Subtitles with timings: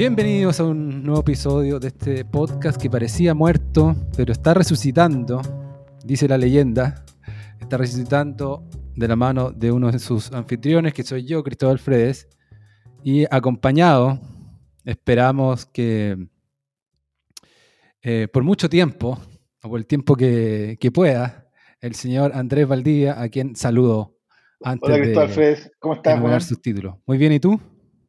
[0.00, 5.42] Bienvenidos a un nuevo episodio de este podcast que parecía muerto, pero está resucitando,
[6.02, 7.04] dice la leyenda.
[7.60, 8.66] Está resucitando
[8.96, 12.30] de la mano de uno de sus anfitriones, que soy yo, Cristóbal Fredes,
[13.04, 14.18] y acompañado,
[14.86, 16.16] esperamos que
[18.00, 19.20] eh, por mucho tiempo,
[19.62, 21.46] o por el tiempo que, pueda,
[21.82, 24.16] el señor Andrés Valdivia, a quien saludo
[24.62, 26.46] antes Hola, Cristóbal Fredes, ¿cómo estás?
[26.46, 26.94] sus títulos.
[27.04, 27.60] Muy bien, ¿y tú?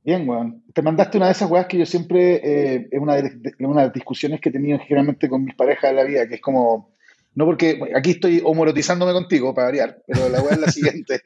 [0.03, 0.63] Bien, weón.
[0.73, 3.87] Te mandaste una de esas weas que yo siempre, eh, es una de, una de
[3.87, 6.93] las discusiones que he tenido generalmente con mis parejas de la vida, que es como,
[7.35, 11.21] no porque, aquí estoy homorotizándome contigo para variar, pero la wea es la siguiente.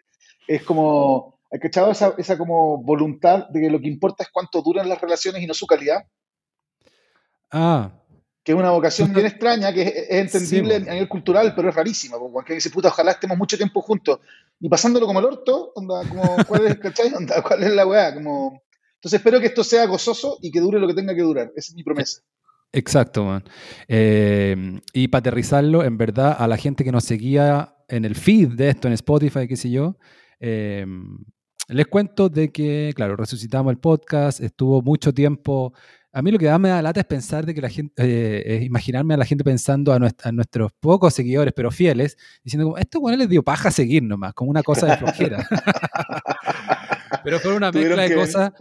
[0.48, 4.62] Es como, ¿has cachado esa, esa como voluntad de que lo que importa es cuánto
[4.62, 6.04] duran las relaciones y no su calidad?
[7.52, 7.94] Ah,
[8.46, 12.20] que es una vocación bien extraña, que es, entendible a nivel cultural, pero es rarísima,
[12.20, 14.20] porque cualquiera dice, puta, ojalá estemos mucho tiempo juntos,
[14.60, 17.12] y pasándolo como el orto, onda, como, ¿cuál es, ¿cachai?
[17.12, 18.14] Onda, ¿cuál es la weá?
[18.14, 18.62] Como,
[19.05, 21.52] entonces espero que esto sea gozoso y que dure lo que tenga que durar.
[21.55, 22.21] Esa es mi promesa.
[22.74, 23.43] Exacto, man.
[23.88, 28.54] Eh, y para aterrizarlo, en verdad, a la gente que nos seguía en el feed
[28.54, 29.96] de esto, en Spotify, qué sé yo,
[30.40, 30.88] eh,
[31.68, 35.76] les cuento de que, claro, resucitamos el podcast, estuvo mucho tiempo.
[36.12, 38.55] A mí lo que da me da lata es pensar de que la gente, eh,
[38.55, 39.99] es imaginarme a la gente pensando a,
[40.32, 44.49] nuestros pocos seguidores, pero fieles, diciendo como, esto bueno les dio paja seguir nomás, como
[44.49, 45.48] una cosa de flojera.
[47.24, 48.52] pero fue una mezcla de cosas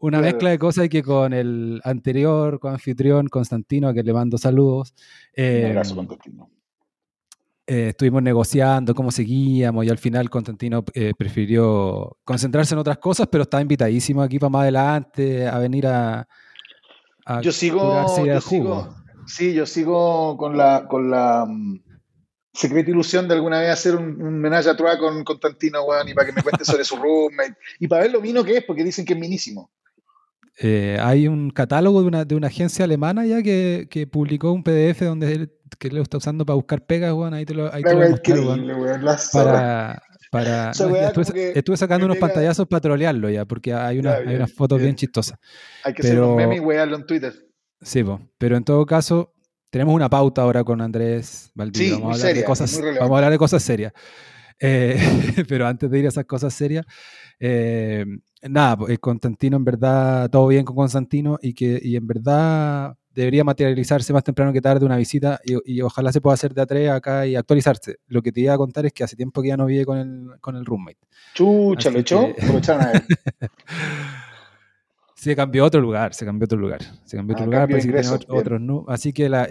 [0.00, 4.38] una mezcla de cosas que con el anterior con anfitrión Constantino, a que le mando
[4.38, 4.94] saludos.
[5.34, 6.50] Eh, Un abrazo, Constantino.
[7.66, 13.28] Eh, estuvimos negociando cómo seguíamos y al final Constantino eh, prefirió concentrarse en otras cosas,
[13.30, 16.26] pero está invitadísimo aquí para más adelante a venir a,
[17.42, 18.94] yo sigo, yo sigo,
[19.26, 21.80] sí, yo sigo con la con la um,
[22.52, 26.14] secreta ilusión de alguna vez hacer un, un menage a trois con Constantino, weón, y
[26.14, 28.82] para que me cuente sobre su roommate y para ver lo vino que es, porque
[28.82, 29.70] dicen que es minísimo.
[30.62, 34.62] Eh, hay un catálogo de una, de una agencia alemana ya que, que, publicó un
[34.62, 37.82] PDF donde él, que lo está usando para buscar pegas, bueno, ahí te lo, ahí
[37.82, 38.00] te lo
[39.32, 40.70] para, para
[41.54, 45.40] estuve, sacando unos pantallazos para trolearlo ya, porque hay una, hay una foto bien, chistosa.
[45.82, 47.32] Hay que pero, hacer un meme y wearlo en Twitter.
[47.80, 48.04] Sí,
[48.36, 49.32] pero en todo caso,
[49.70, 51.94] tenemos una pauta ahora con Andrés Valdivia.
[51.94, 53.94] vamos, a hablar de cosas, vamos a hablar de cosas serias.
[54.60, 54.96] Eh,
[55.48, 56.84] pero antes de ir a esas cosas serias,
[57.38, 58.04] eh,
[58.42, 63.42] nada, pues, Constantino en verdad, todo bien con Constantino y que y en verdad debería
[63.42, 67.26] materializarse más temprano que tarde una visita y, ojalá se pueda hacer de a acá
[67.26, 67.96] y actualizarse.
[68.06, 69.98] Lo que te iba a contar es que hace tiempo que ya no vive con
[69.98, 70.98] el, con el roommate.
[71.34, 72.34] Chucha, lo echó, él.
[75.14, 76.80] se cambió a otro lugar, se cambió a otro lugar.
[77.04, 79.48] Se cambió a otro ah, lugar, Así que la,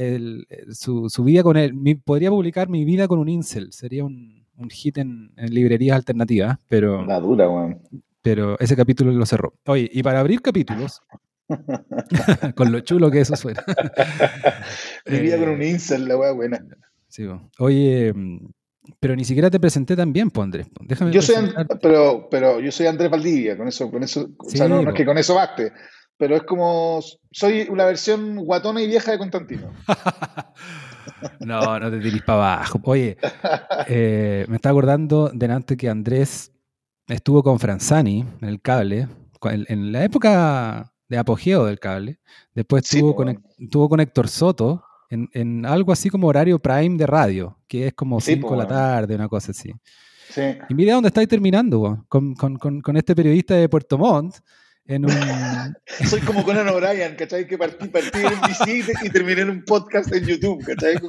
[0.71, 4.69] su, su, vida con él, podría publicar mi vida con un incel, sería un, un
[4.69, 7.05] hit en, librerías alternativas, pero.
[7.05, 7.81] La dura, weón.
[8.21, 9.53] Pero ese capítulo lo cerró.
[9.65, 11.01] Oye, y para abrir capítulos,
[12.55, 13.63] con lo chulo que eso suena.
[15.05, 16.63] Vivía con un incel, la weá buena.
[17.07, 17.25] Sí,
[17.57, 18.13] Oye,
[18.99, 20.67] pero ni siquiera te presenté tan bien, Andrés.
[20.81, 21.35] Déjame yo soy,
[21.81, 25.05] pero, pero yo soy Andrés Valdivia, con eso, con eso, o sea, no, es que
[25.05, 25.71] con eso baste,
[26.17, 26.99] pero es como,
[27.31, 29.71] soy una versión guatona y vieja de Constantino.
[31.39, 32.79] No, no te tirís para abajo.
[32.83, 33.17] Oye,
[33.87, 36.51] eh, me está acordando delante que Andrés
[37.07, 39.07] estuvo con Franzani en el cable,
[39.43, 42.19] en, la época de apogeo del cable.
[42.53, 47.93] Después estuvo, con, Héctor Soto en, algo así como horario prime de radio, que es
[47.93, 49.73] como 5 de la tarde, una cosa así.
[50.69, 54.35] Y mira dónde estáis terminando, con, con, este periodista de Puerto Montt
[54.89, 55.11] en un...
[56.09, 57.47] Soy como Conan O'Brien, ¿cachai?
[57.47, 60.95] Que partí, partí en visita y terminé en un podcast en YouTube, ¿cachai?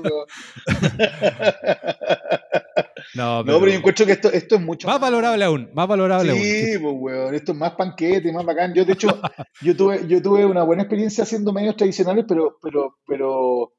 [3.14, 3.66] No, pero...
[3.66, 6.40] yo encuentro que esto, esto es mucho más, valorable aún, más valorable aún.
[6.40, 8.72] Sí, pues, weón, esto es más panquete, más bacán.
[8.72, 9.08] Yo, de hecho,
[9.62, 13.72] yo tuve, yo tuve una buena experiencia haciendo medios tradicionales, pero, pero, pero,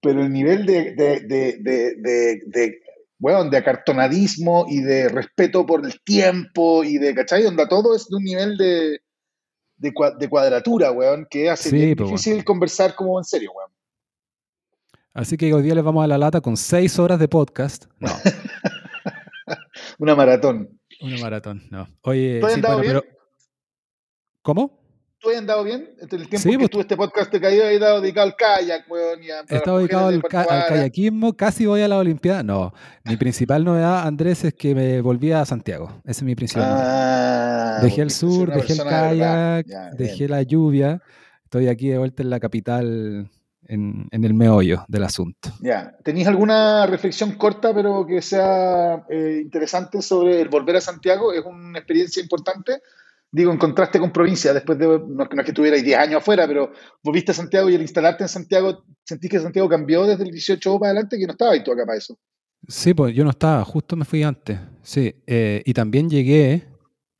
[0.00, 2.78] pero el nivel de, de, de, de, de
[3.18, 7.42] bueno, de acartonadismo y de respeto por el tiempo y de, ¿cachai?
[7.42, 9.00] Donde todo es de un nivel de,
[9.78, 13.70] de, cuadratura, weón, que hace difícil conversar como en serio, weón.
[15.14, 17.86] Así que hoy día les vamos a la lata con seis horas de podcast.
[17.98, 18.08] No.
[19.98, 20.78] Una maratón.
[21.00, 21.88] Una maratón, no.
[22.02, 23.04] Oye, sí, bueno, pero.
[24.42, 24.78] ¿Cómo?
[25.20, 25.90] ¿Tú has andado bien?
[26.00, 29.20] El tiempo que pues, tú este podcast te cayó, he dado dedicado al kayak, weón.
[29.20, 32.44] he estado dedicado al, kayakismo, casi voy a la Olimpiada.
[32.44, 32.72] No,
[33.02, 36.00] mi principal novedad, Andrés, es que me volví a Santiago.
[36.04, 37.47] Ese es mi principal ah,
[37.82, 39.66] Dejé el sur, dejé el kayak,
[39.96, 41.02] dejé la lluvia.
[41.44, 43.30] Estoy aquí de vuelta en la capital,
[43.66, 45.50] en, en el meollo del asunto.
[45.60, 45.96] Ya.
[46.04, 51.32] ¿Tenéis alguna reflexión corta, pero que sea eh, interesante sobre el volver a Santiago?
[51.32, 52.80] ¿Es una experiencia importante?
[53.30, 56.72] digo, en contraste con provincia, después de, no, es que estuvierais 10 años afuera, pero
[57.02, 60.78] volviste a Santiago y al instalarte en Santiago, ¿sentís que Santiago cambió desde el 18
[60.78, 61.18] para adelante?
[61.18, 62.18] Que no estaba y tú acá para eso.
[62.66, 64.58] Sí, pues yo no estaba, justo me fui antes.
[64.82, 66.66] Sí, eh, y también llegué,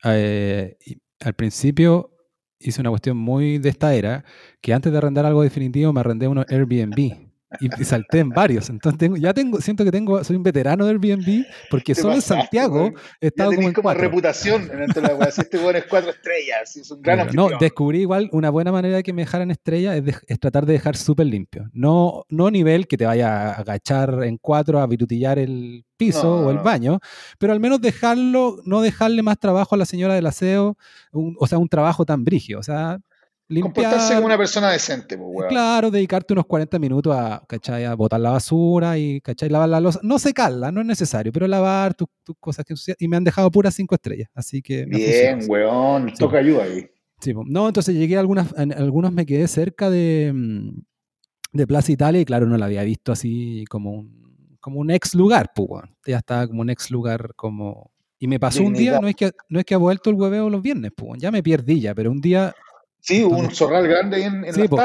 [0.03, 0.77] eh,
[1.19, 2.15] al principio
[2.59, 4.25] hice una cuestión muy de esta era,
[4.61, 7.28] que antes de arrendar algo definitivo me arrendé unos Airbnb
[7.59, 8.69] y, salté en varios.
[8.69, 12.21] Entonces tengo, ya tengo, siento que tengo, soy un veterano del Airbnb porque solo en
[12.21, 16.75] Santiago he estado como en como reputación en la Si este bueno es cuatro estrellas,
[16.75, 20.39] es un gran No, descubrí igual una buena manera de que me dejaran estrella es,
[20.39, 21.69] tratar de dejar súper limpio.
[21.73, 26.51] No, no nivel que te vaya a agachar en cuatro a virutillar el piso o
[26.51, 26.99] el baño,
[27.39, 30.77] pero al menos dejarlo, no dejarle más trabajo a la señora del aseo,
[31.11, 32.59] o sea, un trabajo tan brigio.
[32.59, 32.99] O sea,
[33.61, 37.83] Comportarse como una persona decente, pues, Claro, dedicarte unos 40 minutos a, ¿cachai?
[37.83, 39.49] a botar la basura y, ¿cachai?
[39.49, 39.99] Lavar la losa.
[40.03, 42.07] No secarla, no es necesario, pero lavar tus,
[42.39, 44.85] cosas que Y me han dejado puras cinco estrellas, así que...
[44.85, 46.85] Bien, weón, toca ayuda ahí.
[47.19, 50.81] Sí, no, entonces llegué a algunas, en algunos me quedé cerca de, mm,
[51.53, 55.15] de Plaza Italia y claro, no la había visto así como un, como un ex
[55.15, 57.91] lugar, pues, ya estaba como un ex lugar como...
[58.21, 60.49] Y me pasó un día, no es, que, no es que ha vuelto el hueveo
[60.49, 62.53] los viernes, pues, ya me perdí ya, pero un día
[63.09, 64.83] Sí, hubo un zorral grande en, en la pues,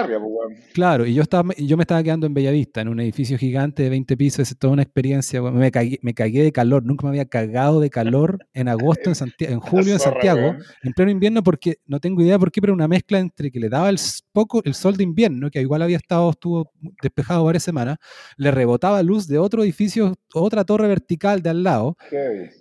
[0.72, 3.90] Claro, y yo, estaba, yo me estaba quedando en Bellavista, en un edificio gigante de
[3.90, 7.26] 20 pisos, es toda una experiencia, me, cagué, me cagué de calor, nunca me había
[7.26, 11.76] cagado de calor en agosto, en, Santiago, en julio en Santiago, en pleno invierno, porque
[11.84, 13.98] no tengo idea por qué, pero una mezcla entre que le daba el
[14.32, 16.72] poco el sol de invierno, que igual había estado, estuvo
[17.02, 17.98] despejado varias semanas,
[18.38, 21.98] le rebotaba luz de otro edificio, otra torre vertical de al lado,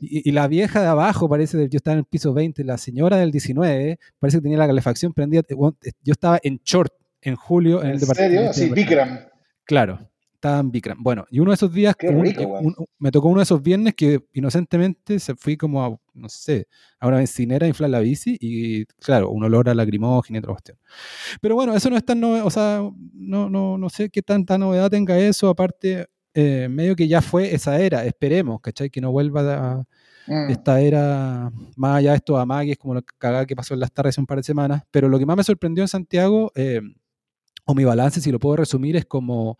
[0.01, 3.15] y, y, la vieja de abajo, parece, yo estaba en el piso 20, la señora
[3.15, 7.91] del 19, parece que tenía la calefacción prendida yo estaba en short en julio en,
[7.91, 8.41] el departamento.
[8.41, 8.75] ¿En serio?
[8.75, 9.19] Sí, Bikram.
[9.65, 11.01] Claro, estaba en Bikram.
[11.01, 11.95] Bueno, y uno de esos días,
[12.99, 16.67] me tocó uno de esos viernes que inocentemente se fui como a, no sé,
[16.99, 20.51] a una bencinera a inflar la bici y, claro, un olor a lacrimógena y otra
[20.51, 20.77] cuestión.
[21.39, 22.81] Pero bueno, eso no es tan, o sea,
[23.13, 27.53] no, no, no sé qué tanta novedad tenga eso, aparte, eh, medio que ya fue
[27.53, 28.89] esa era, esperemos, ¿cachai?
[28.89, 29.85] Que no vuelva a
[30.27, 30.49] Mm.
[30.49, 34.15] Esta era, más allá de estos amagues, como lo cagada que pasó en las tardes
[34.15, 36.81] hace un par de semanas, pero lo que más me sorprendió en Santiago, eh,
[37.65, 39.57] o mi balance, si lo puedo resumir, es como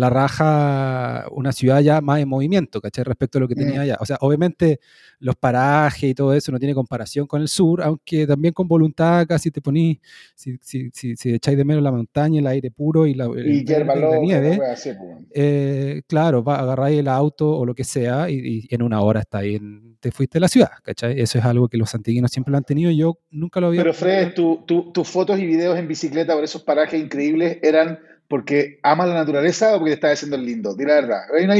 [0.00, 3.04] la raja una ciudad ya más en movimiento, ¿cachai?
[3.04, 3.82] Respecto a lo que tenía mm.
[3.82, 3.96] allá.
[4.00, 4.80] O sea, obviamente
[5.18, 9.26] los parajes y todo eso no tiene comparación con el sur, aunque también con voluntad
[9.26, 9.98] casi te ponís,
[10.34, 14.96] si, si, si, echáis de menos la montaña, el aire puro y la, nieve, pues,
[15.34, 19.38] eh, claro, va, agarráis el auto o lo que sea y, en una hora está
[19.38, 19.60] ahí,
[20.00, 21.20] te fuiste de la ciudad, ¿cachai?
[21.20, 23.82] Eso es algo que los antiguinos siempre lo han tenido y yo nunca lo había...
[23.82, 27.98] Pero Fred, tus fotos y videos en bicicleta por esos parajes increíbles eran
[28.30, 30.76] porque amas la naturaleza o porque te estás haciendo el lindo.
[30.76, 31.22] Di la verdad.
[31.36, 31.56] Hay una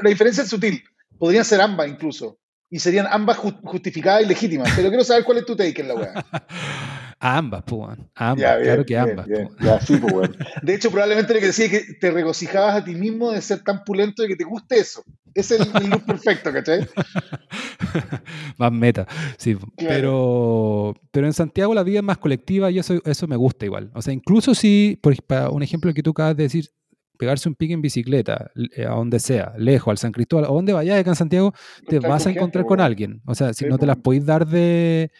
[0.00, 0.82] la diferencia es sutil.
[1.18, 2.38] Podrían ser ambas incluso.
[2.70, 4.72] Y serían ambas justificadas y legítimas.
[4.74, 6.14] Pero quiero saber cuál es tu take en la weá.
[7.24, 9.26] ambas, pues, ambas, claro que ambas.
[9.60, 10.30] ya, sí, pues,
[10.62, 13.62] De hecho, probablemente lo que decía es que te regocijabas a ti mismo de ser
[13.62, 15.02] tan pulento y que te guste eso.
[15.32, 16.86] Ese es el, look perfecto, ¿cachai?
[18.58, 19.06] más meta,
[19.38, 19.56] sí.
[19.78, 23.90] Pero, pero en Santiago la vida es más colectiva y eso, eso me gusta igual.
[23.94, 25.14] O sea, incluso si, por
[25.50, 26.70] un ejemplo que tú acabas de decir,
[27.16, 31.00] pegarse un pique en bicicleta, a donde sea, lejos, al San Cristóbal, o donde vayas
[31.00, 31.54] acá en Santiago,
[31.88, 33.22] te vas a encontrar con alguien.
[33.24, 35.10] O sea, si no te las podéis dar de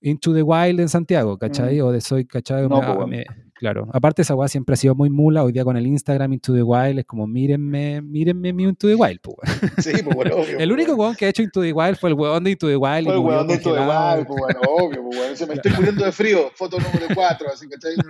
[0.00, 1.80] Into the Wild en Santiago, ¿cachai?
[1.80, 1.84] Mm.
[1.84, 2.66] O de Soy, ¿cachai?
[3.54, 3.88] claro.
[3.92, 5.42] Aparte, esa weá siempre ha sido muy mula.
[5.42, 8.94] Hoy día con el Instagram Into the Wild es como, mírenme, mírenme mi Into the
[8.94, 9.36] Wild, pues.
[9.84, 10.58] Sí, pues bueno, obvio.
[10.58, 12.76] el único weón que ha hecho Into the Wild fue el weón de Into the
[12.76, 13.04] Wild.
[13.06, 15.36] Fue el weón de Into the Wild, pues bueno, obvio, pues bueno.
[15.36, 16.50] Se me estoy muriendo de frío.
[16.54, 17.94] Foto número 4, así, ¿cachai?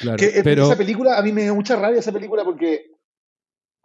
[0.00, 0.66] Claro, que, pero...
[0.66, 2.93] Esa película, a mí me da mucha rabia esa película porque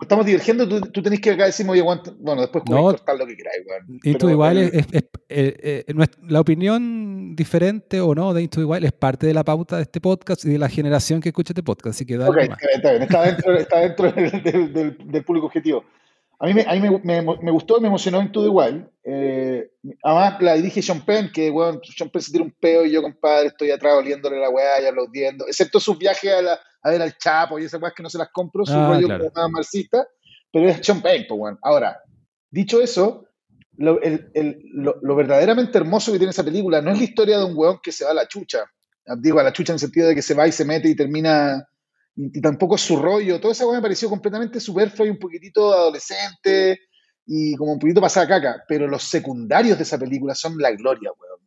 [0.02, 3.36] estamos divergiendo, tú, tú tenés que acá decirme, oye, bueno, después no, cortar lo que
[3.36, 3.64] queráis,
[4.04, 5.96] Into igual es, es, eh, eh,
[6.28, 10.00] la opinión diferente o no de Into igual es parte de la pauta de este
[10.00, 13.04] podcast y de la generación que escucha este podcast, así que dale Ok, está bien,
[13.04, 15.84] está dentro, está dentro del, del, del, público objetivo.
[16.42, 18.46] A mí, me, a mí me, me, me gustó, me emocionó Into.
[19.04, 19.70] Eh,
[20.02, 23.02] además, la dirige Sean Penn, que, bueno, Sean Penn se tira un peo y yo,
[23.02, 25.46] compadre, estoy atrás oliéndole la weá y aplaudiendo.
[25.48, 28.18] Excepto sus viajes a, la, a ver al Chapo y esas weas que no se
[28.18, 30.08] las compro, su ah, rollo como más marxista,
[30.52, 31.60] pero es Sean Penn, pues, bueno.
[31.62, 32.02] Ahora,
[32.50, 33.26] dicho eso,
[33.78, 37.38] lo, el, el, lo, lo, verdaderamente hermoso que tiene esa película no es la historia
[37.38, 38.66] de un weón que se va a la chucha.
[39.18, 40.96] Digo, a la chucha en el sentido de que se va y se mete y
[40.96, 41.66] termina
[42.16, 43.40] y, tampoco es su rollo.
[43.40, 46.82] Toda esa cosa me pareció completamente superfluo y un poquitito adolescente
[47.26, 48.64] y como un poquito pasada caca.
[48.68, 51.39] Pero los secundarios de esa película son la gloria, weón.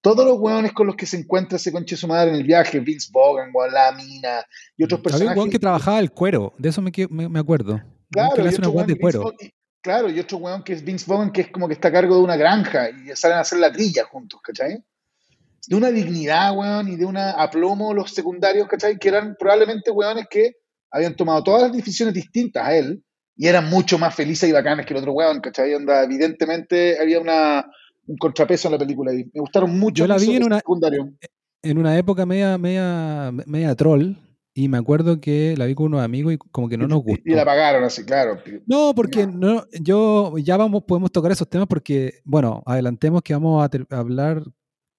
[0.00, 2.78] Todos los weones con los que se encuentra ese conche su madre en el viaje,
[2.80, 4.44] Vince Bogan, la mina
[4.76, 5.28] y otros personajes.
[5.28, 7.82] Había un weón que trabajaba el cuero, de eso me, me, me acuerdo.
[8.10, 9.34] Claro, y, de cuero.
[9.80, 12.16] Claro, y otro weón que es Vince Vaughn, que es como que está a cargo
[12.16, 14.82] de una granja y salen a hacer la trilla juntos, ¿cachai?
[15.66, 18.98] De una dignidad, weón, y de una aplomo los secundarios, ¿cachai?
[18.98, 20.56] Que eran probablemente weones que
[20.90, 23.02] habían tomado todas las decisiones distintas a él
[23.36, 25.74] y eran mucho más felices y bacanes que el otro weón, ¿cachai?
[25.74, 27.64] Onda, evidentemente había una,
[28.08, 31.12] un contrapeso en la película y me gustaron mucho Yo la vi en una, secundario.
[31.62, 34.14] en una época media, media, media troll,
[34.54, 37.22] y me acuerdo que la vi con unos amigos y como que no nos gustó.
[37.24, 38.40] Y la pagaron así, claro.
[38.66, 43.62] No, porque no, yo ya vamos, podemos tocar esos temas porque, bueno, adelantemos que vamos
[43.62, 44.42] a, a hablar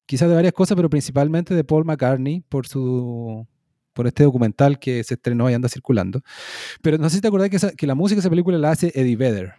[0.05, 3.45] quizás de varias cosas, pero principalmente de Paul McCartney por su
[3.91, 6.21] por este documental que se estrenó y anda circulando.
[6.81, 8.71] Pero no sé si te acordás que, esa, que la música de esa película la
[8.71, 9.55] hace Eddie Vedder.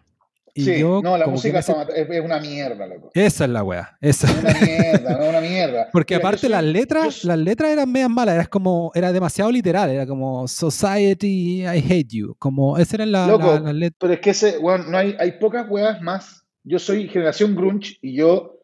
[0.55, 1.75] Y sí, yo, no, la música ese...
[1.97, 3.11] es una mierda, loco.
[3.15, 3.97] Esa es la wea.
[4.01, 4.29] Esa.
[4.29, 5.89] Es una mierda, no, una mierda.
[5.93, 7.29] Porque Mira, aparte soy, las letras, yo...
[7.29, 12.09] las letras eran medias malas, era como, era demasiado literal, era como Society, I hate
[12.09, 12.35] you.
[12.39, 13.97] Como, esa era la, loco, la, la letra.
[14.01, 16.45] Pero es que ese, bueno, no hay, hay pocas weas más.
[16.65, 18.59] Yo soy generación grunge y yo,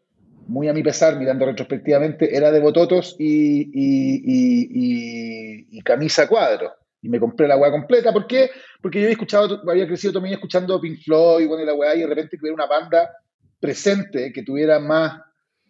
[0.47, 6.73] muy a mi pesar, mirando retrospectivamente, era de bototos y, y, y, y camisa cuadro
[7.07, 8.13] y me compré la weá completa.
[8.13, 8.51] ¿Por qué?
[8.83, 12.01] Porque yo había escuchado, había crecido también escuchando Pink Floyd, bueno, y la weá, y
[12.01, 13.09] de repente tuviera una banda
[13.61, 15.21] presente que tuviera más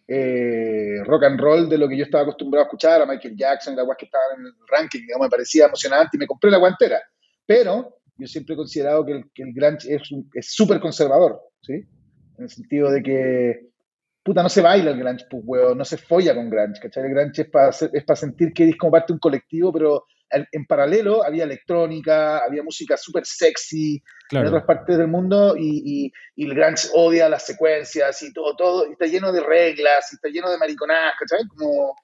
[0.07, 3.73] eh, rock and roll de lo que yo estaba acostumbrado a escuchar, a Michael Jackson
[3.73, 6.49] y la weá que estaban en el ranking, digamos, me parecía emocionante y me compré
[6.49, 6.99] la weá entera.
[7.45, 9.95] Pero yo siempre he considerado que el, que el grunge
[10.33, 11.73] es súper conservador, ¿sí?
[12.37, 13.69] En el sentido de que
[14.27, 17.05] puta, no se baila el grunge, pues, weón, no se folla con grunge, ¿cachai?
[17.05, 20.03] El grunge es para es pa sentir que eres como parte de un colectivo, pero
[20.29, 24.49] en paralelo había electrónica, había música súper sexy claro.
[24.49, 28.53] en otras partes del mundo y, y, y, el grunge odia las secuencias y todo,
[28.57, 31.47] todo, y está lleno de reglas, y está lleno de mariconadas, ¿cachai?
[31.47, 31.95] Como,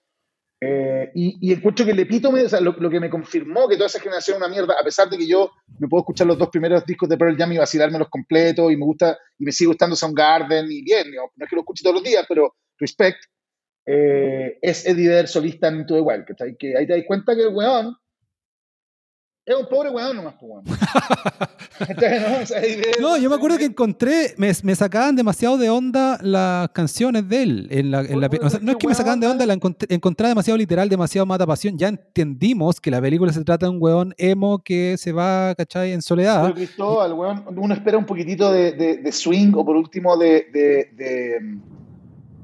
[0.66, 3.76] eh, y, y, encuentro que el epítome, o sea, lo, lo, que me confirmó que
[3.76, 6.38] toda esa generación es una mierda, a pesar de que yo me puedo escuchar los
[6.38, 9.70] dos primeros discos de Pearl Jam y vacilármelos completos, y me gusta, y me sigue
[9.70, 13.18] gustando Soundgarden, y bien, no, no es que lo escuche todos los días, pero respect,
[13.86, 16.26] eh, es Eddie Vedder solista en Into the Wild.
[16.58, 17.96] Que ahí te das cuenta que el weón
[19.46, 20.64] es un pobre weón nomás, pues weón.
[22.30, 22.62] no, o sea,
[23.02, 27.44] no, yo me acuerdo que encontré, me, me, sacaban demasiado de onda las canciones de
[27.44, 27.68] él.
[27.70, 29.94] En la, en la, o sea, no es que me sacaban de onda, la encontré,
[29.94, 31.78] encontré demasiado literal, demasiado mata pasión.
[31.78, 35.92] Ya entendimos que la película se trata de un weón emo que se va, ¿cachai?
[35.92, 36.42] En soledad.
[36.44, 40.48] Pero Cristóbal, weón, uno espera un poquitito de, de, de swing o por último de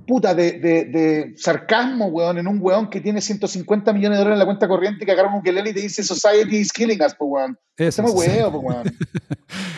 [0.10, 4.38] puta, de, de, de, sarcasmo, weón, en un weón que tiene 150 millones de dólares
[4.38, 7.14] en la cuenta corriente que agarra un ukelele y te dice Society is killing us,
[7.14, 7.60] pues, weón.
[7.78, 8.98] Eso es weón, pues, weón.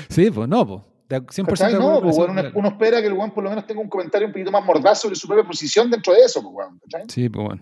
[0.10, 0.82] sí, pues, no, pues.
[1.10, 3.90] 100% no, pues, weón, uno, uno, espera que el weón por lo menos tenga un
[3.90, 6.80] comentario un poquito más mordaz sobre su propia posición dentro de eso, pues, weón.
[6.90, 7.10] ¿cachai?
[7.10, 7.62] Sí, pues, bueno.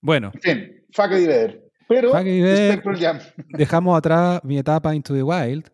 [0.00, 0.30] Bueno.
[0.34, 1.64] En fin, fuck Eddie Vedder.
[1.88, 3.18] Pero, Jam.
[3.48, 5.68] dejamos atrás mi etapa Into the Wild.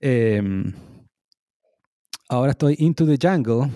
[0.00, 0.42] Eh,
[2.28, 3.70] ahora estoy Into the Jungle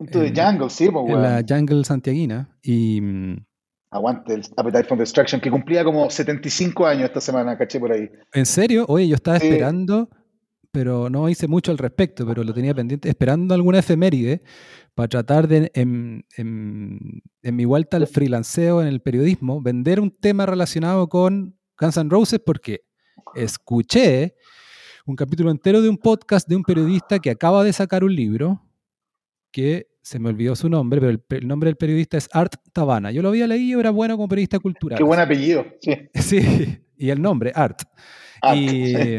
[0.00, 2.48] Into the Jungle, sí, pues, En la Jungle santiaguina.
[2.62, 3.00] Y.
[3.90, 8.10] Aguante el Appetite for Destruction, que cumplía como 75 años esta semana, caché por ahí.
[8.34, 8.84] ¿En serio?
[8.86, 9.46] Oye, yo estaba sí.
[9.46, 10.10] esperando,
[10.70, 14.42] pero no hice mucho al respecto, pero lo tenía pendiente, esperando alguna efeméride
[14.94, 20.10] para tratar de, en, en, en mi vuelta al freelanceo en el periodismo, vender un
[20.10, 22.82] tema relacionado con Guns N' Roses, porque
[23.34, 24.34] escuché
[25.06, 28.67] un capítulo entero de un podcast de un periodista que acaba de sacar un libro
[29.50, 33.10] que se me olvidó su nombre, pero el, el, nombre del periodista es Art Tabana.
[33.10, 34.96] Yo lo había leído, era bueno como periodista cultural.
[34.96, 35.92] Qué buen apellido, sí.
[36.14, 37.82] Sí, y el nombre, Art.
[38.40, 39.18] Art y, sí.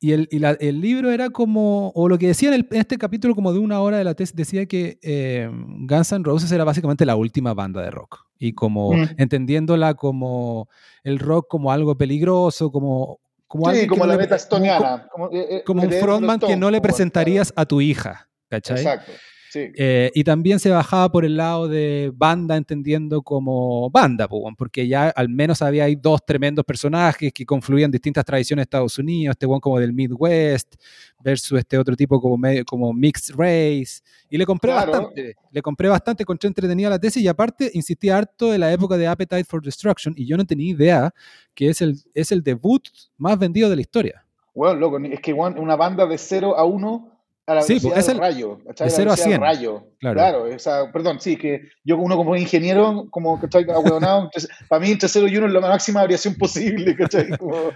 [0.00, 2.78] y, el, y la, el, libro era como, o lo que decía en, el, en,
[2.78, 6.50] este capítulo como de una hora de la tesis, decía que eh, Guns N' Roses
[6.50, 8.24] era básicamente la última banda de rock.
[8.38, 9.08] Y como mm.
[9.18, 10.68] entendiéndola como
[11.02, 13.20] el rock como algo peligroso, como...
[13.46, 15.06] Como, sí, como la estoniana.
[15.12, 18.28] Como, como, eh, como un frontman que no le presentarías a tu hija.
[18.48, 18.78] ¿Cachai?
[18.78, 19.12] Exacto.
[19.54, 19.70] Sí.
[19.76, 24.26] Eh, y también se bajaba por el lado de banda, entendiendo como banda,
[24.58, 28.98] porque ya al menos había ahí dos tremendos personajes que confluían distintas tradiciones de Estados
[28.98, 30.74] Unidos, este one como del Midwest
[31.20, 34.02] versus este otro tipo como, medio, como Mixed Race.
[34.28, 34.90] Y le compré claro.
[34.90, 38.96] bastante, le compré bastante, encontré entretenida la tesis y aparte insistí harto de la época
[38.96, 41.14] de Appetite for Destruction y yo no tenía idea
[41.54, 44.26] que es el, es el debut más vendido de la historia.
[44.52, 47.13] Bueno, loco, es que one, una banda de 0 a 1
[47.46, 48.58] a la sí, velocidad es el, rayo.
[48.64, 49.40] De 0 a 100.
[49.40, 49.86] Rayo.
[49.98, 50.46] Claro.
[50.56, 54.30] claro perdón, sí, que yo uno como ingeniero, como que estoy ahueonado,
[54.68, 56.96] para mí entre 0 y 1 es la máxima variación posible.
[57.38, 57.70] Como,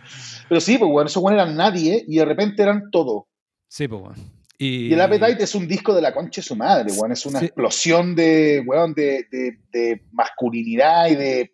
[0.48, 3.28] pero sí, pues bueno, esos bueno eran nadie y de repente eran todo.
[3.68, 4.16] Sí, pues bueno.
[4.56, 4.88] Y...
[4.88, 7.12] y, el Appetite es un disco de la concha de su madre, weón.
[7.12, 7.46] Es una sí.
[7.46, 11.52] explosión de, weón, de, de, de, masculinidad y de,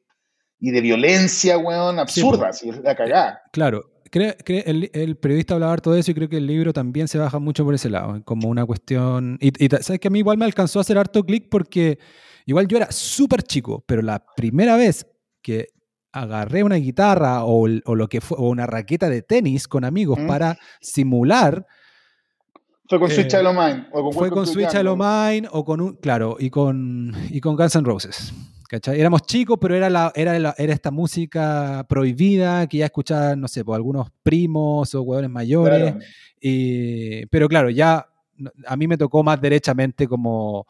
[0.61, 3.43] y de violencia, weón, absurda, sí, pues, la cagada.
[3.53, 3.91] Claro,
[4.23, 7.65] el, periodista hablaba todo de eso y creo que el libro también se baja mucho
[7.65, 9.39] por ese lado, como una cuestión...
[9.41, 11.99] Y, sabes que a mí igual me alcanzó a hacer harto clic porque
[12.47, 15.07] igual yo era súper chico, pero la primera vez
[15.43, 15.69] que
[16.13, 20.27] agarré una guitarra o, lo que fue, o una raqueta de tenis con amigos mm.
[20.27, 21.67] para simular...
[22.89, 23.89] Fue con Switch eh, Mine.
[23.93, 25.97] O con fue con Switch Mine o con un...
[25.97, 28.33] Claro, y con, y con Guns N' Roses.
[28.87, 33.65] Éramos chicos, pero era, la, era, era esta música prohibida que ya escuchaban, no sé,
[33.65, 35.95] por algunos primos o huevones mayores.
[37.31, 38.07] pero claro, ya
[38.67, 40.67] a mí me tocó más derechamente como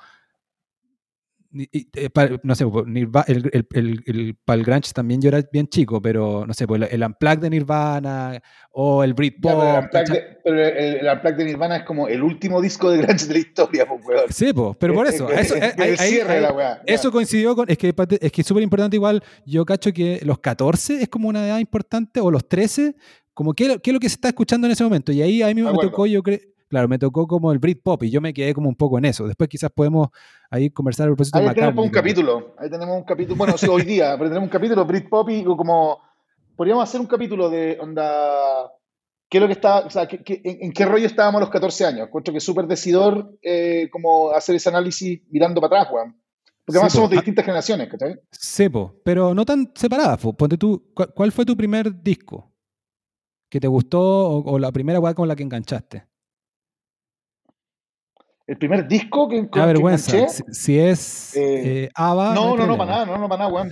[1.57, 6.45] eh, no sé, el, el, el, para el grunge también yo era bien chico, pero
[6.47, 8.43] no sé, pues el Unplugged de Nirvana
[8.73, 9.53] o el Britpop.
[9.53, 13.87] pero el Unplugged, de, Nirvana es como el último disco de grunge de la historia,
[13.87, 15.31] pues, Sí, pues, pero por eso.
[15.31, 15.55] eso,
[16.87, 17.71] eso coincidió con.
[17.71, 19.23] Es que es que súper importante, igual.
[19.47, 22.97] Yo cacho que los 14 es como una edad importante, o los 13,
[23.33, 25.13] como qué, qué es lo que se está escuchando en ese momento.
[25.13, 28.11] Y ahí a mí me tocó, yo creo Claro, me tocó como el Britpop y
[28.11, 29.27] yo me quedé como un poco en eso.
[29.27, 30.09] Después quizás podemos
[30.51, 33.83] ahí conversar el proceso Ahí tenemos un capítulo, ahí tenemos un capítulo, bueno, sí, hoy
[33.83, 36.01] día, pero tenemos un capítulo Britpop y como,
[36.57, 38.71] podríamos hacer un capítulo de onda,
[39.29, 42.07] qué es lo que está, o sea, en, qué rollo estábamos a los 14 años.
[42.09, 46.17] Encuentro que es súper decidor eh, como hacer ese análisis mirando para atrás, Juan.
[46.65, 48.19] Porque además somos de distintas generaciones, ¿cachai?
[48.31, 48.69] Sí,
[49.05, 50.19] pero no tan separadas.
[50.37, 52.53] Ponte tú, ¿cuál fue tu primer disco
[53.51, 56.07] que te gustó o, la primera weá con la que enganchaste?
[58.47, 60.29] El primer disco que, que vergüenza.
[60.29, 62.35] si, es eh, eh ABBA.
[62.35, 63.71] No, no, no, para nada, no, no, para nada, weón.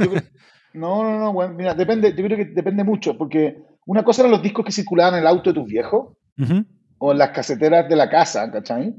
[0.73, 1.57] no, no, no, weón.
[1.57, 5.15] Mira, depende, yo creo que depende mucho, porque una cosa eran los discos que circulaban
[5.15, 6.17] en el auto de tus viejos,
[6.99, 8.95] o en las caseteras de la casa, ¿cachai?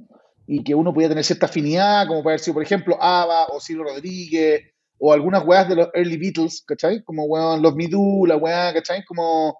[0.46, 3.86] Y que uno podía tener cierta afinidad, como puede ser, por ejemplo, ABBA, o Silvio
[3.86, 4.62] Rodríguez,
[5.00, 7.03] o algunas weas de los early Beatles, ¿cachai?
[7.03, 9.03] Como, weón, los Midú, la wea, ¿cachai?
[9.06, 9.58] Como,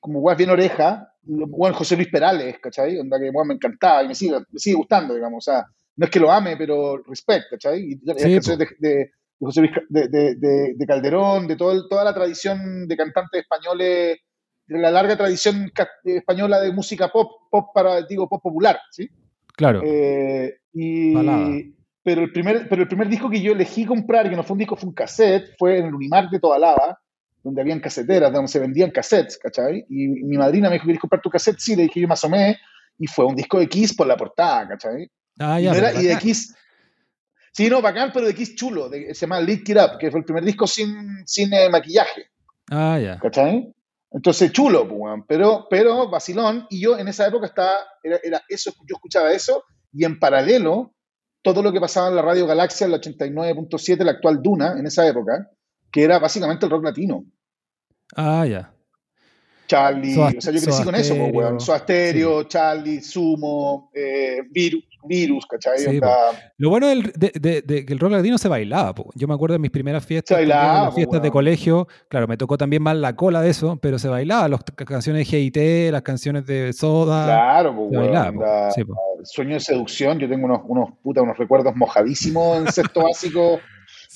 [0.00, 2.98] como weas bien oreja, bueno, José Luis Perales, ¿cachai?
[2.98, 5.46] Onda que me encantaba y me sigue, me sigue gustando, digamos.
[5.46, 5.64] O sea,
[5.96, 7.92] no es que lo ame, pero respeto, ¿cachai?
[7.92, 14.18] Y canciones de, José Luis de, Calderón, de todo toda la tradición de cantantes españoles,
[14.66, 15.70] de la larga tradición
[16.04, 19.08] española de música pop, pop para, digo, pop popular, ¿sí?
[19.56, 19.82] Claro.
[19.84, 21.14] Eh, y,
[22.02, 24.58] pero, el primer, pero el primer disco que yo elegí comprar, que no fue un
[24.58, 26.98] disco, fue un cassette, fue en el Unimar de Toda Lava,
[27.44, 29.84] donde habían caseteras, donde se vendían cassettes, ¿cachai?
[29.90, 31.58] Y mi madrina me dijo, ¿quieres comprar tu cassette?
[31.58, 32.58] Sí, le dije, yo me asomé,
[32.98, 35.10] y fue un disco de Kiss por la portada, ¿cachai?
[35.38, 36.56] Ah, ya, y, de Kiss...
[37.52, 40.24] Sí, no, bacán, pero de Kiss chulo, se llama Lick It Up, que fue el
[40.24, 42.30] primer disco sin, sin eh, maquillaje.
[42.70, 43.18] Ah, ya.
[43.18, 43.72] ¿Cachai?
[44.10, 48.72] Entonces, chulo, pues, pero, pero vacilón, y yo en esa época estaba, era, era, eso,
[48.88, 50.94] yo escuchaba eso, y en paralelo,
[51.42, 54.86] todo lo que pasaba en la Radio Galaxia, en la 89.7, la actual Duna, en
[54.86, 55.50] esa época,
[55.94, 57.24] que era básicamente el rock latino.
[58.16, 58.74] Ah, ya.
[59.68, 61.60] Charlie, o sea, yo crecí con eso, weón.
[61.60, 66.00] Soasterio, Charlie, Sumo, eh, Virus, Virus, ¿cachai?
[66.58, 69.08] Lo bueno de, que el rock latino se bailaba, po.
[69.14, 72.82] yo me acuerdo de mis primeras fiestas, las fiestas de colegio, claro, me tocó también
[72.82, 76.72] más la cola de eso, pero se bailaba, las canciones de GIT, las canciones de
[76.72, 77.24] Soda.
[77.24, 78.70] Claro, pues, bailaba,
[79.22, 83.60] Sueño de seducción, yo tengo unos, unos, puta, unos recuerdos mojadísimos en sexto básico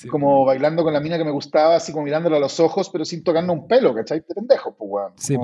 [0.07, 3.03] como bailando con la mina que me gustaba, así como mirándole a los ojos, pero
[3.05, 4.19] sin tocarnos un pelo, ¿cachai?
[4.19, 5.13] De pendejo, pues, weón.
[5.17, 5.37] Sí,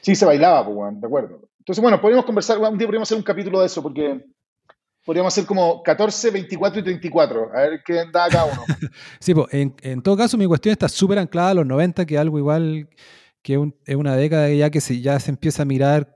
[0.00, 1.48] Sí, se bailaba, pues, weón, de acuerdo.
[1.58, 4.24] Entonces, bueno, podríamos conversar, un día podríamos hacer un capítulo de eso, porque
[5.04, 8.62] podríamos hacer como 14, 24 y 34, a ver qué da cada uno.
[9.20, 12.18] sí, pues, en, en, todo caso, mi cuestión está súper anclada a los 90, que
[12.18, 12.88] algo igual
[13.46, 16.15] que es una década ya que se, ya se empieza a mirar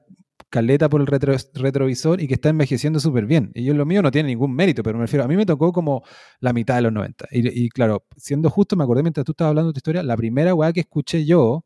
[0.50, 3.52] caleta por el retrovisor y que está envejeciendo súper bien.
[3.54, 5.72] Y yo lo mío no tiene ningún mérito, pero me refiero, a mí me tocó
[5.72, 6.02] como
[6.40, 7.28] la mitad de los 90.
[7.30, 10.52] Y, claro, siendo justo, me acordé mientras tú estabas hablando de tu historia, la primera
[10.52, 11.64] weá que escuché yo,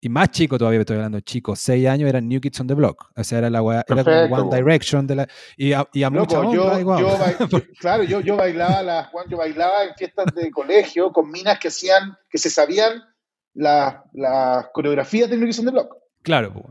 [0.00, 3.12] y más chico todavía estoy hablando, chico, seis años, era New Kids on the Block.
[3.14, 6.10] O sea, era la weá, era como One Direction de la, y a, y a
[6.10, 6.72] mucha yo,
[7.78, 12.16] Claro, yo, yo bailaba las, yo bailaba en fiestas de colegio con minas que hacían,
[12.28, 13.02] que se sabían
[13.54, 16.02] las la coreografías de New Kids on the Block.
[16.22, 16.66] Claro, pues.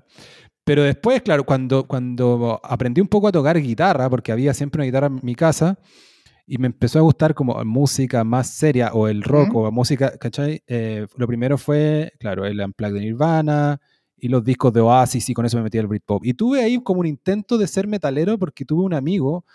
[0.64, 4.86] Pero después, claro, cuando, cuando aprendí un poco a tocar guitarra, porque había siempre una
[4.86, 5.80] guitarra en mi casa,
[6.46, 10.62] y me empezó a gustar como música más seria, o el rock, o música, ¿cachai?
[10.68, 13.80] Eh, lo primero fue, claro, el Unplugged de Nirvana,
[14.18, 16.24] y los discos de Oasis, y con eso me metí al Britpop.
[16.24, 19.46] Y tuve ahí como un intento de ser metalero, porque tuve un amigo,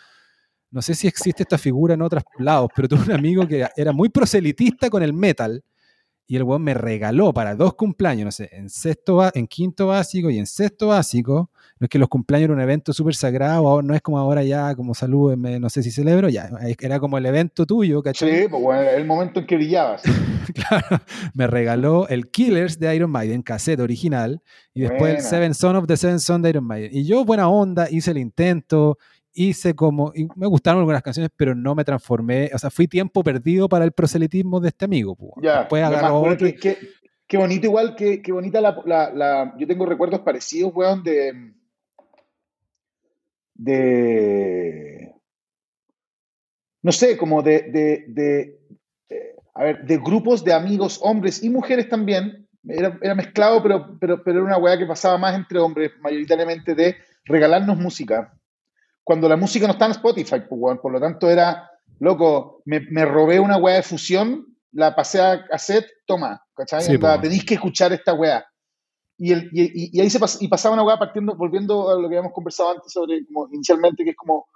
[0.71, 3.92] no sé si existe esta figura en otros lados, pero tuve un amigo que era
[3.92, 5.62] muy proselitista con el metal,
[6.27, 10.29] y el weón me regaló para dos cumpleaños, no sé, en sexto, en quinto básico
[10.31, 11.51] y en sexto básico.
[11.79, 14.75] No es que los cumpleaños eran un evento súper sagrado, no es como ahora ya,
[14.75, 16.49] como salud, no sé si celebro, ya,
[16.81, 18.43] era como el evento tuyo, ¿cachai?
[18.43, 20.03] Sí, pues bueno, el momento en que brillabas.
[20.55, 21.03] claro,
[21.35, 25.87] me regaló el Killers de Iron Maiden, cassette original, y después el Seven Son of
[25.87, 26.91] the Seven Son de Iron Maiden.
[26.93, 28.99] Y yo, buena onda, hice el intento,
[29.37, 33.22] hice como, y me gustaron algunas canciones, pero no me transformé, o sea, fui tiempo
[33.22, 35.14] perdido para el proselitismo de este amigo.
[35.14, 35.33] Pues.
[35.42, 36.49] Ya, Después agarró otro.
[36.61, 36.79] Qué,
[37.27, 38.83] qué, bonito igual, qué, qué bonita la,
[39.14, 41.53] la, Yo tengo recuerdos parecidos, weón, de...
[43.55, 45.14] De...
[46.83, 48.59] No sé, como de, de, de,
[49.55, 52.49] a ver, de grupos de amigos, hombres y mujeres también.
[52.68, 56.75] Era, era mezclado, pero, pero, pero era una weá que pasaba más entre hombres, mayoritariamente,
[56.75, 58.33] de regalarnos música
[59.07, 63.05] cuando la música no está en Spotify, pues, por lo tanto era, loco, me, me
[63.05, 66.83] robé una weá de fusión, la pasé a cassette, toma, ¿cachai?
[66.83, 68.45] Sí, tenéis que escuchar esta weá.
[69.16, 72.16] Y, el, y, y, ahí se y pasaba una weá partiendo, volviendo a lo que
[72.16, 74.49] habíamos conversado antes sobre, como inicialmente, que es como,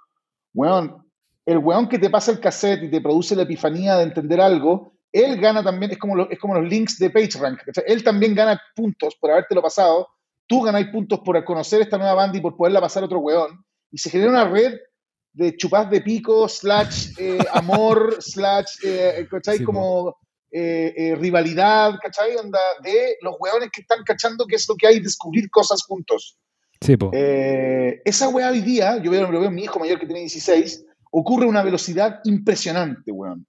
[0.53, 1.01] weón,
[1.45, 4.91] el weón que te pasa el cassette y te produce la epifanía de entender algo,
[5.13, 7.61] él gana también, es como, es como los links de PageRank.
[7.87, 10.09] Él también gana puntos por habértelo pasado,
[10.45, 13.63] tú ganáis puntos por conocer esta nueva banda y por poderla pasar a otro weón
[13.91, 14.79] y se genera una red
[15.33, 19.63] de chupas de pico, slash eh, amor, slash, eh, ¿cachai?
[19.63, 20.17] como
[20.51, 22.35] eh, rivalidad, ¿cachai?
[22.35, 26.37] Onda de los hueones que están cachando qué es lo que hay, descubrir cosas juntos.
[26.81, 27.11] Sí, po.
[27.13, 30.83] esa hueá hoy día, yo veo, lo veo en mi hijo mayor que tiene 16,
[31.11, 33.45] ocurre a una velocidad impresionante, weón.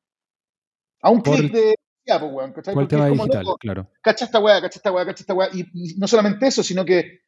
[1.01, 1.75] A un clic de...
[2.05, 2.75] Ya, pues, weón, ¿cachai?
[2.75, 3.91] Por el tema digital, claro.
[4.03, 5.49] Cacha esta weá, cacha esta weá, cacha esta weá.
[5.53, 5.65] y
[5.97, 7.23] no solamente eso, sino que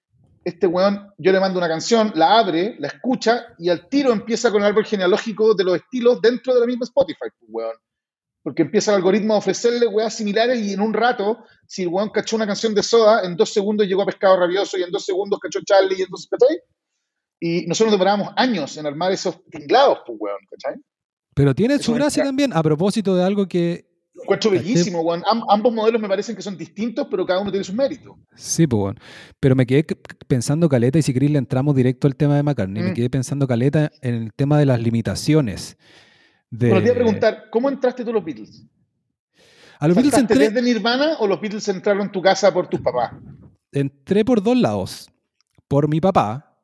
[0.45, 4.51] este weón, yo le mando una canción, la abre, la escucha y al tiro empieza
[4.51, 7.77] con el árbol genealógico de los estilos dentro de la misma Spotify, pues, weón.
[8.43, 12.11] Porque empieza el algoritmo a ofrecerle weas similares y en un rato, si el weón
[12.11, 15.05] cachó una canción de Soda, en dos segundos llegó a Pescado Rabioso y en dos
[15.05, 16.59] segundos cachó Charlie y entonces, ¿cachai?
[17.41, 20.79] Y nosotros demorábamos años en armar esos tinglados, pues, weón, ¿cachai?
[21.35, 25.23] Pero tiene su gracia también, a propósito de algo que Encuentro bellísimo, Juan.
[25.49, 28.17] ambos modelos me parecen que son distintos, pero cada uno tiene sus méritos.
[28.37, 29.01] Sí, pues, bueno.
[29.41, 29.85] Pero me quedé
[30.29, 32.95] pensando, Caleta, y si queréis le entramos directo al tema de McCartney, me mm.
[32.95, 35.77] quedé pensando, Caleta, en el tema de las limitaciones.
[36.51, 36.69] De...
[36.69, 38.65] Bueno, te iba a preguntar, ¿cómo entraste tú a los Beatles?
[39.81, 40.39] ¿A los Beatles entré...
[40.39, 43.13] desde Nirvana o los Beatles entraron en tu casa por tus papás?
[43.73, 45.11] Entré por dos lados.
[45.67, 46.57] Por mi papá.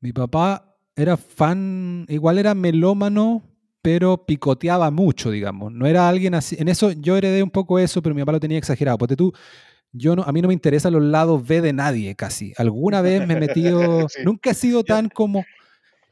[0.00, 3.42] Mi papá era fan, igual era melómano,
[3.84, 5.70] pero picoteaba mucho, digamos.
[5.70, 6.56] No era alguien así.
[6.58, 8.96] En eso yo heredé un poco eso, pero mi papá lo tenía exagerado.
[8.96, 9.30] Porque tú,
[9.92, 12.54] yo no, a mí no me interesan los lados B de nadie casi.
[12.56, 15.44] Alguna vez me he metido, nunca he sido tan como,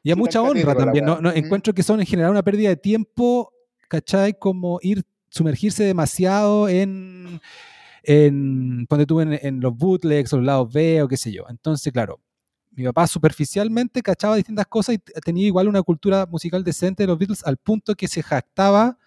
[0.02, 1.06] y a mucha honra también.
[1.06, 3.50] No, encuentro que son en general una pérdida de tiempo,
[3.88, 4.38] ¿cachai?
[4.38, 7.40] Como ir, sumergirse demasiado en,
[8.02, 11.46] en cuando tú en, en los bootlegs o los lados B o qué sé yo.
[11.48, 12.20] Entonces, claro,
[12.74, 17.18] mi papá superficialmente cachaba distintas cosas y tenía igual una cultura musical decente de los
[17.18, 18.98] Beatles al punto que se jactaba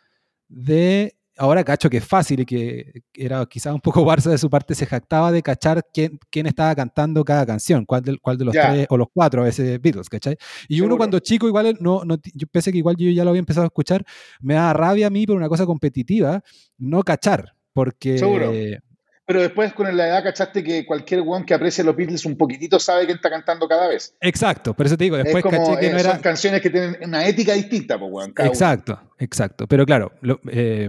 [0.47, 4.49] de, ahora cacho que es fácil y que era quizás un poco barça de su
[4.49, 8.45] parte, se jactaba de cachar quién, quién estaba cantando cada canción, cuál de, cuál de
[8.45, 10.37] los tres o los cuatro a veces Beatles, ¿cachai?
[10.67, 13.39] Y uno cuando chico igual, no, no, yo pensé que igual yo ya lo había
[13.39, 14.05] empezado a escuchar,
[14.41, 16.43] me da rabia a mí por una cosa competitiva,
[16.77, 18.79] no cachar, porque
[19.25, 22.79] pero después con la edad cachaste que cualquier one que aprecie los Beatles un poquitito
[22.79, 24.15] sabe quién está cantando cada vez.
[24.21, 26.11] Exacto, por eso te digo, después caché que no era...
[26.11, 28.33] Son canciones que tienen una ética distinta, pues, weón.
[28.37, 29.67] Exacto, exacto.
[29.67, 30.11] Pero claro,
[30.51, 30.87] eh,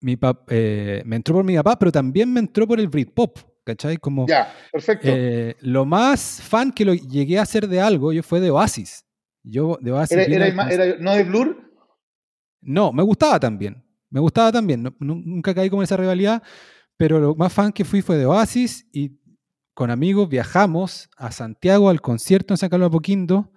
[0.00, 3.96] mi eh, me entró por mi papá, pero también me entró por el Britpop, ¿cachai?
[3.96, 5.08] Como, ya, perfecto.
[5.08, 9.06] Eh, lo más fan que lo llegué a hacer de algo yo fue de Oasis.
[9.42, 10.18] Yo de Oasis...
[10.18, 11.72] ¿Era, no de Blur?
[12.60, 13.82] No, me gustaba también.
[14.10, 14.94] Me gustaba también.
[14.98, 16.42] nunca caí con esa rivalidad
[17.00, 19.12] pero lo más fan que fui fue de Oasis y
[19.72, 23.50] con amigos viajamos a Santiago al concierto en San Carlos de Apoquindo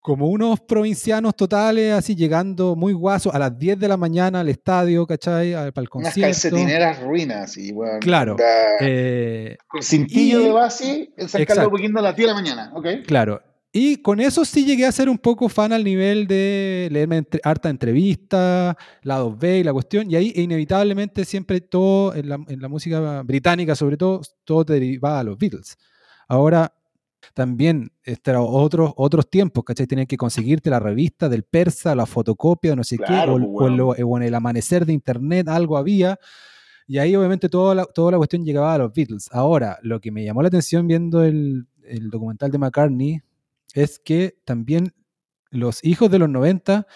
[0.00, 4.48] como unos provincianos totales, así llegando muy guasos a las 10 de la mañana al
[4.48, 5.52] estadio, ¿cachai?
[5.52, 6.18] para el concierto.
[6.18, 8.00] Unas calcetineras ruinas, y bueno.
[8.00, 8.36] Claro.
[8.80, 12.72] Eh, cintillo de base en San Carlos de Apoquindo a las 10 de la mañana,
[12.74, 12.86] ¿ok?
[13.06, 13.40] Claro.
[13.72, 17.70] Y con eso sí llegué a ser un poco fan al nivel de leerme harta
[17.70, 23.76] entrevista, la 2B y la cuestión, y ahí inevitablemente siempre todo, en la, música británica
[23.76, 25.78] sobre todo, todo derivaba a los Beatles.
[26.26, 26.74] Ahora
[27.32, 29.86] también este, otros, otros tiempos, ¿cachai?
[29.86, 34.34] Tenías que conseguirte la revista del persa, la fotocopia, no sé qué, o, pues, el
[34.34, 36.18] amanecer de internet, algo había.
[36.88, 39.28] Y ahí obviamente toda la, toda la cuestión llegaba a los Beatles.
[39.30, 43.22] Ahora, lo que me llamó la atención viendo el, el documental de McCartney,
[43.74, 44.92] es que también
[45.50, 46.86] los hijos de los 90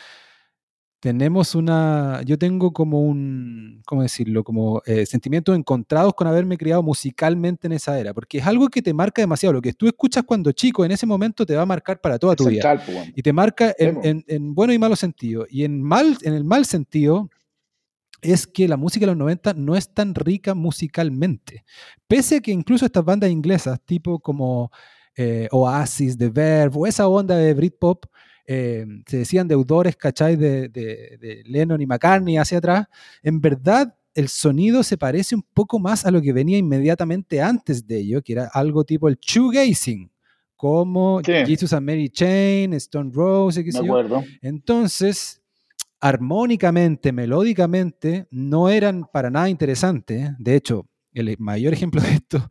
[1.04, 4.42] tenemos una, yo tengo como un, ¿cómo decirlo?
[4.42, 8.80] Como eh, sentimientos encontrados con haberme criado musicalmente en esa era, porque es algo que
[8.80, 9.52] te marca demasiado.
[9.52, 12.34] Lo que tú escuchas cuando chico, en ese momento te va a marcar para toda
[12.34, 12.82] tu vida.
[13.14, 15.44] Y te marca en, en, bueno y malo sentido.
[15.50, 17.28] Y en, mal, en el mal sentido
[18.22, 21.66] es que la música de los 90 no es tan rica musicalmente.
[22.08, 24.70] Pese a que incluso estas bandas inglesas, tipo como
[25.16, 28.04] eh, Oasis, The Verve, o esa onda de Britpop,
[28.46, 30.36] eh, se decían deudores, ¿cachai?
[30.36, 32.86] De, de, Lennon y McCartney hacia atrás,
[33.22, 37.86] en verdad el sonido se parece un poco más a lo que venía inmediatamente antes
[37.86, 40.10] de ello, que era algo tipo el shoegazing,
[40.56, 44.22] como Jesus and Mary Chain, Stone Rose, qué sé yo.
[44.40, 45.42] Entonces,
[46.00, 50.30] armónicamente, melódicamente, no eran para nada interesantes.
[50.38, 52.48] De hecho, el mayor ejemplo de esto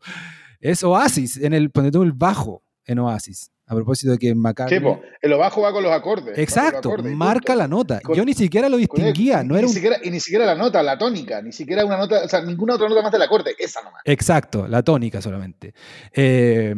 [0.60, 3.50] es Oasis, en el, ponete el bajo en Oasis.
[3.66, 4.78] A propósito de que McCartney...
[4.78, 6.36] Sí, el bajo va con los acordes.
[6.36, 7.98] Exacto, marca la nota.
[8.14, 9.42] Yo ni siquiera lo distinguía.
[9.42, 9.66] no era
[10.02, 12.90] y ni siquiera la nota, la tónica, ni siquiera una nota, o sea, ninguna otra
[12.90, 14.02] nota más del acorde, esa nomás.
[14.04, 15.72] Exacto, la tónica solamente.
[16.12, 16.74] Eh,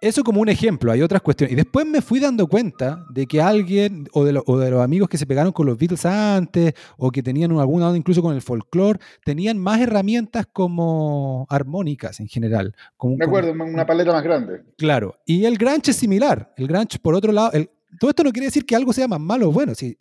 [0.00, 1.52] eso como un ejemplo, hay otras cuestiones.
[1.52, 5.26] Y después me fui dando cuenta de que alguien, o de, los amigos que se
[5.26, 9.58] pegaron con los Beatles antes, o que tenían alguna onda incluso con el folclore, tenían
[9.58, 12.74] más herramientas como armónicas en general.
[12.96, 14.62] Como, acuerdo, una paleta más grande.
[14.76, 15.18] Claro.
[15.24, 16.52] Y el grunge es similar.
[16.56, 17.50] El grunge, por otro lado,
[17.98, 19.74] todo esto no quiere decir que algo sea más malo o bueno.
[19.74, 19.96] Sí,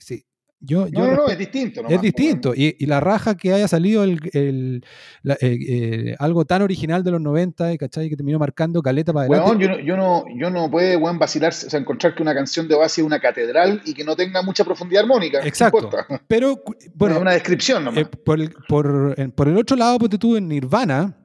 [0.68, 1.82] sí, no, no, es distinto.
[1.88, 2.54] es distinto.
[2.56, 7.78] Y, la raja que haya salido el, eh, eh, algo tan original de los 90,
[7.78, 8.10] ¿cachai?
[8.10, 9.64] Que terminó marcando caleta para adelante.
[9.64, 12.76] yo, no, yo, no, yo no puede, vacilarse, o sea, encontrar que una canción de
[12.76, 15.46] base es una catedral y que no tenga mucha profundidad armónica.
[15.46, 15.90] Exacto.
[16.28, 16.64] Pero,
[16.94, 17.16] bueno.
[17.16, 18.02] Es una descripción nomás.
[18.02, 21.18] Eh, por, el, por, por, el otro lado, pues tú en Nirvana,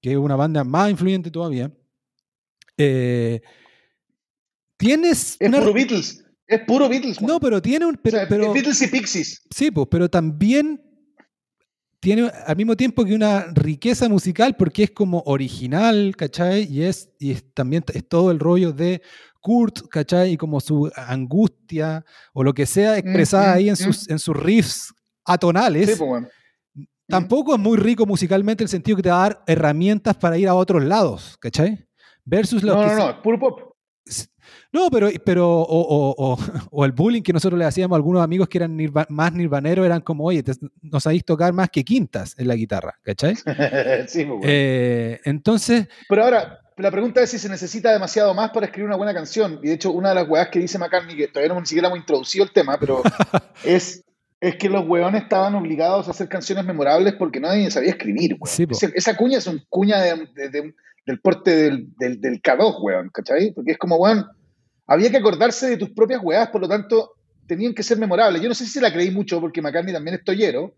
[0.00, 1.70] que es una banda más influyente todavía,
[4.76, 5.36] tienes.
[5.40, 6.23] Es puro Beatles.
[6.46, 7.20] Es puro Beatles.
[7.22, 7.96] No, pero tiene un.
[7.96, 9.42] Pero, pero, Beatles y Pixies.
[9.54, 10.82] Sí, pues, pero también
[12.00, 16.70] tiene al mismo tiempo que una riqueza musical porque es como original, ¿cachai?
[16.70, 19.00] Y es, y también es todo el rollo de
[19.40, 20.32] Kurt, ¿cachai?
[20.32, 22.04] Y como su angustia
[22.34, 24.92] o lo que sea expresada mm, ahí en, mm, sus, en sus riffs
[25.24, 25.90] atonales.
[25.90, 26.28] Sí, pues, bueno.
[27.08, 30.48] Tampoco es muy rico musicalmente el sentido que te va a dar herramientas para ir
[30.48, 31.86] a otros lados, ¿cachai?
[32.24, 32.86] Versus lo no, que.
[32.86, 33.73] No, no, no, puro pop.
[34.72, 36.36] No, pero, pero o,
[36.70, 38.76] o, el bullying que nosotros le hacíamos a algunos amigos que eran
[39.08, 40.42] más nirvaneros, eran como, oye,
[40.82, 43.36] no sabéis tocar más que quintas en la guitarra, ¿cachai?
[44.08, 44.42] sí, muy bueno.
[44.46, 45.86] Eh, entonces...
[46.08, 49.60] Pero ahora, la pregunta es si se necesita demasiado más para escribir una buena canción.
[49.62, 51.86] Y de hecho, una de las weas que dice McCartney, que todavía no ni siquiera
[51.86, 53.02] hemos introducido el tema, pero
[53.64, 54.04] es,
[54.40, 58.36] es que los weones estaban obligados a hacer canciones memorables porque nadie sabía escribir,
[58.94, 60.00] esa cuña es un cuña
[61.06, 63.52] del porte del, del, del K2, weón, ¿cachai?
[63.52, 64.26] Porque es como, weón
[64.86, 67.12] había que acordarse de tus propias weas, por lo tanto,
[67.46, 68.42] tenían que ser memorables.
[68.42, 70.74] Yo no sé si se la creí mucho porque McCartney también es tollero,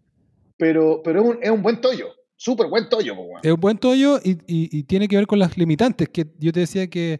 [0.56, 2.08] pero, pero es, un, es un buen tollo.
[2.38, 6.10] Súper buen tollo, Es un buen tollo y, y, tiene que ver con las limitantes,
[6.10, 7.18] que yo te decía que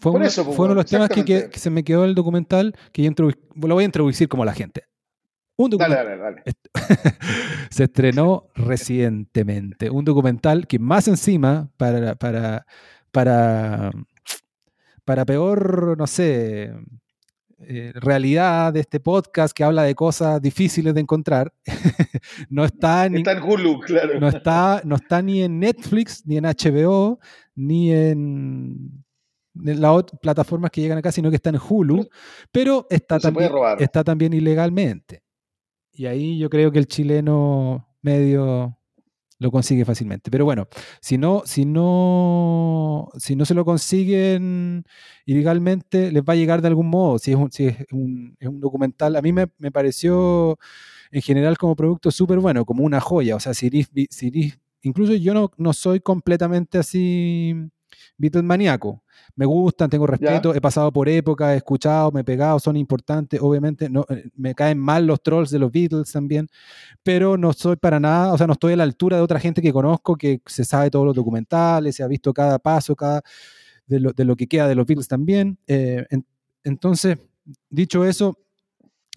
[0.00, 0.26] fue, uno,
[0.68, 4.26] de los temas que, se me quedó el documental, que yo lo voy a introducir
[4.28, 4.82] como la gente.
[5.58, 6.42] Un dale, dale, dale.
[7.70, 12.64] se estrenó recientemente un documental que más encima para, para,
[13.10, 13.90] para
[15.08, 16.70] para peor, no sé,
[17.60, 21.50] eh, realidad de este podcast que habla de cosas difíciles de encontrar,
[22.50, 24.20] no está, en Hulu, claro.
[24.20, 27.20] No está, no está ni en Netflix, ni en HBO,
[27.54, 29.02] ni en,
[29.54, 32.06] las plataformas que llegan acá, sino que está en Hulu,
[32.52, 35.22] pero está, también, está también ilegalmente.
[35.98, 38.78] Y ahí yo creo que el chileno medio
[39.40, 40.30] lo consigue fácilmente.
[40.30, 40.68] Pero bueno,
[41.00, 44.84] si no, si no, si no se lo consiguen
[45.26, 47.18] ilegalmente, les va a llegar de algún modo.
[47.18, 50.56] Si es un, si es un, es un documental, a mí me, pareció
[51.10, 53.34] en general como producto súper bueno, como una joya.
[53.34, 53.68] O sea, si,
[54.08, 57.56] si incluso yo no, no soy completamente así
[58.18, 59.02] Beatles maníaco.
[59.38, 63.38] Me gustan, tengo respeto, he pasado por épocas, he escuchado, me he pegado, son importantes.
[63.40, 66.48] Obviamente no, eh, me caen mal los trolls de los Beatles también,
[67.04, 69.62] pero no soy para nada, o sea, no estoy a la altura de otra gente
[69.62, 73.22] que conozco que se sabe todos los documentales, se ha visto cada paso, cada
[73.86, 75.56] de lo, de lo que queda de los Beatles también.
[75.68, 76.04] Eh,
[76.64, 77.16] entonces,
[77.70, 78.36] dicho eso,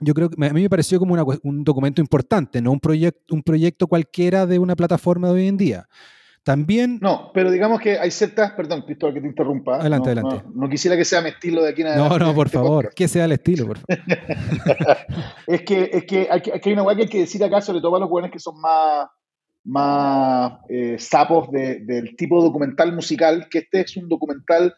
[0.02, 3.42] yo creo que a mí me pareció como un documento importante, no un, proyecto un
[3.42, 5.90] proyecto cualquiera de una plataforma de hoy en día.
[6.44, 6.98] También.
[7.02, 8.54] No, pero digamos que hay ciertas.
[8.54, 9.76] Perdón, Cristóbal, que te interrumpa.
[9.76, 10.44] Adelante, adelante.
[10.54, 12.18] No, quisiera que sea mi estilo de aquí en adelante.
[12.18, 14.04] No, no, por este favor, que sea el estilo, por favor.
[15.48, 17.80] es que, es que hay, que hay una hueá que hay que decir acá, sobre
[17.80, 19.08] todo para los jóvenes que son más,
[19.66, 24.74] más eh, sapos del tipo documental musical, que este es un documental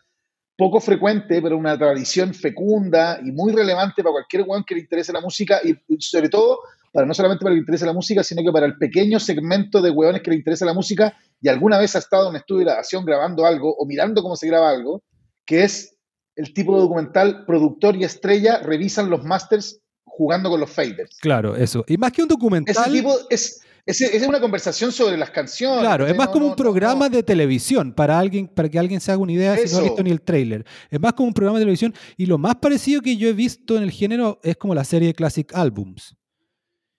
[0.58, 5.14] poco frecuente, pero una tradición fecunda y muy relevante para cualquier weón que le interese
[5.14, 6.60] la música y sobre todo
[6.94, 9.82] para no solamente para que le interese la música, sino que para el pequeño segmento
[9.82, 12.60] de weones que le interesa la música y alguna vez ha estado en un estudio
[12.60, 15.04] de grabación grabando algo o mirando cómo se graba algo,
[15.46, 15.98] que es
[16.36, 21.18] el tipo de documental productor y estrella revisan los masters jugando con los faders.
[21.20, 21.84] Claro, eso.
[21.88, 22.76] Y más que un documental...
[22.78, 25.82] Ese tipo es es, una conversación sobre las canciones.
[25.82, 29.22] Claro, es más como un programa de televisión para alguien, para que alguien se haga
[29.22, 30.66] una idea si no ha visto ni el tráiler.
[30.90, 33.76] Es más como un programa de televisión y lo más parecido que yo he visto
[33.76, 36.16] en el género es como la serie de Classic Albums.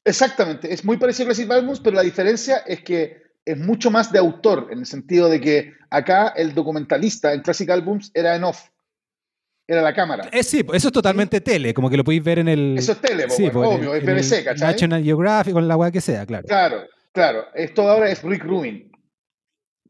[0.05, 4.12] Exactamente, es muy parecido a Classic Albums, pero la diferencia es que es mucho más
[4.12, 8.45] de autor, en el sentido de que acá el documentalista en Classic Albums era en
[8.45, 8.69] off
[9.67, 10.29] era la cámara.
[10.31, 12.77] Eh, sí, eso es totalmente tele, como que lo podéis ver en el.
[12.79, 14.73] Eso es tele, sí, obvio, es BBC, ¿cachai?
[14.73, 16.47] National Geographic, con la weá que sea, claro.
[16.47, 17.47] Claro, claro.
[17.55, 18.93] Esto ahora es Rick Rubin,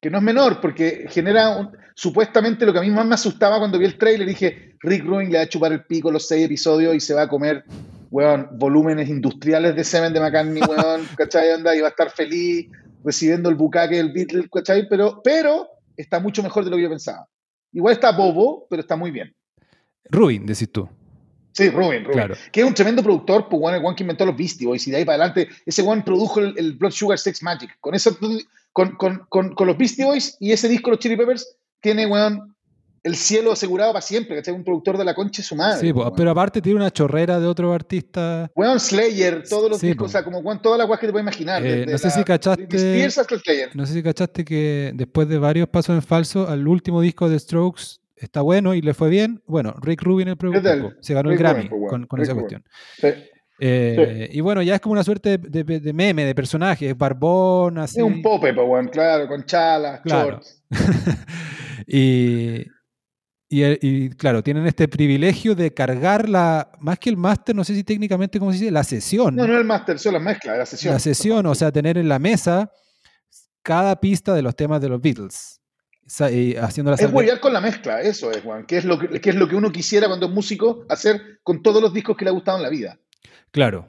[0.04, 3.78] que no es menor, porque genera supuestamente lo que a mí más me asustaba cuando
[3.78, 6.94] vi el trailer, dije, Rick Rubin le va a chupar el pico los seis episodios
[6.94, 7.64] y se va a comer,
[8.10, 11.52] weón, volúmenes industriales de semen de McCartney, weón, ¿cachai?
[11.52, 12.66] Onda, y va a estar feliz
[13.02, 14.86] recibiendo el bucaque del Beatles, ¿cachai?
[14.90, 17.26] Pero, pero está mucho mejor de lo que yo pensaba.
[17.72, 19.34] Igual está bobo, pero está muy bien.
[20.10, 20.86] Rubin, decís tú.
[21.52, 22.36] Sí, Rubin, Rubin.
[22.52, 24.90] Que es un tremendo productor, pues bueno, el one que inventó los Beastie Boys y
[24.90, 27.70] de ahí para adelante, ese one produjo el, Blood Sugar Sex Magic.
[27.80, 27.94] Con,
[28.74, 32.54] eso, con, con, con, los Beastie Boys y ese disco, los Chili Peppers, tiene, weón,
[33.04, 34.54] el cielo asegurado para siempre, ¿cachai?
[34.54, 35.78] Un productor de la concha su madre.
[35.78, 38.50] Sí, pero aparte tiene una chorrera de otro artista.
[38.56, 41.24] Weón, Slayer, todos los discos, o sea, como weón, todas las weas que te puedes
[41.24, 41.64] imaginar.
[41.64, 42.66] Eh, no sé si cachaste.
[43.74, 47.38] No sé si cachaste que después de varios pasos en falso, al último disco de
[47.38, 49.42] Strokes está bueno y le fue bien.
[49.46, 52.64] Bueno, Rick Rubin el productor se ganó el Grammy con, esa cuestión.
[53.58, 57.98] Eh, y bueno, ya es como una suerte de, meme, de personaje, barbón, así.
[57.98, 60.62] Es un pope, pues, claro, con chalas, shorts.
[61.86, 62.64] y,
[63.48, 67.84] y, claro, tienen este privilegio de cargar la, más que el máster, no sé si
[67.84, 68.70] técnicamente, ¿cómo se dice?
[68.70, 69.36] La sesión.
[69.36, 70.92] No, no el máster, solo la mezcla, la sesión.
[70.92, 72.72] La sesión, o sea, tener en la mesa
[73.62, 75.60] cada pista de los temas de los Beatles
[76.60, 78.66] haciendo la Es huevear con la mezcla, eso es, Juan.
[78.66, 81.80] Que es, lo que, es lo que uno quisiera cuando es músico hacer con todos
[81.80, 82.98] los discos que le ha gustado en la vida.
[83.54, 83.86] Claro.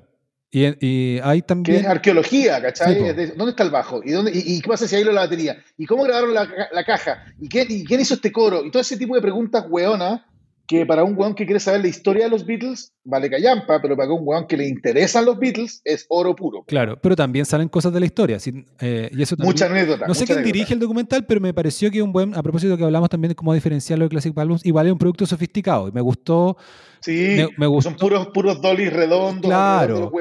[0.52, 1.78] Y, y hay también.
[1.78, 3.00] Que es arqueología, ¿cachai?
[3.36, 4.02] ¿Dónde está el bajo?
[4.06, 5.58] ¿Y, dónde, y, qué pasa si hay la batería?
[5.76, 7.26] ¿Y cómo grabaron la, la caja?
[7.42, 8.64] ¿Y, qué, ¿Y quién hizo este coro?
[8.64, 10.22] Y todo ese tipo de preguntas hueonas
[10.68, 13.96] que para un weón que quiere saber la historia de los Beatles, vale callampa, pero
[13.96, 16.64] para un weón que le interesan los Beatles, es oro puro.
[16.68, 18.38] Claro, pero también salen cosas de la historia.
[18.80, 20.08] Eh, y eso mucha anécdota.
[20.08, 22.84] No sé quién dirige el documental, pero me pareció que un buen, a propósito que
[22.84, 25.88] hablamos también de cómo diferenciarlo de Classic Albums, igual es un producto sofisticado.
[25.88, 26.58] Y me gustó.
[27.06, 27.92] Sí, me, gustó.
[27.92, 30.12] son puros, puros dollies redondos, claro,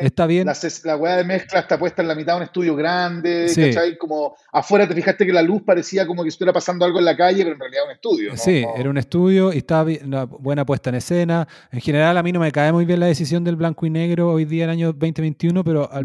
[0.00, 0.44] Está bien.
[0.44, 3.96] La, la weá de mezcla está puesta en la mitad de un estudio grande, ¿cachai?
[3.96, 7.16] Como afuera te fijaste que la luz parecía como que estuviera pasando algo en la
[7.16, 8.36] calle, pero en realidad un estudio.
[8.36, 11.46] Sí, era un estudio y estaba una buena puesta en escena.
[11.70, 14.32] En general, a mí no me cae muy bien la decisión del blanco y negro
[14.32, 16.04] hoy día, el año 2021, pero al,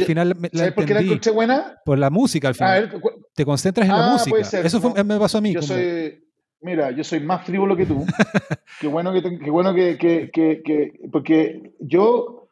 [0.00, 0.34] final.
[0.50, 1.78] ¿Sabes por qué la escuché buena?
[1.84, 2.90] Por la música al final.
[3.34, 4.60] te concentras en la ah, música.
[4.60, 5.52] Eso me pasó a mí.
[5.52, 6.23] Yo soy.
[6.64, 8.06] Mira, yo soy más frívolo que tú.
[8.80, 12.43] qué bueno que, qué bueno que, que, que, porque yo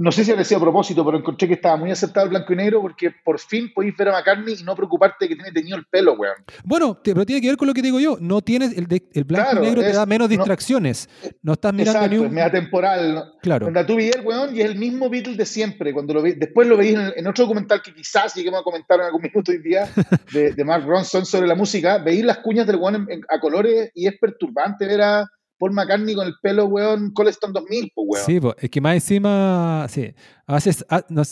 [0.00, 2.54] no sé si ha sido a propósito, pero encontré que estaba muy aceptado el blanco
[2.54, 5.52] y negro porque por fin podéis ver a McCartney y no preocuparte de que tiene
[5.52, 6.36] teñido el pelo, weón.
[6.64, 8.16] Bueno, pero tiene que ver con lo que digo yo.
[8.18, 11.06] No tienes el, el blanco y negro te da menos distracciones.
[11.42, 12.26] No, estás mirando exacto, ni un...
[12.26, 13.34] es media temporal.
[13.42, 13.66] Claro.
[13.66, 15.92] Cuando tú veías el weón y es el mismo Beatle de siempre.
[15.92, 19.20] Cuando lo después lo veis en, otro documental que quizás lleguemos a comentar en algún
[19.20, 19.86] minuto hoy día
[20.32, 24.06] de, de Mark Ronson sobre la música, veis las cuñas del weón a colores y
[24.06, 25.26] es perturbante ver a
[25.60, 28.24] Paul McCartney con el pelo, weón, Coleston 2000, pues, weón.
[28.24, 30.14] Sí, pues, es que más encima, sí,
[30.46, 30.86] haces,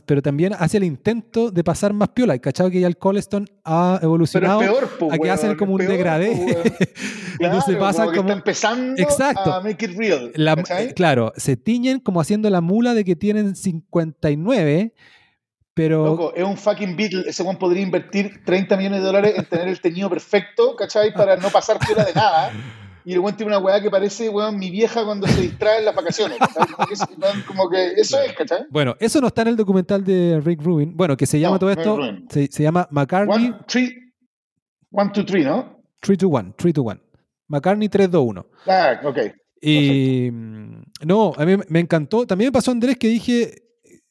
[0.04, 2.36] pero tambibién hace el intento de pasar más piola.
[2.36, 5.56] ¿Y cachado que ya el Coleston ha evolucionado pero es peor, pues, a que hacen
[5.56, 6.58] como un degradé.
[7.38, 8.20] claro, se pasa como...
[8.20, 9.50] Está empezando Exacto.
[9.50, 10.30] a make it real.
[10.94, 14.92] claro, se tiñen como haciendo la mula de que tienen 59
[15.72, 16.04] pero...
[16.04, 17.22] Loco, es un fucking Beatle.
[17.28, 21.14] Ese weón podría invertir 30 millones de dólares en tener el teñido perfecto, ¿cachai?
[21.14, 22.50] Para no pasar piola de nada
[23.08, 25.86] y el weón tiene una weá que parece, weón, mi vieja cuando se distrae en
[25.86, 26.36] las vacaciones.
[27.46, 28.66] Como que, eso es, ¿cachai?
[28.68, 30.94] Bueno, eso no está en el documental de Rick Rubin.
[30.94, 31.98] Bueno, que se llama todo esto.
[32.28, 33.46] Se, se, llama McCartney.
[33.46, 34.12] One, three,
[34.90, 35.80] one, two, three, ¿no?
[36.02, 37.00] 3 to 1, 3 to 1.
[37.48, 38.46] McCartney 3, 2, 1.
[38.66, 39.18] Ah, ok.
[39.62, 42.26] Y mm, no, a mí me encantó.
[42.26, 43.67] También me pasó Andrés que dije,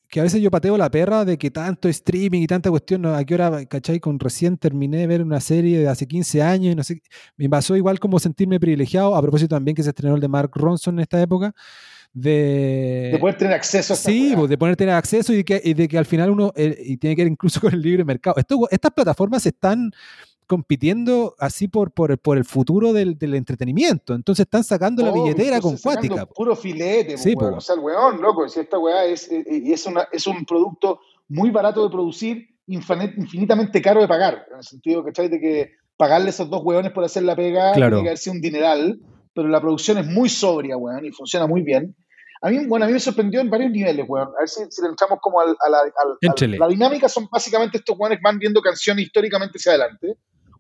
[0.09, 3.23] que a veces yo pateo la perra de que tanto streaming y tanta cuestión, ¿a
[3.25, 3.99] qué hora, cachai?
[3.99, 7.01] Con recién terminé de ver una serie de hace 15 años y no sé,
[7.35, 10.51] me pasó igual como sentirme privilegiado, a propósito también que se estrenó el de Mark
[10.53, 11.53] Ronson en esta época,
[12.13, 13.09] de...
[13.11, 15.73] De poder tener acceso a Sí, pues, de poder tener acceso y de que, y
[15.73, 18.37] de que al final uno, eh, y tiene que ver incluso con el libre mercado.
[18.37, 19.91] Esto, estas plataformas están
[20.47, 24.15] compitiendo así por, por, por el futuro del, del, entretenimiento.
[24.15, 26.25] Entonces están sacando la billetera con cuática.
[26.25, 29.85] Puro filete, sí, o sea, el weón, loco, si esta weá es, eh, eh, es,
[29.85, 35.03] una, es un producto muy barato de producir, infinitamente caro de pagar, en el sentido,
[35.03, 35.27] ¿cachai?
[35.27, 37.97] De que pagarle a esos dos weones por hacer la pega claro.
[37.97, 38.99] tiene que haber un dineral,
[39.33, 41.93] pero la producción es muy sobria, weón, y funciona muy bien.
[42.41, 44.29] A mí, bueno, a mí me sorprendió en varios niveles, weón.
[44.29, 47.79] A ver si, si le entramos como al, a la, al, la dinámica son básicamente
[47.79, 50.17] estos weones van viendo canciones históricamente hacia adelante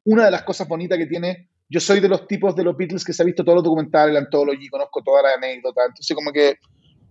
[0.07, 3.03] una de las cosas bonitas que tiene, yo soy de los tipos de los Beatles
[3.03, 6.31] que se ha visto todos los documentales, la antología, conozco todas las anécdotas, entonces como
[6.31, 6.55] que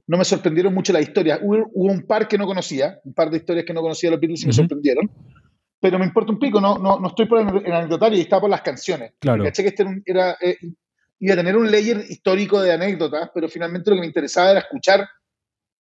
[0.07, 1.41] no me sorprendieron mucho las historias.
[1.43, 4.21] Hubo, un par que no conocía, un par de historias que no conocía de los
[4.21, 5.11] Beatles y me sorprendieron,
[5.79, 8.51] pero me importa un pico, no, no, no estoy por el, anecdotario y estaba por
[8.51, 9.13] las canciones.
[9.19, 9.45] Claro.
[9.45, 10.57] Caché que este era, eh,
[11.19, 14.61] iba a tener un layer histórico de anécdotas, pero finalmente lo que me interesaba era
[14.61, 15.07] escuchar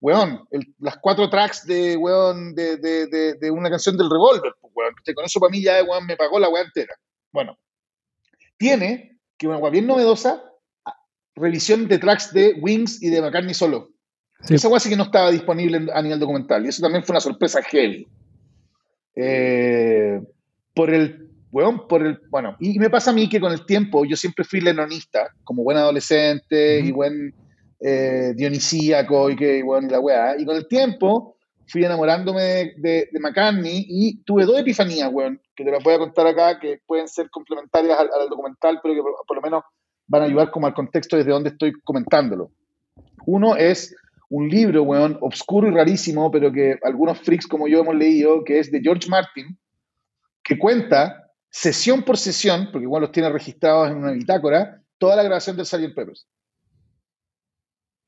[0.01, 0.47] weón,
[0.79, 5.25] las cuatro tracks de, weón, de, de, de, una canción del Revolver, pues, weón, con
[5.25, 6.95] eso para mí ya, weón, me pagó la weá entera.
[7.37, 7.59] Bueno,
[8.57, 10.43] tiene, que una bien novedosa,
[11.34, 13.91] revisión de tracks de Wings y de McCartney solo.
[14.49, 17.20] Esa weá sí que no estaba disponible a nivel documental y eso también fue una
[17.20, 18.09] sorpresa heavy.
[19.16, 20.18] Eh,
[20.74, 24.07] por el, weón, por el, bueno, y me pasa a mí que con el tiempo
[24.07, 27.34] yo siempre fui lenonista, como buen adolescente y buen
[27.80, 31.36] eh, dionisíaco y que, bueno, y la weá, y con el tiempo
[31.67, 36.27] fui enamorándome de, McCartney y tuve dos epifanías, weón, que te las voy a contar
[36.27, 39.64] acá, que pueden ser complementarias al, documental, pero que por, lo menos
[40.07, 42.51] van a ayudar como al contexto desde donde estoy comentándolo.
[43.27, 43.95] Uno es
[44.29, 48.59] un libro, weón, obscuro y rarísimo, pero que algunos freaks como yo hemos leído, que
[48.59, 49.59] es de George Martin,
[50.43, 55.23] que cuenta sesión por sesión, porque igual los tiene registrados en una bitácora, toda la
[55.23, 55.95] grabación del Sgt.
[55.95, 56.27] Peppers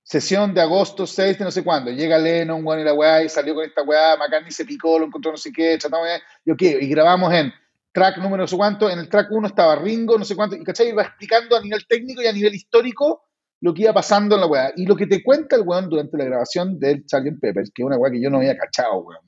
[0.09, 3.29] sesión de agosto 6 de no sé cuándo, llega Lennon, weón, y la weá, y
[3.29, 6.09] salió con esta weá, McCartney se picó, lo encontró no sé qué, chatamos,
[6.47, 7.53] y ok, y grabamos en
[7.93, 10.65] track número no sé cuánto, en el track 1 estaba Ringo, no sé cuánto, y
[10.65, 13.23] cachai, iba explicando a nivel técnico y a nivel histórico
[13.61, 14.73] lo que iba pasando en la weá.
[14.77, 17.41] Y lo que te cuenta el weón durante la grabación del Sgt.
[17.41, 19.21] Peppers, que es una weá que yo no había cachado, weón,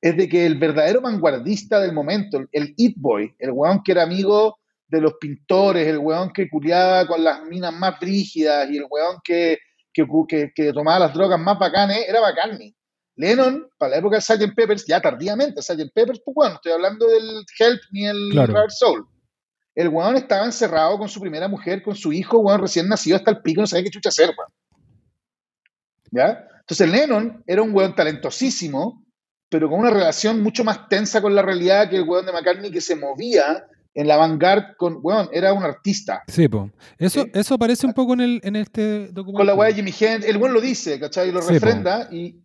[0.00, 4.02] es de que el verdadero vanguardista del momento, el It Boy, el weón que era
[4.02, 4.58] amigo
[4.88, 9.18] de los pintores, el weón que culiaba con las minas más rígidas y el weón
[9.24, 9.58] que
[10.28, 12.74] que, que, tomaba las drogas más bacanes era McCartney.
[13.16, 14.54] Lennon, para la época de Sgt.
[14.54, 15.92] Peppers, ya tardíamente, Sgt.
[15.92, 18.70] Peppers, pues bueno, estoy hablando del Help ni el claro.
[18.70, 19.06] Soul.
[19.74, 23.32] El weón estaba encerrado con su primera mujer, con su hijo, weón, recién nacido hasta
[23.32, 24.52] el pico, no sabía qué chucha hacer, weón.
[26.10, 26.46] ¿Ya?
[26.60, 29.04] Entonces Lennon era un weón talentosísimo,
[29.48, 32.70] pero con una relación mucho más tensa con la realidad que el weón de McCartney
[32.70, 36.22] que se movía en la vanguard con, bueno, era un artista.
[36.28, 36.70] Sí, pues.
[36.98, 39.38] Eso, eso aparece un poco en, el, en este documento.
[39.38, 41.30] Con la weá de Jimmy Hendrix, el buen lo dice, ¿cachai?
[41.30, 42.40] Y lo refrenda, y,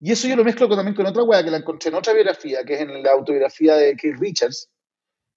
[0.00, 2.64] y, eso yo lo mezclo también con otra weá que la encontré en otra biografía,
[2.64, 4.70] que es en la autobiografía de Keith Richards,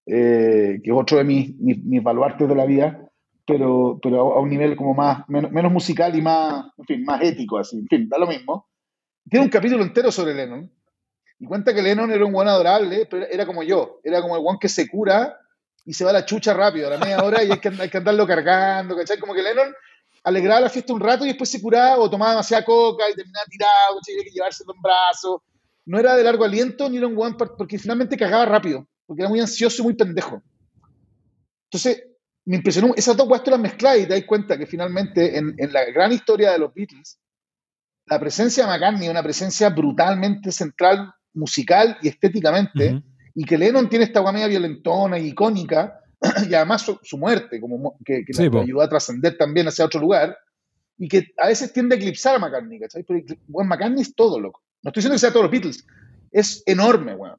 [0.06, 3.06] eh, que es otro de mis, mis, baluartes de la vida,
[3.46, 7.22] pero, pero a un nivel como más, menos, menos, musical y más, en fin, más
[7.22, 8.68] ético, así, en fin, da lo mismo.
[9.28, 10.70] Tiene un capítulo entero sobre Lennon,
[11.40, 14.42] y cuenta que Lennon era un buen adorable, pero era como yo, era como el
[14.42, 15.36] buen que se cura
[15.88, 17.96] y se va la chucha rápido, a la media hora, y hay que, hay que
[17.96, 19.18] andarlo cargando, ¿cachai?
[19.18, 19.74] Como que Lennon
[20.22, 23.46] alegraba la fiesta un rato y después se curaba o tomaba demasiada coca y terminaba
[23.46, 24.16] tirado, ¿cachai?
[24.16, 25.40] Había que llevarse en brazos.
[25.86, 29.30] No era de largo aliento ni era un guan porque finalmente cagaba rápido, porque era
[29.30, 30.42] muy ansioso y muy pendejo.
[31.70, 32.02] Entonces,
[32.44, 35.72] me impresionó, esas dos cosas las mezclas y te das cuenta que finalmente en, en,
[35.72, 37.18] la gran historia de los Beatles,
[38.04, 43.02] la presencia de McCartney una presencia brutalmente central musical y estéticamente
[43.38, 46.00] y que Lennon tiene esta guamea violentona y icónica,
[46.50, 50.36] y además su, muerte, como que, que ayudó a trascender también hacia otro lugar,
[50.98, 53.04] y que a veces tiende a eclipsar a McCartney, ¿cachai?
[53.04, 54.60] Pero bueno, McCartney es todo, loco.
[54.82, 55.86] No estoy diciendo que sea todos los Beatles,
[56.32, 57.38] es enorme, weón.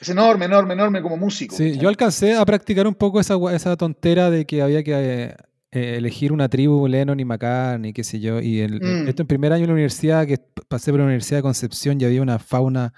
[0.00, 1.54] Es enorme, enorme, enorme como músico.
[1.54, 5.34] Sí, yo alcancé a practicar un poco esa, esa tontera de que había que
[5.70, 8.40] eh, elegir una tribu, Lennon y McCartney, qué sé yo.
[8.40, 9.06] Y mm.
[9.06, 12.06] esto en primer año en la universidad, que pasé por la Universidad de Concepción y
[12.06, 12.94] había una fauna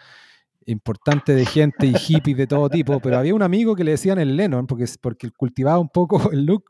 [0.67, 4.19] importante de gente y hippies de todo tipo, pero había un amigo que le decían
[4.19, 6.65] el Lennon porque, porque cultivaba un poco el look,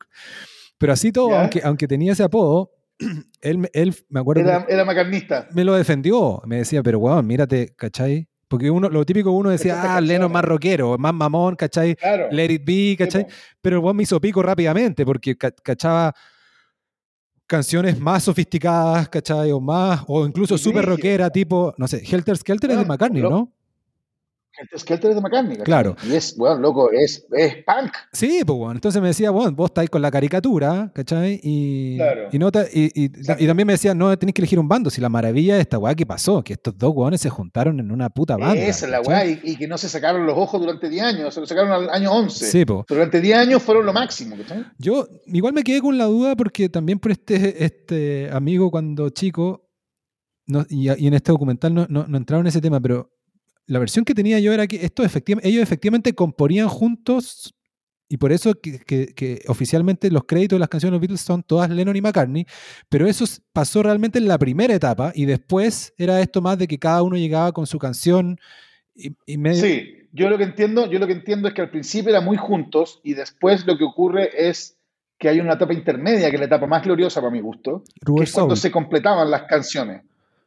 [0.78, 2.72] pero así todo, aunque, aunque tenía ese apodo,
[3.41, 4.43] él, él me acuerdo...
[4.43, 5.49] Era, era macarnista.
[5.53, 8.28] Me lo defendió, me decía, pero weón, mírate, ¿cachai?
[8.49, 11.97] Porque uno, lo típico uno decía, ah, Lennon más rockero, más mamón, ¿cachai?
[12.32, 13.26] Let it be, ¿cachai?
[13.61, 16.12] pero el weón me hizo pico rápidamente porque cachaba
[17.47, 19.53] canciones más sofisticadas, ¿cachai?
[19.53, 23.53] O más, o incluso súper rockera, tipo, no sé, Helter Skelter es de McCartney, ¿no?
[24.78, 25.64] Skelter es de McCartney, ¿cachai?
[25.64, 25.96] Claro.
[26.06, 27.92] Y es, weón, loco, es, es punk.
[28.12, 28.72] Sí, pues bueno.
[28.74, 31.40] Entonces me decía, bueno, vos estáis con la caricatura, ¿cachai?
[31.42, 32.28] Y, Claro.
[32.32, 33.42] y, no te- y, y- Exacto.
[33.42, 34.90] y también me decía, no, tenés que elegir un bando.
[34.90, 37.90] Si la maravilla de esta weá que pasó, que estos dos weones se juntaron en
[37.90, 38.54] una puta banda.
[38.61, 41.34] Esa es la weá, y, y que no se sacaron los ojos durante 10 años,
[41.34, 42.46] se lo sacaron al año 11.
[42.46, 42.84] Sí, po.
[42.86, 44.64] Pero durante 10 años fueron lo máximo, ¿cachai?
[44.78, 49.68] Yo igual me quedé con la duda porque también por este, este amigo cuando chico,
[50.46, 53.11] no- y, y en este documental no, no, no entraron en ese tema, pero
[53.70, 57.54] la versión que tenía yo era que efectiva- ellos efectivamente componían juntos
[58.08, 61.20] y por eso que, que- que oficialmente los créditos de las canciones de los Beatles
[61.20, 62.46] son todas Lennon y McCartney,
[62.88, 66.78] pero eso pasó realmente en la primera etapa y después era esto más de que
[66.78, 68.38] cada uno llegaba con su canción
[68.96, 69.62] y, y medio...
[69.62, 72.36] Sí, yo lo que entiendo, yo lo que entiendo es que al principio eran muy
[72.36, 74.76] juntos y después lo que ocurre es
[75.16, 77.84] que hay una etapa intermedia, que es la etapa más gloriosa para mi gusto,
[78.16, 80.02] que es cuando se completaban las canciones.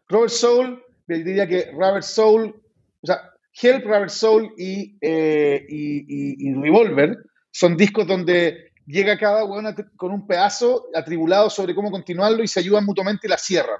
[0.09, 2.55] Robert Soul, diría que Robert Soul,
[3.03, 3.29] o sea,
[3.61, 7.17] Help, Robert Soul y, eh, y, y- y Revolver
[7.51, 12.59] son discos donde llega cada at- con un pedazo atribulado sobre cómo continuarlo y se
[12.61, 13.77] ayudan mutuamente y la cierran.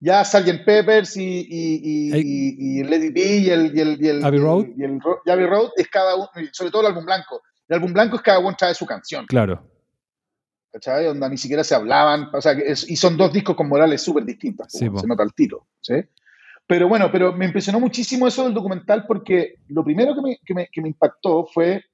[0.00, 0.64] Ya Sgt.
[0.64, 2.22] Peppers y, y, y, Ey.
[2.24, 4.66] y- el, y el, y el, Abbey y el- Road.
[4.76, 5.00] y el
[5.32, 7.42] Abbey Road es cada uno, sobre todo el álbum blanco.
[7.68, 9.26] El álbum blanco es cada uno trae su canción.
[9.26, 9.68] Claro.
[10.72, 11.06] ¿cachai?
[11.06, 14.24] Onda ni siquiera se hablaban, o sea, es- y son dos discos con morales súper
[14.24, 15.94] distintas, Sí, se nota el tiro, ¿sí?
[16.72, 20.54] Pero bueno, pero me impresionó muchísimo eso del documental porque lo primero que me, que
[20.54, 21.84] me, que me impactó fue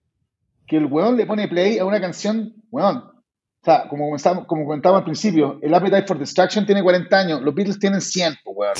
[0.68, 4.16] que el weón le pone play a una canción, weón, o sea, como
[4.46, 8.36] como comentábamos al principio, el Appetite for Destruction tiene 40 años, los Beatles tienen 100,
[8.44, 8.74] po, weón,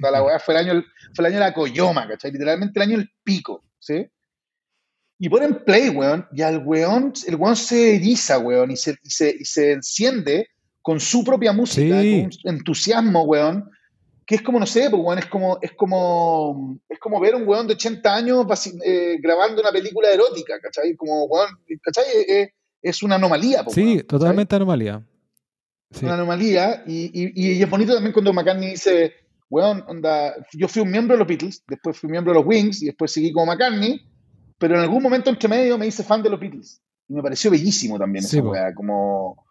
[0.00, 0.84] la weá fue el, año,
[1.14, 2.32] fue el año de la coyoma, ¿cachai?
[2.32, 4.08] Literalmente el año del pico, ¿sí?
[5.20, 9.10] Y ponen play, weón, y al weón, el weón se eriza, weón, y se, y
[9.10, 10.48] se, y se enciende
[10.82, 12.26] con su propia música, Sí.
[12.42, 13.70] con entusiasmo, weón,
[14.26, 17.36] que es como, no sé, pues, weón, es como, es como, es como ver a
[17.36, 18.46] un weón de 80 años
[18.84, 20.94] eh, grabando una película erótica, ¿cachai?
[20.96, 21.48] Como, weón,
[21.82, 22.04] ¿cachai?
[22.04, 22.50] Eh, eh,
[22.82, 25.02] es una anomalía, pues, Sí, totalmente anomalía.
[25.90, 26.04] Sí.
[26.04, 29.12] Una anomalía, y, y, y es bonito también cuando McCartney dice,
[29.48, 32.82] weón, onda, yo fui un miembro de los Beatles, después fui miembro de los Wings,
[32.82, 34.00] y después seguí como McCartney,
[34.58, 36.80] pero en algún momento entre medio me hice fan de los Beatles.
[37.08, 39.44] Y me pareció bellísimo también Sí, esa weá, como,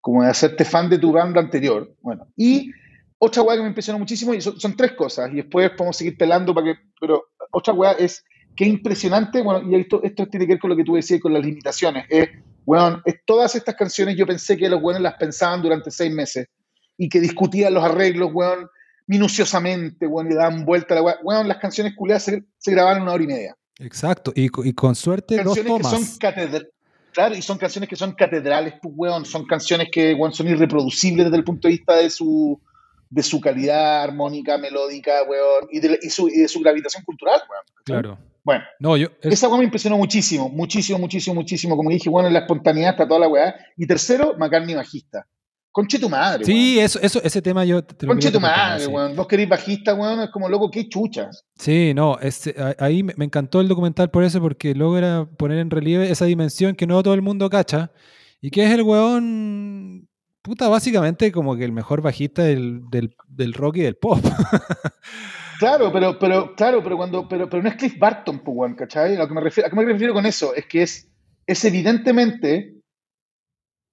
[0.00, 1.92] como de hacerte fan de tu banda anterior.
[2.00, 2.70] Bueno, y
[3.22, 6.16] otra weá que me impresionó muchísimo, y son, son tres cosas, y después podemos seguir
[6.16, 8.24] pelando para que, pero otra weá es
[8.56, 11.32] que impresionante, bueno, y esto, esto tiene que ver con lo que tú decías con
[11.32, 12.28] las limitaciones, es,
[12.64, 16.48] weón, es, todas estas canciones yo pensé que los weones las pensaban durante seis meses,
[16.96, 18.68] y que discutían los arreglos, weón,
[19.06, 21.16] minuciosamente, weón, le daban vuelta a la weá.
[21.22, 24.32] Weón, las canciones culiadas se, se grabaron en una hora y media Exacto.
[24.36, 26.68] Y, co- y con suerte dos canciones que son.
[27.12, 29.24] Claro, y son canciones que son catedrales, pues, weón.
[29.24, 32.60] Son canciones que, weón, son irreproducibles desde el punto de vista de su,
[33.10, 37.40] de su calidad armónica, melódica, weón, y de, y su, y de su gravitación cultural,
[37.50, 37.64] weón.
[37.84, 38.18] Claro.
[38.42, 39.08] Bueno, No, yo.
[39.20, 41.76] es- esa weá me impresionó muchísimo, muchísimo, muchísimo, muchísimo.
[41.76, 43.54] Como dije, bueno, en la espontaneidad está toda la weá.
[43.76, 45.26] Y tercero, McCartney bajista.
[45.72, 48.18] Conche tu madre, sí, eso, eso, ese tema yo te lo weón.
[48.18, 48.90] Conche tu madre, sí.
[48.90, 49.14] weón.
[49.14, 51.44] Vos querés bajista, weón, es como loco, qué chuchas.
[51.58, 56.10] Sí, no, a- ahí me encantó el documental por eso, porque logra poner en relieve
[56.10, 57.92] esa dimensión que no todo el mundo cacha,
[58.40, 60.08] y que es el weón,
[60.42, 64.18] puta, básicamente como que el mejor bajista del, del, del rock y del pop.
[65.58, 69.16] Claro, pero, pero, claro, pero cuando, pero, pero no es Cliff Barton, weón, ¿cachai?
[69.16, 70.54] A, lo que me refiero, ¿A qué me refiero con eso?
[70.54, 71.08] Es que es,
[71.46, 72.74] es evidentemente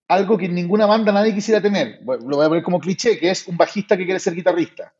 [0.08, 2.00] algo que en ninguna banda nadie quisiera tener.
[2.06, 4.93] Lo voy a poner como cliché, que es un bajista que quiere ser guitarrista.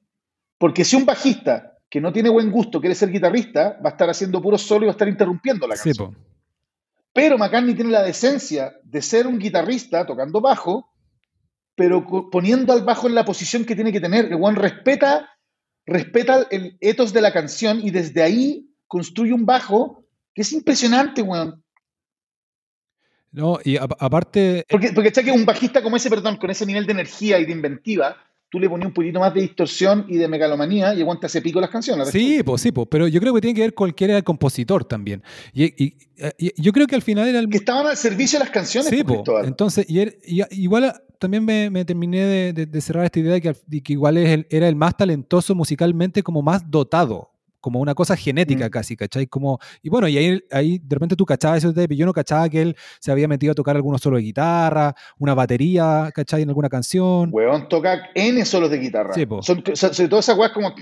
[0.58, 4.10] Porque si un bajista que no tiene buen gusto quiere ser guitarrista, va a estar
[4.10, 6.14] haciendo puro solo y va a estar interrumpiendo la Sí, canción.
[6.14, 6.20] po.
[7.14, 10.92] Pero McCartney tiene la decencia de ser un guitarrista tocando bajo,
[11.78, 14.26] pero poniendo al bajo en la posición que tiene que tener.
[14.26, 15.30] El weón respeta,
[15.86, 20.04] respeta el etos de la canción y desde ahí construye un bajo
[20.34, 21.64] que es impresionante, weón.
[23.32, 26.88] No, y aparte, Porque, porque ¿cachai que un bajista como ese, perdón, con ese nivel
[26.88, 28.18] de energía y de inventiva,
[28.50, 31.60] tú le ponías un poquito más de distorsión y de megalomanía y aguanta ese pico
[31.60, 32.10] las canciones.
[32.10, 34.24] Sí, pues sí, pues, pero yo creo que tiene que ver con quién era el
[34.24, 35.22] compositor también.
[35.54, 35.98] Y, y-
[36.38, 37.50] y yo creo que al final era el...
[37.50, 40.18] Que estaban al servicio de las canciones, Sí, pues, entonces, y er-
[40.52, 43.94] igual también me, me terminé de, de- de cerrar esta idea de que, de que
[43.94, 48.68] igual es el- era el más talentoso musicalmente, como más dotado, como una cosa genética
[48.68, 48.70] Mm.
[48.70, 49.28] casi, ¿cachai?
[49.28, 52.14] Como, y bueno, y ahí, ahí de repente tú cachabas ese tape, y yo no
[52.14, 56.42] cachaba que él se había metido a tocar algunos solos de guitarra, una batería, ¿cachai?
[56.44, 57.30] En alguna canción.
[57.32, 59.14] Weón toca N solos de guitarra.
[59.14, 59.42] Sí, po.
[59.42, 60.74] Son, sobre todo esas weas como.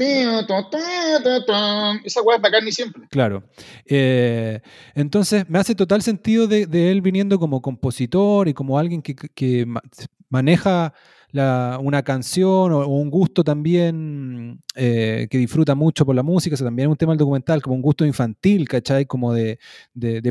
[2.03, 3.03] Esa wea es McCartney siempre.
[3.09, 3.43] Claro.
[3.85, 4.59] Eh,
[4.93, 9.15] entonces, me hace total sentido de, de él viniendo como compositor y como alguien que,
[9.15, 9.81] que ma-
[11.35, 16.87] una canción o, un gusto también eh, que disfruta mucho por la música, eso también
[16.87, 19.05] es un tema del documental, como un gusto infantil, ¿cachai?
[19.05, 19.59] Como de,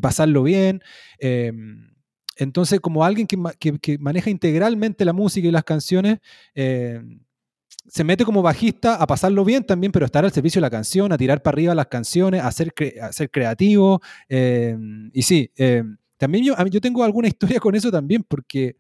[0.01, 0.83] pasarlo bien.
[1.19, 1.91] Em,
[2.37, 6.19] entonces, como alguien que, maneja integralmente la música y las canciones,
[6.55, 7.21] em,
[7.87, 10.71] se mete como bajista a pasarlo bien también, pero a estar al servicio de la
[10.71, 12.73] canción, a tirar para arriba las canciones, a ser,
[13.31, 14.01] creativo.
[14.29, 15.51] Em, y sí,
[16.17, 18.77] también yo tengo alguna historia con eso también, porque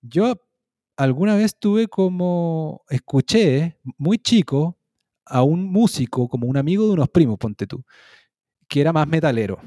[0.00, 0.45] yo
[0.96, 4.78] alguna vez tuve como, escuché muy chico
[5.24, 7.84] a un músico, como un amigo de unos primos, ponte tú,
[8.68, 9.60] que era más metalero,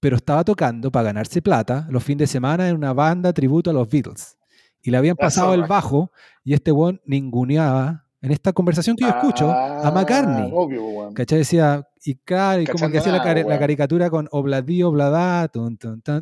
[0.00, 3.72] pero estaba tocando para ganarse plata los fines de semana en una banda tributo a
[3.72, 4.36] los Beatles.
[4.82, 6.10] Y le habían pasado el bajo
[6.42, 10.48] y este weón ninguneaba en esta conversación que yo escucho a McCartney.
[10.48, 11.38] Ah, obvio, ¿Cachai?
[11.38, 15.50] Decía, y claro, y como que hacía la, caricatura con Obladí, Obladá,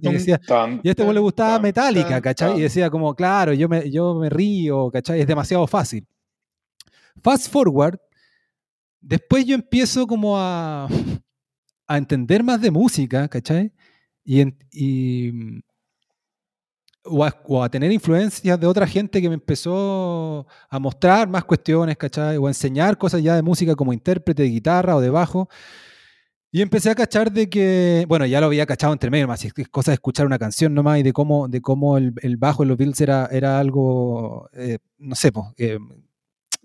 [0.00, 0.40] y decía,
[0.82, 2.58] y a este weón le gustaba Metallica, ¿cachai?
[2.58, 5.20] Y decía como, claro, yo me, yo me río, ¿cachai?
[5.20, 6.06] Es demasiado fácil.
[7.22, 8.00] Fast forward,
[9.00, 10.88] después yo empiezo como a,
[11.86, 13.72] a entender más de música, ¿cachai?
[14.24, 14.42] Y,
[14.72, 15.62] y,
[17.04, 22.36] o a, tener influencias de otra gente que me empezó a mostrar más cuestiones, ¿cachai?
[22.36, 25.48] O a enseñar cosas ya de música como intérprete de guitarra o de bajo.
[26.52, 29.52] Y empecé a cachar de que, bueno, ya lo había cachado entre medio, más es
[29.70, 32.76] cosa de escuchar una canción nomás y de cómo, de cómo el, bajo en los
[32.76, 35.46] Beatles era, era algo, eh, no sé, pues,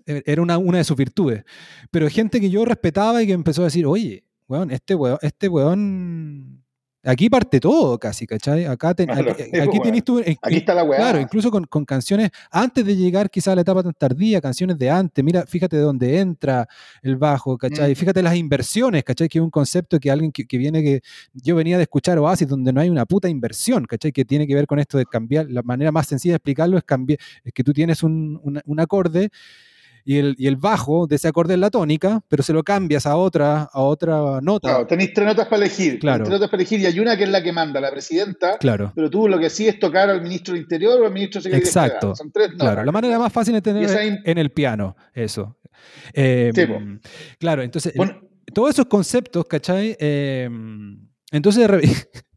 [0.04, 1.44] era una, una de sus virtudes.
[1.90, 5.48] Pero gente que yo respetaba y que empezó a decir, oye, weón, este weón, este
[5.48, 6.65] weón
[7.06, 8.64] Aquí parte todo casi, ¿cachai?
[8.64, 10.98] Acá aquí, aquí, tú, aquí está la weá.
[10.98, 14.90] Claro, incluso con, canciones antes de llegar quizás a la etapa tan tardía, canciones de
[14.90, 15.24] antes.
[15.24, 16.66] Mira, fíjate de dónde entra
[17.02, 17.92] el bajo, ¿cachai?
[17.92, 17.94] Mm.
[17.94, 19.28] Fíjate las inversiones, ¿cachai?
[19.28, 21.00] Que es un concepto que alguien que, viene que.
[21.32, 24.10] Yo venía de escuchar Oasis donde no hay una puta inversión, ¿cachai?
[24.10, 25.46] Que tiene que ver con esto de cambiar.
[25.48, 29.30] La manera más sencilla de explicarlo es cambiar, es que tú tienes un, un acorde
[30.06, 33.06] y el, y el bajo de ese acorde en la tónica, pero se lo cambias
[33.06, 34.68] a otra, a otra nota.
[34.68, 35.98] Claro, tenéis tres notas para elegir.
[35.98, 36.22] Claro.
[36.24, 38.56] Tres notas para elegir y hay una que es la que manda, la presidenta.
[38.58, 38.92] Claro.
[38.94, 41.56] Pero tú lo que sí es tocar al ministro del Interior o al ministro de
[41.56, 42.14] Exacto.
[42.14, 42.66] Son tres notas.
[42.66, 43.90] Claro, la manera más fácil de tener
[44.24, 45.58] en el piano, eso.
[46.14, 46.52] Eh,
[47.40, 47.92] claro, entonces,
[48.54, 49.96] todos esos conceptos, ¿cachai?
[49.98, 50.48] Eh,
[51.32, 51.68] entonces,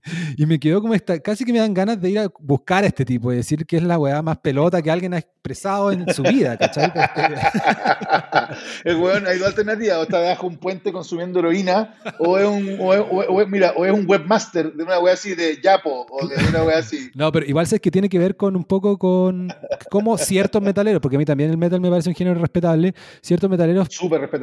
[0.37, 2.87] Y me quedó como esta, casi que me dan ganas de ir a buscar a
[2.87, 6.11] este tipo y decir que es la weá más pelota que alguien ha expresado en
[6.13, 6.91] su vida, ¿cachai?
[8.83, 12.77] el weón, hay dos alternativas, o está debajo un puente consumiendo heroína, o es un,
[12.79, 16.63] o mira, o es un webmaster de una weá así de Yapo, o de una
[16.63, 17.09] weá así.
[17.19, 19.49] No, pero igual es que tiene que ver con un poco con
[19.89, 23.49] cómo ciertos metaleros, porque a mí también el metal me parece un género respetable, ciertos
[23.49, 23.89] metaleros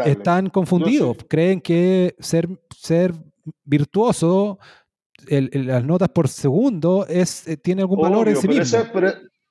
[0.05, 3.15] están confundidos, creen que ser, ser
[3.65, 4.59] virtuoso
[5.29, 8.79] las notas por segundo es, eh, tiene algún valor en sí mismo.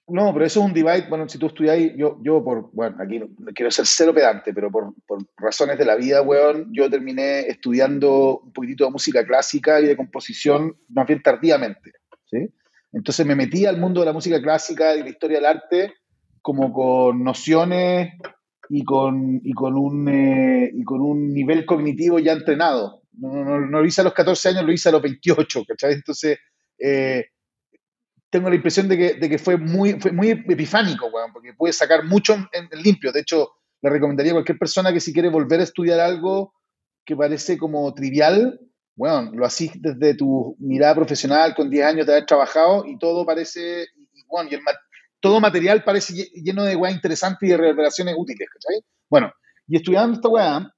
[0.08, 1.08] no, pero eso es un divide.
[1.10, 4.72] Bueno, si tú estudias yo, yo por, bueno, aquí no, quiero ser cero pedante, pero
[4.72, 9.82] por, por, razones de la vida, weón, yo terminé estudiando un poquitito de música clásica
[9.82, 11.94] y de composición más bien tardíamente,
[12.26, 12.50] ¿sí?
[12.94, 15.94] Entonces me metí al mundo de la música clásica y la historia del arte
[16.42, 18.14] como con nociones
[18.70, 23.02] y con, y con, un, eh, y con un nivel cognitivo ya entrenado.
[23.18, 25.94] No, lo hice a los 14 años, lo hice a los 28, ¿cachai?
[25.94, 26.38] Entonces,
[26.78, 27.26] eh,
[28.30, 33.12] tengo la impresión de que, fue, muy, muy epifánico, porque puede sacar mucho en, limpio.
[33.12, 33.52] De hecho,
[33.82, 36.54] le recomendaría a cualquier persona que si quiere volver a estudiar algo
[37.06, 38.60] que parece como trivial,
[38.96, 43.26] bueno, lo haces desde tu mirada profesional, con 10 años de haber trabajado y todo
[43.26, 43.88] parece,
[44.28, 44.50] bueno,
[45.20, 48.48] todo material parece lleno de weá interesantes y de revelaciones útiles.
[49.10, 49.32] Bueno,
[49.68, 50.75] y estudiando esta weá,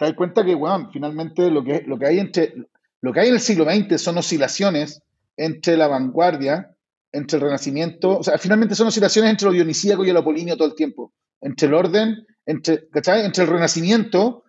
[0.00, 2.54] te das cuenta que, bueno, finalmente lo que, lo que hay entre,
[3.02, 5.02] lo que hay en el siglo XX son oscilaciones
[5.36, 6.74] entre la vanguardia,
[7.12, 10.68] entre el renacimiento, o sea, finalmente son oscilaciones entre lo dionisíaco y lo apolíneo todo
[10.68, 13.26] el tiempo, entre el orden, entre, ¿cachai?
[13.26, 14.44] entre el renacimiento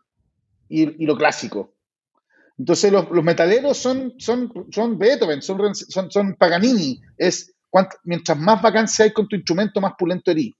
[0.69, 1.73] y, lo clásico.
[2.57, 7.53] Entonces los, metaleros son, son, son Beethoven, son, son, son Paganini, es
[8.05, 10.51] mientras más vacancia hay con tu instrumento, más pulento eres.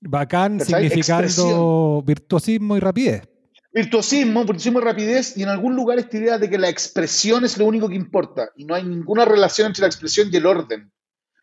[0.00, 3.31] Bacán significando virtuosismo y rapidez.
[3.72, 7.56] Virtuosismo, virtuosismo y rapidez, y en algún lugar esta idea de que la expresión es
[7.56, 10.92] lo único que importa, y no hay ninguna relación entre la expresión y el orden.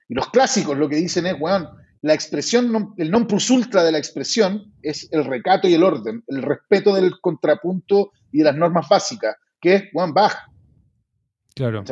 [0.07, 1.67] Y los clásicos lo que dicen es, weón,
[2.01, 6.23] la expresión, el non plus ultra de la expresión es el recato y el orden,
[6.27, 10.37] el respeto del contrapunto y de las normas básicas, que es, weón, Bach.
[11.55, 11.83] Claro.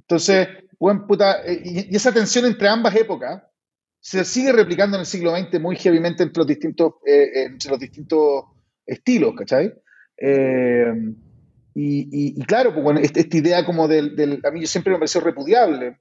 [0.00, 0.48] Entonces,
[0.78, 3.42] weón, puta, eh, y, esa tensión entre ambas épocas
[4.00, 7.80] se sigue replicando en el siglo XX muy heavymente entre los distintos, eh, entre los
[7.80, 8.44] distintos
[8.86, 9.72] estilos, ¿cachai?
[10.18, 10.92] Eh,
[11.78, 15.98] y, claro, pues bueno, esta, idea como del, A mí yo siempre me pareció repudiable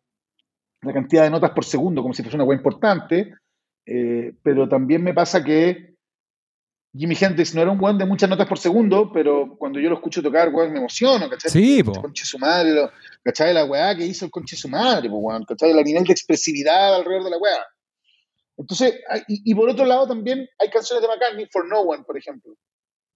[0.82, 3.34] la cantidad de notas por segundo, como si fuese una cosa importante,
[3.86, 5.96] eh, pero también me pasa que
[6.98, 9.96] Jimi Hendrix no era un weón de muchas notas por segundo, pero cuando yo lo
[9.96, 11.52] escucho tocar, weón, me emociono, ¿cachai?
[11.52, 11.92] Sí, po.
[12.02, 13.54] Conche su madre, lo- ¿cachai?
[13.54, 15.72] La weá que hizo el conche su madre, po, weón, ¿cachai?
[15.72, 17.66] El nivel de expresividad alrededor de la weá.
[18.58, 22.04] Entonces, hay- y, y por otro lado también hay canciones de McCartney, For No One,
[22.06, 22.54] por ejemplo.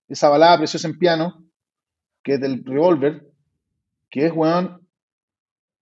[0.10, 1.45] Esa balada preciosa en piano,
[2.24, 3.26] que es del Revolver,
[4.10, 4.86] que es, weón,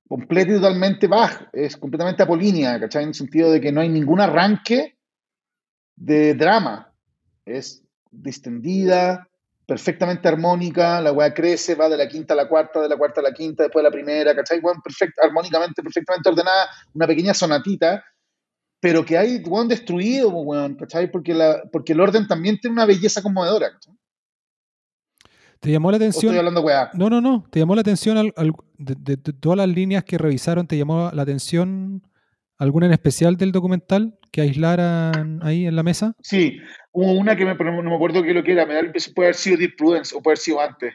[0.07, 3.03] completa y totalmente Bach, es completamente apolínea, ¿cachai?
[3.03, 4.97] En el sentido de que no hay ningún arranque
[5.95, 6.93] de drama.
[7.45, 9.27] Es distendida,
[9.65, 13.19] perfectamente armónica, la weá crece, va de la quinta a la cuarta, de la cuarta
[13.21, 14.59] a la quinta, después a la primera, ¿cachai?
[14.59, 18.03] Weón, perfect- armónicamente, perfectamente ordenada, una pequeña sonatita,
[18.79, 21.11] pero que hay, weón, destruido, weón, ¿cachai?
[21.11, 23.93] Porque, la, porque el orden también tiene una belleza conmovedora, ¿cachai?
[25.59, 26.37] ¿Te llamó la O estoy atención?
[26.37, 26.89] hablando weá.
[26.93, 27.45] No, no, no.
[27.49, 30.67] ¿Te llamó la atención al- al- de, de- de todas las líneas que revisaron?
[30.67, 32.03] ¿Te llamó la atención
[32.57, 36.15] alguna en especial del documental que aislaran ahí en la mesa?
[36.21, 36.57] Sí,
[36.91, 39.13] hubo una que me, no me acuerdo qué lo que era, me da la impresión
[39.15, 40.93] puede haber sido Deep Prudence o puede haber sido antes.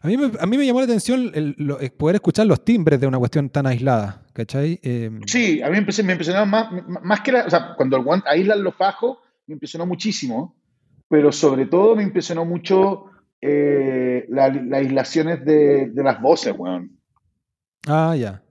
[0.00, 2.64] A mí me, a mí me llamó la atención el- lo- el poder escuchar los
[2.64, 4.78] timbres de una cuestión tan aislada, ¿cachai?
[4.82, 6.68] Eh, Sí, a mí me, me impresionaron más,
[7.02, 10.56] más que la, o sea, cuando el aíslan los bajos, me impresionó muchísimo,
[11.08, 13.06] pero sobre todo me impresionó mucho
[13.42, 16.98] eh, la- las aislaciones de, de las voces, weón.
[17.88, 18.42] ah, ya.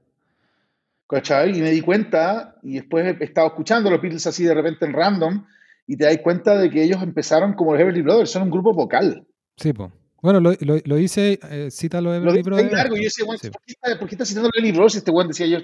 [1.07, 1.57] ¿Cachai?
[1.57, 4.93] Y me di cuenta, y después he estado escuchando los Beatles así de repente en
[4.93, 5.45] random,
[5.87, 8.73] y te das cuenta de que ellos empezaron como los Everly Brothers, son un grupo
[8.73, 9.25] vocal.
[9.57, 9.91] Sí, pues.
[10.21, 12.71] Bueno, lo, lo, lo hice, eh, cita lo de Lo Everly dije Brothers.
[12.71, 13.49] largo, yo decía, weón, Sí.
[13.49, 14.95] ¿por, qué está, ¿por qué está citando a Everly Brothers?
[14.95, 15.57] Este weón decía yo,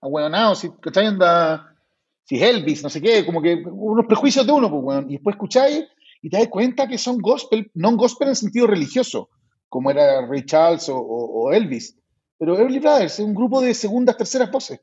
[0.00, 1.06] ahueonado, si, ¿cachai?
[1.06, 1.74] Anda,
[2.22, 5.10] si Elvis, no sé qué, como que unos prejuicios de uno, pues, weón.
[5.10, 5.84] Y después escucháis
[6.24, 9.28] y te das cuenta que son gospel, no gospel en sentido religioso,
[9.68, 11.96] como era Ray Charles o, o- o Elvis.
[12.38, 14.80] Pero Everly Brothers es un grupo de segundas, terceras voces.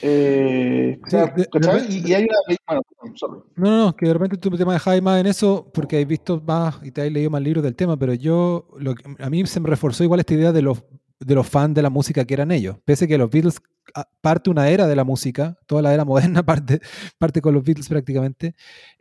[0.00, 0.98] Eh,
[1.88, 2.38] y, y hay una.
[2.66, 2.82] Bueno.
[3.56, 6.40] No, no, no, que de repente tú te manejas más en eso porque has visto
[6.40, 9.60] más y te has leído más libros del tema, pero yo, lo a mí se
[9.60, 10.84] me reforzó igual esta idea de los,
[11.18, 12.76] de los fans de la música que eran ellos.
[12.84, 13.58] Pese que los Beatles
[14.20, 16.80] parte una era de la música, toda la era moderna parte,
[17.18, 18.54] parte con los Beatles prácticamente,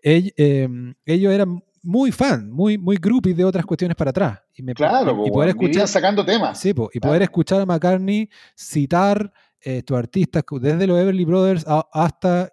[0.03, 0.67] ell- eh,
[1.05, 4.39] ellos eran muy fan, muy, muy groupies de otras cuestiones para atrás.
[4.55, 6.59] Y, me, Claro, y- y pues, poder escuchar, sacando temas.
[6.59, 7.11] Sí, po, y Claro.
[7.11, 9.31] poder escuchar a McCartney citar
[9.61, 12.51] eh, estos artistas, cu- desde los Everly Brothers a- hasta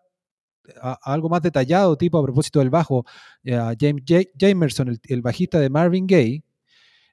[0.80, 3.05] a- a algo más detallado, tipo a propósito del bajo,
[3.43, 6.43] eh, a James J- Jamerson, el, el bajista de Marvin Gaye,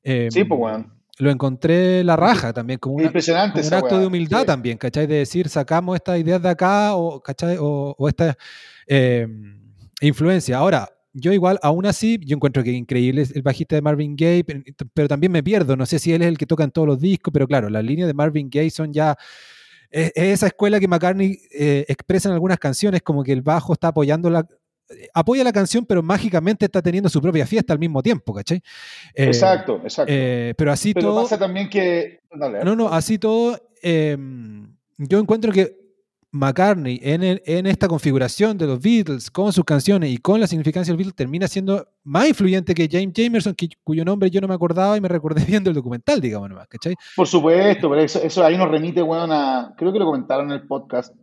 [0.03, 1.00] eh, Sí, pues, weón.
[1.21, 4.45] Lo encontré la raja también, como, una- Impresionante como un acto weá, de humildad sí.
[4.47, 5.05] también, ¿cachai?
[5.05, 7.57] De decir, sacamos estas ideas de acá o, ¿cachai?
[7.59, 8.35] O, o esta
[8.87, 9.27] eh,
[10.01, 10.57] influencia.
[10.57, 14.43] Ahora, yo igual, aún así, yo encuentro que increíble es el bajista de Marvin Gaye,
[14.43, 14.61] pero,
[14.93, 16.99] pero también me pierdo, no sé si él es el que toca en todos los
[16.99, 19.15] discos, pero claro, las líneas de Marvin Gaye son ya...
[19.91, 23.73] Es, es esa escuela que McCartney eh, expresa en algunas canciones, como que el bajo
[23.73, 24.47] está apoyando la...
[25.13, 28.57] Apoya la canción, pero mágicamente está teniendo su propia fiesta al mismo tiempo, ¿cachai?
[29.15, 30.11] Eh, exacto, exacto.
[30.15, 31.21] eh, pero así Pero todo...
[31.23, 32.19] pasa también que.
[32.33, 34.17] dale, No, no, así todo, eh,
[34.97, 35.79] yo encuentro que
[36.33, 40.47] McCartney en, el- en esta configuración de los Beatles, con sus canciones y con la
[40.47, 44.47] significancia del Beatles, termina siendo más influyente que James Jamerson, que- cuyo nombre yo no
[44.47, 46.95] me acordaba y me recordé viendo el documental, digamos nomás, ¿cachai?
[47.17, 49.73] Por supuesto, pero eso, eso ahí nos remite, weón, a.
[49.77, 51.13] Creo que lo comentaron en el podcast.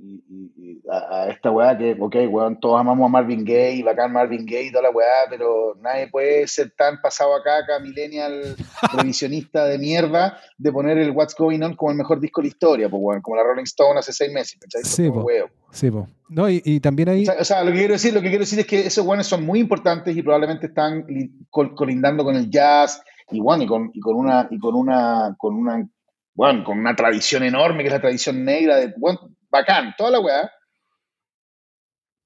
[0.00, 3.82] Y, y- y a, a esta weá que, ok, weón, todos amamos a Marvin Gaye,
[3.82, 7.80] bacán Marvin Gaye y toda la weá, pero nadie puede ser tan pasado a caca,
[7.80, 8.54] millennial,
[8.96, 12.48] revisionista de mierda, de poner el What's Going On como el mejor disco de la
[12.50, 14.84] historia, pues, weón, como la Rolling Stone hace seis meses, ¿cachai?
[14.84, 15.26] Sí, po.
[15.72, 16.06] Sí, po.
[16.28, 17.22] No, y, y también ahí...
[17.22, 19.04] O sea, o sea, lo que quiero decir, lo que quiero decir es que esos
[19.04, 21.04] weones son muy importantes y probablemente están
[21.50, 25.34] col- colindando con el jazz y bueno, y con, y con una, y con una,
[25.36, 25.88] con una,
[26.34, 30.20] bueno, con una tradición enorme que es la tradición negra de bueno, bacán, toda la
[30.20, 30.50] weá.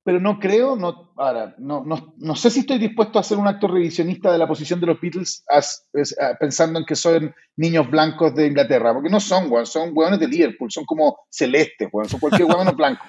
[0.04, 3.46] Pero no creo, no, ahora, no, no, no sé si estoy dispuesto a hacer un
[3.46, 5.88] acto revisionista de la posición de los Beatles as-
[6.40, 10.26] pensando en que son niños blancos de Inglaterra, porque no son, weón, son weones de
[10.26, 13.04] Liverpool, son como celestes, weón, son cualquier weón blanco.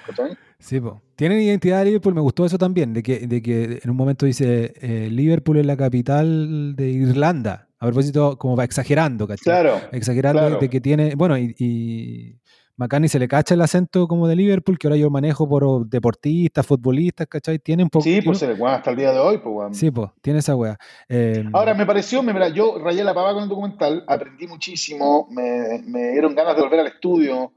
[0.60, 1.02] Sí, po.
[1.16, 4.24] Tienen identidad de Liverpool, me gustó eso también, de que, de que en un momento
[4.24, 9.42] dice eh, Liverpool es la capital de Irlanda, a propósito, como va exagerando, ¿cachai?
[9.42, 10.58] Claro, exagerando claro.
[10.60, 12.40] de que tiene, bueno, y, y
[12.76, 16.66] McCartney se le cacha el acento como de Liverpool, que ahora yo manejo por deportistas,
[16.66, 17.58] futbolistas, ¿cachai?
[17.58, 18.02] Tiene un poco...
[18.02, 19.74] Sí, pues weón, hasta el día de hoy, pues weón.
[19.74, 20.76] Sí, pues, tiene esa wea.
[21.08, 25.28] Eh, Ahora, me pareció, me, mira, yo rayé la pava con el documental, aprendí muchísimo,
[25.30, 27.52] me, me dieron ganas de volver al estudio,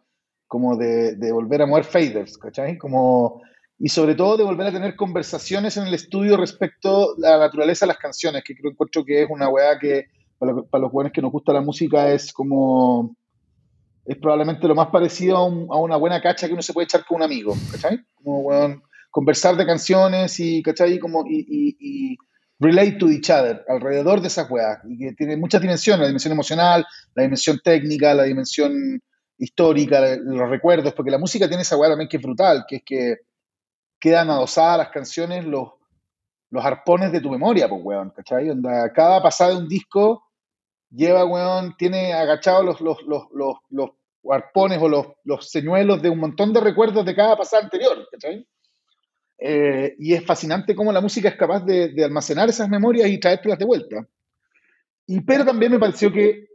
[0.48, 2.78] como de, de volver a mover faders, ¿cachai?
[2.78, 3.42] Como,
[3.80, 7.86] y sobre todo de volver a tener conversaciones en el estudio respecto a la naturaleza
[7.86, 10.06] de las canciones, que creo encuentro que es una weá que
[10.38, 13.16] para, para los buenos que nos gusta la música es como,
[14.08, 16.86] es probablemente lo más parecido a, un- a una buena cacha que uno se puede
[16.86, 18.00] echar con un amigo, ¿cachai?
[18.16, 18.82] Como, weón,
[19.12, 20.98] conversar de canciones y, ¿cachai?
[20.98, 21.78] Como, y, y,
[22.14, 22.18] y
[22.60, 24.80] relate to each other alrededor de esas weas.
[24.88, 26.86] Y que tiene muchas dimensiones, la dimensión emocional,
[27.16, 29.02] la dimensión técnica, la dimensión
[29.38, 32.84] histórica, los recuerdos, porque la música tiene esa wea también que es brutal, que es
[32.86, 33.16] que
[34.00, 35.70] quedan adosadas las canciones los,
[36.50, 38.50] los arpones de tu memoria, pues, weón, ¿cachai?
[38.50, 40.24] Onda, cada pasada de un disco
[40.90, 43.90] lleva, weón, tiene agachados los, los, los, los
[44.32, 48.08] arpones o los, los señuelos de un montón de recuerdos de cada pasada anterior.
[49.40, 53.20] Eh, y es fascinante cómo la música es capaz de, de almacenar esas memorias y
[53.20, 54.08] traértelas de vuelta.
[55.06, 56.48] Y, pero también me pareció que,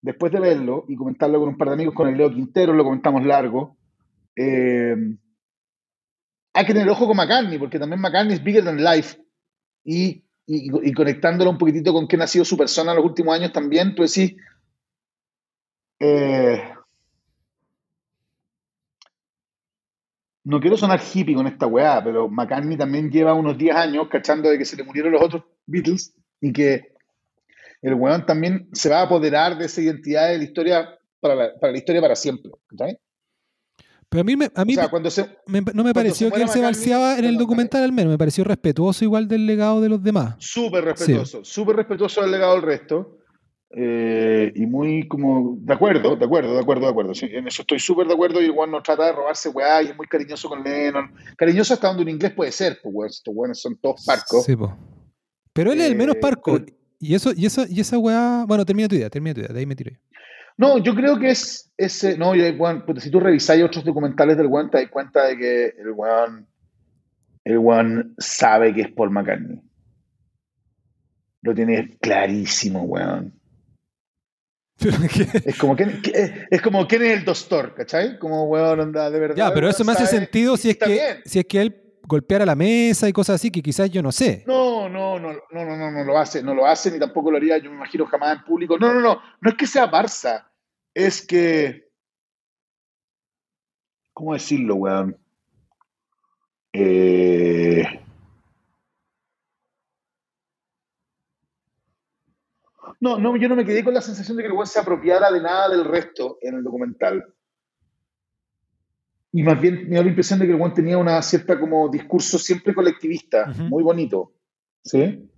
[0.00, 2.84] después de verlo y comentarlo con un par de amigos, con el Leo Quintero, lo
[2.84, 3.76] comentamos largo,
[4.36, 4.96] eh,
[6.52, 9.18] hay que tener ojo con McCartney, porque también McCartney es bigger than life.
[9.84, 13.34] Y, y, y conectándolo un poquitito con quién ha sido su persona en los últimos
[13.34, 14.34] años también, tú decís,
[16.00, 16.74] eh,
[20.44, 24.48] no quiero sonar hippie con esta weá, pero McCartney también lleva unos 10 años cachando
[24.50, 26.94] de que se le murieron los otros Beatles y que
[27.82, 31.50] el weón también se va a apoderar de esa identidad de la historia para la,
[31.60, 32.50] para la historia para siempre.
[34.08, 36.42] Pero a mí, me, a mí O sea, cuando se, me- no me pareció que
[36.42, 39.88] él se balseaba en el documental al menos, me pareció respetuoso igual del legado de
[39.88, 40.34] los demás.
[40.38, 43.19] Súper respetuoso, súper respetuoso del legado del resto.
[43.70, 47.14] Eh, y muy como, de acuerdo, de acuerdo, de acuerdo, de acuerdo.
[47.14, 49.82] sí, en eso estoy súper de acuerdo y el weón no trata de robarse weá
[49.82, 51.12] y es muy cariñoso con Lennon.
[51.36, 54.44] Cariñoso hasta donde un inglés puede ser, pues weón, estos weones son todos parcos.
[54.44, 54.76] Sí, po.
[55.52, 56.52] Pero él es el menos Eh, parco.
[56.58, 56.66] pero-
[56.98, 58.44] Y eso, y eso, y esa weá.
[58.46, 59.98] Bueno, termina tu idea, termina tu idea, de ahí me tiro yo.
[60.58, 64.46] No, yo creo que es ese, no, y, puta, si tú revisáis otros documentales del
[64.48, 66.46] weón, te das cuenta de que el weón,
[67.44, 69.62] el weón sabe que es Paul McCartney.
[71.42, 73.39] Lo tiene clarísimo, weón.
[75.44, 77.74] Es como, ¿quién, qué- es, como, ¿quién es el doctor?
[77.74, 78.18] ¿Cachai?
[78.18, 79.36] Como, weón, anda, de verdad.
[79.36, 81.20] ya, pero eso me hace sentido si es, que, bien.
[81.24, 84.42] si es que él golpeara la mesa y cosas así, que quizás yo no sé.
[84.46, 87.36] No, no, no, no, no, no, no lo hace, no lo hace, ni tampoco lo
[87.36, 88.78] haría, yo me imagino jamás en público.
[88.78, 90.46] No, no, no, no es que sea Barça,
[90.94, 91.88] es que.
[94.12, 95.16] ¿Cómo decirlo, weón?
[96.72, 97.84] Eh,
[103.00, 105.30] No, no, yo no me quedé con la sensación de que el weón se apropiara
[105.30, 107.24] de nada del resto en el documental.
[109.32, 111.88] Y más bien me da la impresión de que el weón tenía una cierta como
[111.88, 114.34] discurso siempre colectivista, muy bonito.
[114.84, 115.28] ¿Sí?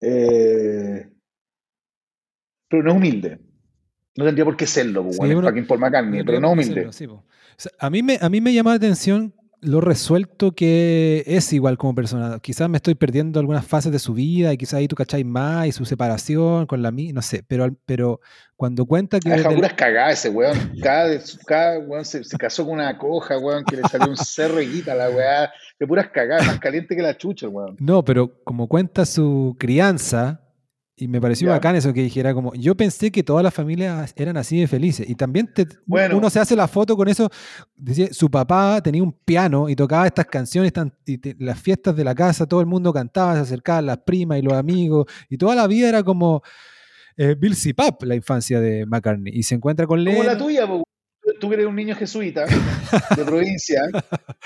[0.00, 1.10] Eh,
[2.68, 3.38] pero no es humilde.
[4.16, 6.52] No tendría por qué serlo, pues, Sí, weón, es fucking Paul McCartney, pero no qué
[6.54, 6.74] humilde.
[6.74, 7.14] serlo, sí, po.
[7.14, 7.24] O
[7.56, 11.76] sea, a, mí me, a mí me llama la atención lo resuelto que es igual
[11.76, 12.38] como persona.
[12.40, 15.66] Quizás me estoy perdiendo algunas fases de su vida y quizás ahí tú cacháis más
[15.66, 18.20] y su separación con la mía, no sé, pero, pero
[18.56, 19.32] cuando cuenta que...
[19.32, 20.56] El- puras cagadas ese weón.
[20.82, 24.60] Cada, cada weón se, se casó con una coja, weón, que le salió un cerro
[24.60, 25.50] y guita la weá.
[25.78, 27.76] De puras cagadas, más caliente que la chucha, weón.
[27.80, 30.40] No, pero como cuenta su crianza,
[31.00, 34.36] y me pareció bacán eso que dijera como, yo pensé que todas las familias eran
[34.36, 36.16] así de felices, y también te- Bueno.
[36.18, 37.28] uno se hace la foto con eso,
[37.74, 41.96] decía, su papá tenía un piano y tocaba estas canciones, tan- y te- las fiestas
[41.96, 45.36] de la casa, todo el mundo cantaba, se acercaban las primas y los amigos, y
[45.38, 46.42] toda la vida era como
[47.16, 50.38] eh, Bill Pap, la infancia de McCartney, y se encuentra con Como la Lennon.
[50.38, 50.82] tuya, po.
[51.40, 52.44] Tú- que eres un niño jesuita
[53.16, 53.80] de provincia,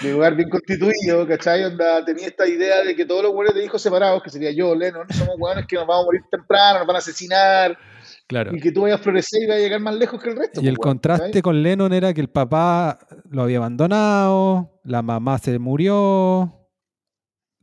[0.00, 1.64] de lugar bien constituido, ¿cachai?
[1.64, 4.74] Onda, tenía esta idea de que todos los hueones de hijos separados, que sería yo,
[4.74, 7.76] Lennon, somos hueones que nos vamos a morir temprano, nos van a asesinar,
[8.26, 8.56] Claro.
[8.56, 10.60] y que tú vayas a florecer y vayas a llegar más lejos que el resto.
[10.62, 11.42] Y el weón, contraste ¿cachai?
[11.42, 12.98] con Lennon era que el papá
[13.30, 16.60] lo había abandonado, la mamá se murió.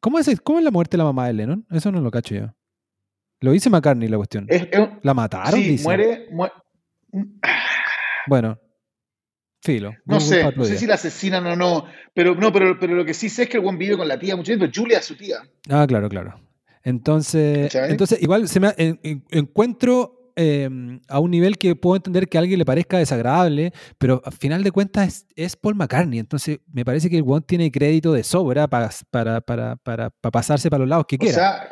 [0.01, 1.65] ¿Cómo es, cómo es la muerte de la mamá de Lennon?
[1.71, 2.53] Eso no lo cacho yo.
[3.39, 4.45] Lo dice McCartney la cuestión.
[4.49, 5.53] Es, es un- ¿La mataron?
[5.59, 5.83] sí, dice.
[5.83, 6.53] muere, muere-
[8.27, 8.59] Bueno,
[9.61, 9.91] filo.
[10.05, 13.05] No Google sé, no sé si la asesinan o no, pero no, pero, pero lo
[13.05, 14.65] que sí sé es que el buen vive con la tía mucho tiempo.
[14.73, 15.37] Julia es su tía.
[15.69, 16.39] Ah, claro, claro.
[16.83, 17.91] Entonces, ¿Cachai?
[17.91, 20.67] entonces igual se me ha- en- en- encuentro eh,
[21.09, 24.63] a un nivel que puedo entender que a alguien le parezca desagradable, pero al final
[24.63, 26.19] de cuentas es, es Paul McCartney.
[26.19, 30.31] Entonces, me parece que el one tiene crédito de sobra para, para, para, para, para
[30.31, 31.35] pasarse para los lados que O quiera.
[31.35, 31.69] sea,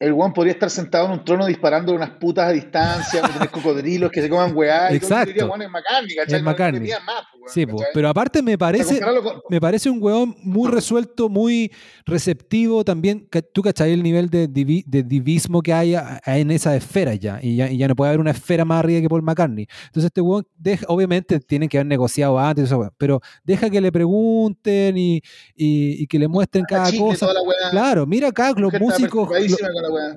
[0.00, 4.12] el Juan podría estar sentado en un trono disparando unas putas a distancia, tener cocodrilos
[4.12, 4.92] que se coman weá.
[4.92, 5.26] Y Exacto.
[5.26, 6.36] diría, "Juan, es McCartney, ¿cachai?
[6.38, 6.90] Es McCartney.
[7.04, 7.90] más, pues, Sí, po, ¿cachai?
[7.94, 11.72] pero aparte me parece, con- me parece un weón muy resuelto, muy
[12.06, 13.28] receptivo también.
[13.52, 15.96] Tú cachai el nivel de, divi- de divismo que hay
[16.26, 17.68] en esa esfera ya y, ya.
[17.70, 19.66] y ya no puede haber una esfera más arriba que Paul McCartney.
[19.86, 24.96] Entonces este weón, deja, obviamente tienen que haber negociado antes, pero deja que le pregunten
[24.96, 25.16] y,
[25.56, 27.28] y- y que le muestren cada cosa.
[27.72, 29.28] Claro, mira acá los músicos,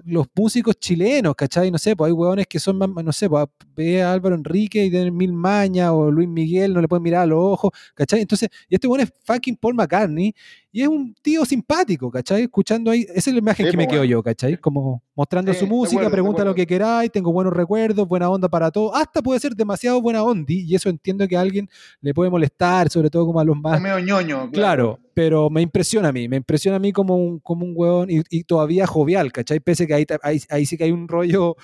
[0.06, 1.72] los músicos chilenos, ¿cachai?
[1.72, 3.46] No sé, pues hay hueones que son más, no sé, pues
[3.76, 7.24] ve a Álvaro Enrique y tienen mil mañas, o Luis Miguel, no le pueden mirar
[7.24, 8.22] a los ojos, ¿cachai?
[8.22, 10.34] Entonces, y este weón es fucking Paul McCartney
[10.72, 12.44] y es un tío simpático, ¿cachai?
[12.44, 14.58] Escuchando ahí, esa es la imagen Sí, que me pues, quedo yo, ¿cachai?
[14.58, 18.48] Como mostrando Sí, su música, acuerdo, pregunta lo que queráis, tengo buenos recuerdos, buena onda
[18.50, 21.70] para todo, hasta puede ser demasiado buena onda y eso entiendo que a alguien
[22.00, 25.62] le puede molestar, sobre todo como a los más Es medio ñoño, Claro, pero me
[25.62, 28.88] impresiona a mí, me impresiona a mí como un, como un huevón y, y todavía
[28.88, 29.60] jovial, ¿cachai?
[29.60, 31.56] Pese que ahí, ahí, ahí sí que hay un rollo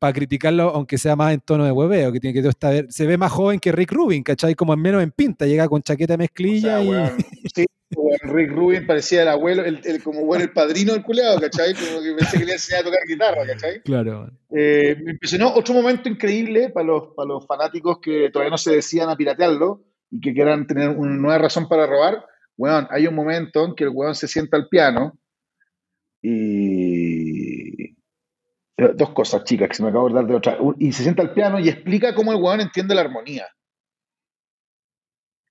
[0.00, 3.16] para criticarlo, aunque sea más en tono de hueveo, que tiene que estar, se ve
[3.16, 4.54] más joven que Rick Rubin, ¿cachai?
[4.56, 6.88] Como en menos en pinta, llega con chaqueta de O mezclilla sea, y...
[6.88, 7.12] weón,
[7.54, 7.64] sí,
[7.94, 11.74] weón, Rick Rubin parecía el abuelo, el, el- como bueno, el padrino del culeado, ¿cachai?
[11.74, 13.80] Como que pensé que le enseñaba a tocar guitarra, ¿cachai?
[13.82, 18.58] Claro, Eh, me impresionó otro momento increíble para los, para los fanáticos que todavía no
[18.58, 22.24] se decían a piratearlo y que quieran tener una nueva razón para robar.
[22.58, 25.16] Weón, hay un momento en que el weón se sienta al piano
[26.20, 27.84] y.
[27.84, 27.94] eh,
[28.94, 30.58] Dos cosas, chicas, que se me acabo de dar de otra.
[30.78, 33.46] Y se sienta al piano y explica cómo el weón entiende la armonía.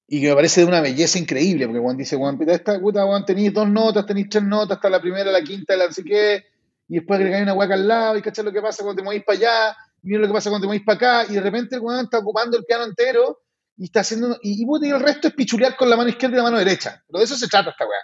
[0.10, 3.26] Y que me parece de una belleza increíble, porque Juan dice, Juan, esta puta, Juan,
[3.26, 6.46] tenéis dos notas, tenéis tres notas, hasta la primera, la quinta, la no sé
[6.90, 9.24] y después agregáis una hueca al lado, y cachai lo que pasa cuando te movís
[9.26, 11.76] para allá, y mira lo que pasa cuando te movís para acá, y de repente
[11.76, 13.42] el Juan está ocupando el piano entero,
[13.78, 16.44] y está haciendo, y, y, el resto es pichulear con la mano izquierda y la
[16.44, 17.04] mano derecha.
[17.08, 18.00] Pero de eso se trata esta weá.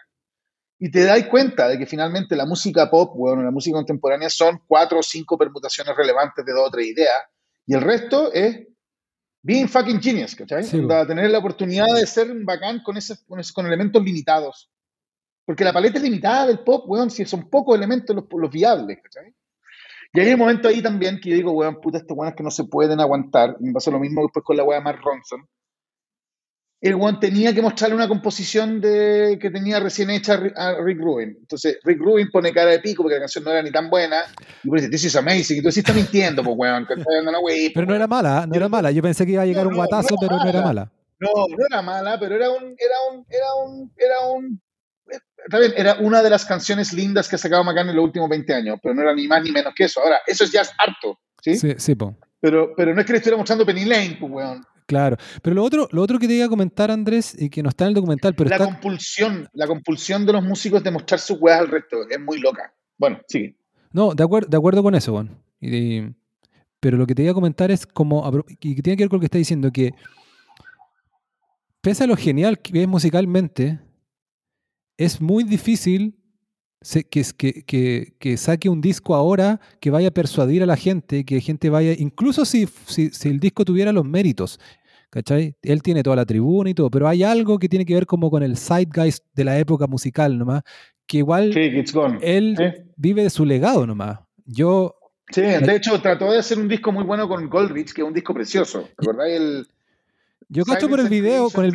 [0.80, 4.61] Y te das cuenta de que finalmente la música pop, bueno, la música contemporánea son
[4.67, 7.15] cuatro o cinco permutaciones relevantes de dos o tres ideas,
[7.65, 8.67] y el resto es
[9.41, 10.63] being fucking genius, ¿cachai?
[10.63, 14.69] Sí, tener la oportunidad de ser un bacán con, ese, con, ese- con elementos limitados.
[15.45, 18.99] Porque la paleta es limitada del pop, weón, si son pocos elementos los, los viables,
[19.03, 19.34] ¿cachai?
[20.13, 22.51] Y hay un momento ahí también que yo digo, weón, puta, estos weones que no
[22.51, 23.57] se pueden aguantar.
[23.59, 25.47] Me pasó lo mismo después con la weá de Mark Ronson.
[26.84, 30.75] El weón tenía que mostrarle una composición de, que tenía recién hecha a Ri- a
[30.84, 31.38] Rick Rubin.
[31.39, 34.17] Entonces, Rick Rubin pone cara de pico porque la canción no era ni tan buena.
[34.63, 35.57] Y pone, this is amazing.
[35.57, 36.86] Y tú decís, está mintiendo, pues, weón.
[36.86, 39.31] que está dando la wey, pero no era mala, no era mala, yo pensé que
[39.31, 40.91] iba a llegar No, un no guatazo, pero no era mala.
[41.19, 44.61] No, no era mala, pero era un, era un, era un, era un,
[45.45, 48.27] está bien, era una de las canciones lindas que ha sacado McCartney en los últimos
[48.27, 50.01] 20 años, pero no era ni más ni menos que eso.
[50.01, 51.55] Ahora, eso es ya harto, ¿sí?
[51.55, 52.17] Sí, sí, po.
[52.41, 54.65] Pero, pero no es que le estuviera mostrando Penny Lane, pues, weón.
[54.86, 57.69] Claro, pero lo otro, lo otro que te iba a comentar, Andrés, y que no
[57.69, 61.19] está en el documental, pero la está, compulsión, la compulsión de los músicos de mostrar
[61.19, 62.73] sus weas al resto es muy loca.
[62.97, 63.55] Bueno, sigue.
[63.91, 65.29] No, de, acuer- de acuerdo con eso, Juan.
[66.79, 68.29] Pero lo que te iba a comentar es como,
[68.59, 69.93] y que tiene que ver con lo que está diciendo, que
[71.81, 73.79] pese a lo genial que es musicalmente,
[74.97, 76.15] es muy difícil
[77.09, 81.23] que, que, que- que saque un disco ahora que vaya a persuadir a la gente,
[81.25, 84.59] que gente vaya, incluso si, si, si el disco tuviera los méritos,
[85.09, 85.55] ¿cachai?
[85.61, 88.29] Él tiene toda la tribuna y todo, pero hay algo que tiene que ver como
[88.29, 90.63] con el zeitgeist de la época musical nomás,
[91.07, 92.17] que igual Sí, it's gone.
[92.21, 92.81] él Sí.
[92.95, 94.19] vive de su legado nomás.
[94.45, 94.95] Yo,
[95.31, 98.13] Sí, de hecho, trató de hacer un disco muy bueno con Goldrich, que es un
[98.13, 98.89] disco precioso.
[98.97, 99.67] ¿Recordáis el
[100.53, 101.71] yo cacho por el video, con el?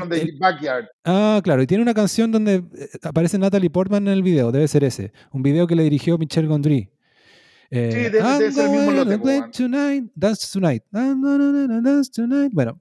[1.04, 4.66] Ah, claro, y tiene una canción donde eh, aparece Natalie Portman en el video, debe
[4.68, 5.12] ser ese.
[5.32, 6.90] Un video que le dirigió Michel Gondry.
[7.70, 9.18] Eh, Sí, debe- debe ser el mismo lote,
[9.52, 10.82] tonight, dance tonight.
[10.90, 12.50] Dance tonight.
[12.54, 12.80] Bueno,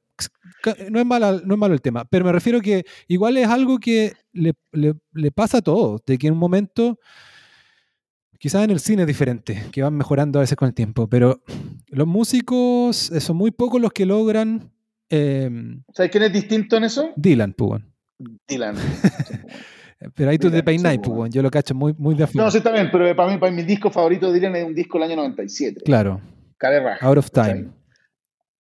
[0.90, 3.80] no es, mala, no es malo el tema, pero me refiero que igual es algo
[3.80, 6.98] que le, le- le pasa a todos, de que en un momento,
[8.40, 11.44] quizás en el cine es diferente, que van mejorando a veces con el tiempo, pero
[11.88, 14.72] los músicos eh, son muy pocos los que logran...
[15.10, 15.50] eh,
[15.94, 17.12] ¿Sabes quién es distinto en eso?
[17.16, 17.86] Dylan, pues, bueno.
[18.48, 18.76] Dylan.
[20.16, 22.46] Pero ahí tú Dylan, te peináis, sí, pues, yo lo cacho muy, muy de afuera.
[22.46, 24.66] No, sí, está bien, pero para mí, para mí, mi disco favorito de Dylan es
[24.66, 25.82] un disco del año 97.
[25.84, 26.22] Claro,
[26.60, 27.32] raja, Out of.
[27.32, 27.70] Time.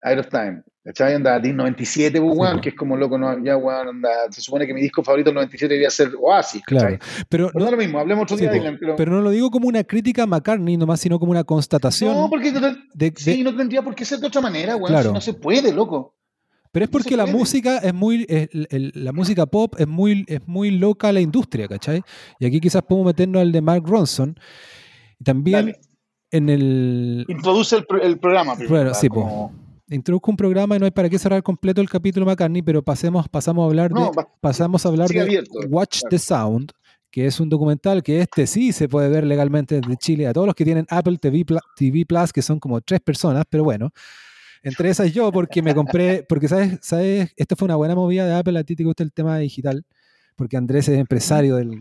[0.04, 0.64] Out of Time.
[0.84, 1.14] ¿Cachai?
[1.14, 2.62] Anda, DIN 97, pues, weón, po.
[2.62, 4.10] que es como loco, no, ya, weón, anda.
[4.32, 6.98] Se supone que mi disco favorito del 97 debería ser Oasis, Claro.
[7.30, 8.96] Pero Pero no no, es lo mismo, hablemos otro sí, día de po, Dylan, pero...
[8.96, 12.16] pero no lo digo como una crítica a McCartney nomás, sino como una constatación.
[12.16, 15.10] no, porque de- sí, no tendría por qué ser de otra manera, weón, Claro.
[15.10, 16.16] si no se puede, loco.
[16.72, 18.26] Pero es no porque la música es muy.
[18.30, 22.02] el- el- la música pop es muy, es muy loca a la industria, ¿cachai?
[22.40, 24.36] Y aquí quizás podemos meternos al de Mark Ronson.
[25.20, 25.80] Y también Dale.
[26.32, 27.26] en el.
[27.28, 28.76] Introduce el, el programa primero.
[28.76, 29.54] Bueno, sí, como-
[29.90, 33.28] Introduzco un programa y no hay para qué cerrar completo el capítulo McCartney, pero pasemos,
[33.28, 36.10] pasamos a hablar No, de, va- pasamos a hablar de abierto, Watch claro.
[36.12, 36.72] the Sound,
[37.12, 40.28] que es un documental que este sí se puede ver legalmente desde Chile.
[40.28, 41.44] A todos los que tienen Apple TV,
[41.76, 43.90] TV Plus, que son como tres personas, pero bueno.
[44.64, 48.34] Entre esas yo, porque me compré, porque sabes, sabes, esto fue una buena movida de
[48.34, 49.84] Apple, a ti te gusta el tema digital,
[50.36, 51.80] porque Andrés es empresario de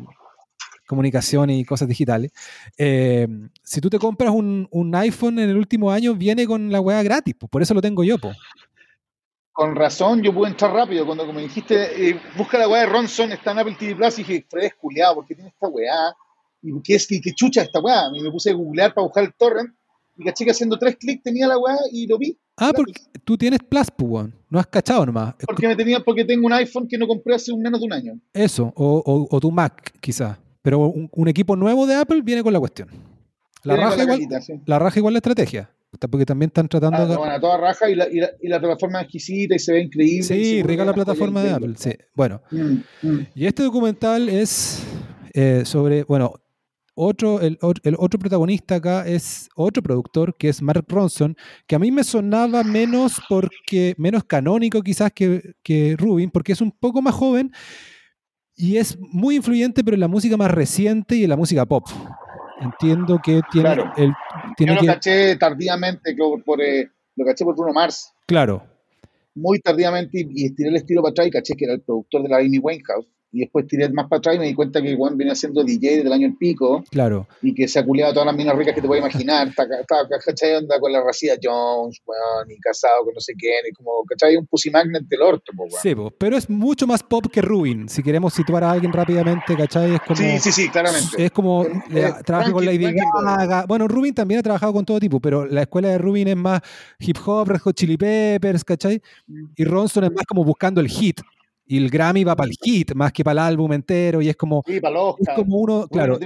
[0.86, 2.32] comunicación y cosas digitales.
[2.76, 3.28] Eh,
[3.62, 7.02] si tú te compras un, un iPhone en el último año, viene con la weá
[7.02, 8.36] gratis, pues, por eso lo tengo yo, pues.
[9.52, 11.04] Con razón, yo pude entrar rápido.
[11.04, 14.18] Cuando como me dijiste, eh, busca la weá de Ronson, está en Apple TV Plus,
[14.18, 16.14] y dije, Fred, culiado, ¿por qué tiene esta weá?
[16.62, 18.10] ¿Y qué, es, qué, qué chucha esta weá?
[18.12, 19.72] Y me puse a googlear para buscar el torrent,
[20.20, 22.38] y caché que haciendo tres clics tenía la weá y lo vi.
[22.56, 22.92] Ah, porque
[23.24, 25.34] tú tienes Plus, pues, no has cachado nomás.
[25.46, 27.92] Porque me tenía, porque tengo un iPhone que no compré hace un menos de un
[27.92, 28.20] año.
[28.34, 30.36] Eso, o, o, tu Mac, quizás.
[30.60, 32.88] Pero un, equipo nuevo de Apple viene con la cuestión.
[33.62, 34.20] La, raja, igual,
[34.66, 35.70] la raja igual la estrategia.
[36.10, 37.16] Porque también están tratando ah, de.
[37.16, 40.22] Bueno, toda raja y la, y, la, plataforma es exquisita y se ve increíble.
[40.22, 41.74] Sí, rica la plataforma de Apple.
[41.76, 41.92] Sí.
[42.14, 42.42] Bueno.
[42.50, 43.26] Mm, mm.
[43.34, 44.82] Y este documental es
[45.32, 46.04] eh, sobre.
[46.04, 46.34] Bueno,
[47.00, 51.34] otro, el, otro protagonista acá es otro productor, que es Mark Ronson,
[51.66, 56.60] que a mí me sonaba menos porque menos canónico quizás que, que Rubin, porque es
[56.60, 57.52] un poco más joven
[58.54, 61.86] y es muy influyente, pero en la música más reciente y en la música pop.
[62.60, 64.12] Entiendo que tiene el.
[64.58, 68.12] Yo lo caché tardíamente, por, eh, lo caché por Bruno Mars.
[68.26, 68.62] Claro.
[69.34, 72.28] Muy tardíamente y, estiré el estilo para atrás y caché que era el productor de
[72.28, 75.16] la Amy Winehouse y después tiré más para atrás y me di cuenta que Juan
[75.16, 76.82] venía siendo DJ desde el año el pico.
[76.90, 77.28] Claro.
[77.42, 79.48] Y que se ha culeado todas las minas ricas que te puedes imaginar.
[79.48, 80.56] Estaba, ¿cachai?
[80.56, 84.36] Onda con la Racía Jones, weón, y casado con no sé quién, y como, ¿cachai?
[84.36, 85.70] Un pussy magnet del orto, weón.
[85.80, 87.88] Sí, pero es mucho más pop que Rubin.
[87.88, 89.94] Si queremos situar a alguien rápidamente, ¿cachai?
[89.94, 91.24] Es como, sí, sí, sí, claramente.
[91.24, 91.66] Es como,
[92.24, 93.66] trabaja con Lady Gaga.
[93.66, 96.60] Bueno, Rubin también ha trabajado con todo tipo, pero la escuela de Rubin es más
[96.98, 99.00] hip hop, Red Hot Chili Peppers, ¿cachai?
[99.26, 99.44] Mm.
[99.56, 101.20] Y Ronson es más como buscando el hit.
[101.70, 104.20] Y el Grammy va para el hit más que para el álbum entero.
[104.20, 104.64] Y es como.
[104.66, 105.86] Sí, para los Es como uno.
[105.86, 106.18] claro.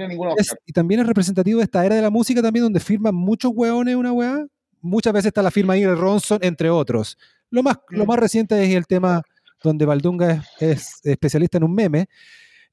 [0.65, 3.95] y también es representativo de esta era de la música también, donde firman muchos hueones
[3.95, 4.43] una hueá.
[4.81, 7.15] Muchas veces está la firma ahí de Ronson, entre otros.
[7.51, 8.07] Lo más, lo mm.
[8.07, 9.21] más reciente es el tema
[9.61, 12.07] donde Valdunga es especialista en un meme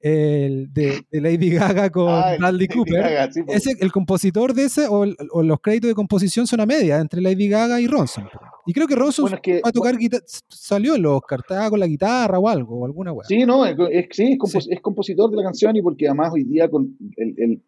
[0.03, 3.30] el de, Lady Gaga con ah, Bradley Cooper.
[3.48, 7.48] ese, el compositor de ese, o, los créditos de composición son a media entre Lady
[7.48, 8.28] Gaga y Ronson.
[8.66, 12.38] Y creo que Ronson va a tocar guitarra, salió en los estaba con la guitarra
[12.38, 13.26] o algo, o alguna weá.
[13.28, 13.76] Sí, no, es,
[14.11, 14.36] sí,
[14.70, 17.62] es, compositor de la canción y porque además hoy día con el, el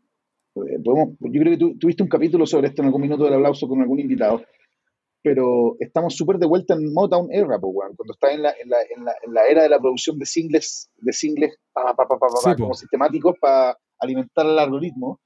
[0.57, 3.35] eh, podemos, yo creo que tú tuviste un capítulo sobre esto en algún minuto del
[3.35, 4.43] aplauso con algún invitado
[5.25, 8.77] pero estamos súper de vuelta en Motown era, pues, cuando está en la, en, la,
[8.95, 13.35] en, la, era de la producción de singles, de singles pa, pa, pa, como sistemáticos
[13.41, 15.19] para alimentar el algoritmo,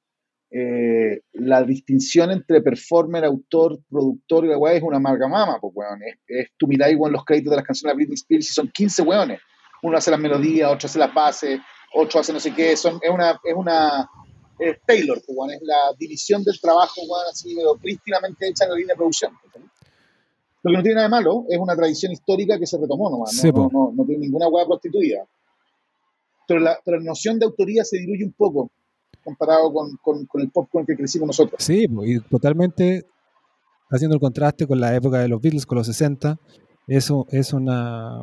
[0.52, 6.00] eh, la distinción entre performer, autor, productor y la weá es una amalgamama, pues, weón.
[6.04, 9.02] Es, es, tú miráis, los créditos de las canciones de Britney Spears y son 15
[9.02, 9.40] weones.
[9.82, 11.58] Uno hace las melodías, otro hace las bases,
[11.92, 12.76] otro hace no sé qué.
[12.76, 14.08] Son, es una, es una
[14.60, 18.94] es Taylor, pues, es la división del trabajo, weón, así, prístinamente hecha en la línea
[18.94, 19.32] de producción.
[20.62, 23.44] Lo que no tiene nada de malo, es una tradición histórica que se retomó nomás,
[23.44, 25.24] no, no, tiene ninguna hueá prostituida.
[26.46, 28.70] Pero la, pero la, noción de autoría se diluye un poco
[29.22, 31.62] comparado con, con, el pop con el que crecimos nosotros.
[31.62, 33.04] Sí, y totalmente
[33.90, 36.38] haciendo el contraste con la época de los Beatles, con los 60,
[36.86, 38.18] eso es una,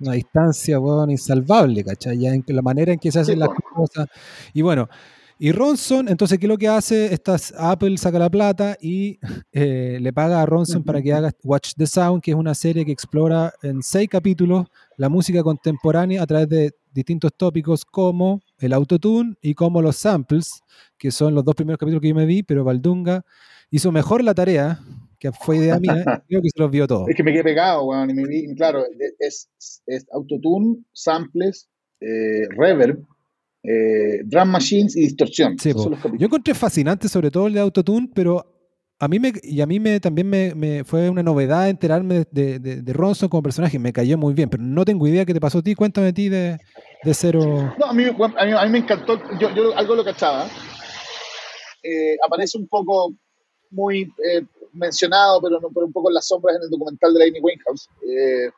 [0.00, 2.18] una distancia, bueno, insalvable, ¿cachai?
[2.18, 4.06] Ya en la manera en que se hacen las cosas.
[4.52, 4.88] Y bueno,
[5.42, 7.14] y Ronson, entonces, ¿qué es lo que hace?
[7.14, 9.18] Estas, Apple saca la plata y
[9.52, 12.84] eh, le paga a Ronson para que haga Watch the Sound, que es una serie
[12.84, 14.66] que explora en seis capítulos
[14.98, 20.62] la música contemporánea a través de distintos tópicos como el autotune y como los samples,
[20.98, 23.24] que son los dos primeros capítulos que yo me vi, pero Valdunga
[23.70, 24.78] hizo mejor la tarea,
[25.18, 27.08] que fue idea mía, creo que se los vio todos.
[27.08, 28.84] Es que me quedé pegado, weón, y me vi, claro,
[29.18, 29.48] es,
[29.86, 31.66] es autotune, samples,
[32.02, 33.02] eh, reverb,
[33.62, 35.56] eh, drum machines y distorsión.
[35.56, 38.46] yo encontré fascinante sobre todo el de Autotune, pero
[38.98, 42.92] a mí me, y a mí me, también me, fue una novedad enterarme de, de,
[42.92, 45.62] Ronson como personaje, me cayó muy bien, pero no tengo idea qué te pasó a
[45.62, 46.58] ti, cuéntame a ti de,
[47.02, 47.74] de cero.
[47.78, 50.46] No, a mí, a mí, me encantó, yo, yo, algo lo cachaba,
[51.82, 53.14] eh, aparece un poco
[53.70, 54.44] muy eh,
[54.74, 57.88] mencionado, pero, no, pero un poco en las sombras en el documental de Amy Winehouse.
[58.06, 58.50] Eh,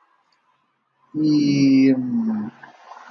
[1.14, 2.50] y mm,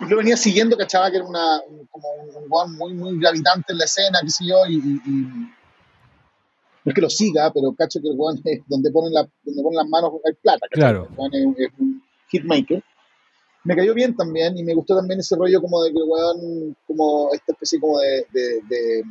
[0.10, 3.86] yo venía siguiendo, cachaba que era una, como un guan muy, muy gravitante en la
[3.86, 4.78] escena, qué sé yo, y,
[6.84, 9.62] no es que lo siga, pero cacho que el guan es donde ponen, la, donde
[9.62, 11.08] ponen las manos hay plata, claro.
[11.32, 12.84] El es, un hitmaker.
[13.64, 16.76] Me cayó bien también y me gustó también ese rollo como de que el weón,
[16.88, 19.04] como esta especie como de, de, de,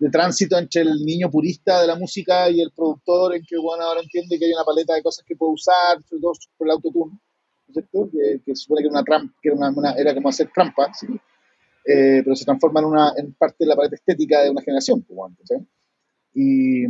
[0.00, 3.60] de, tránsito entre el niño purista de la música y el productor, en que el
[3.60, 6.66] weón ahora entiende que hay una paleta de cosas que puede usar, sobre todo por
[6.66, 7.20] el autotune
[7.72, 11.06] que, que supone que era una trampa, que era, una, era como hacer trampa, ¿sí?
[11.84, 15.02] eh, pero se transforma en, una, en parte de la pared estética de una generación,
[15.02, 15.54] pues, ¿sí?
[16.34, 16.84] y,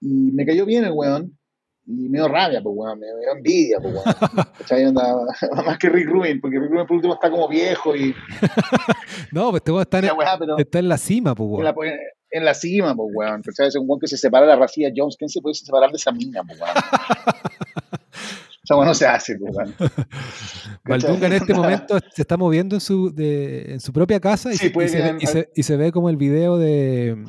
[0.00, 1.38] y, me cayó bien el weón,
[1.86, 4.04] y me dio rabia, pues, weón, me, dio envidia, pues, weón.
[5.66, 8.14] más que Rick Rubin, porque Rick Rubin por último está como viejo y...
[9.32, 10.06] no, pues este weón está, en,
[10.58, 11.66] está en la cima, pues, weón.
[11.66, 11.74] En la,
[12.30, 13.42] en la cima, pues, weón.
[13.46, 15.16] Es un weón que se separa de la Racía Jones.
[15.16, 16.72] ¿Quién se puede separar de esa mina, pues, weón?
[18.66, 19.36] sea, bueno, se hace.
[19.38, 19.70] Pues,
[20.84, 24.56] Valdunga en este momento se está moviendo en su, de, en su propia casa y,
[24.56, 24.72] se,
[25.54, 27.24] y, se, ve como el video de,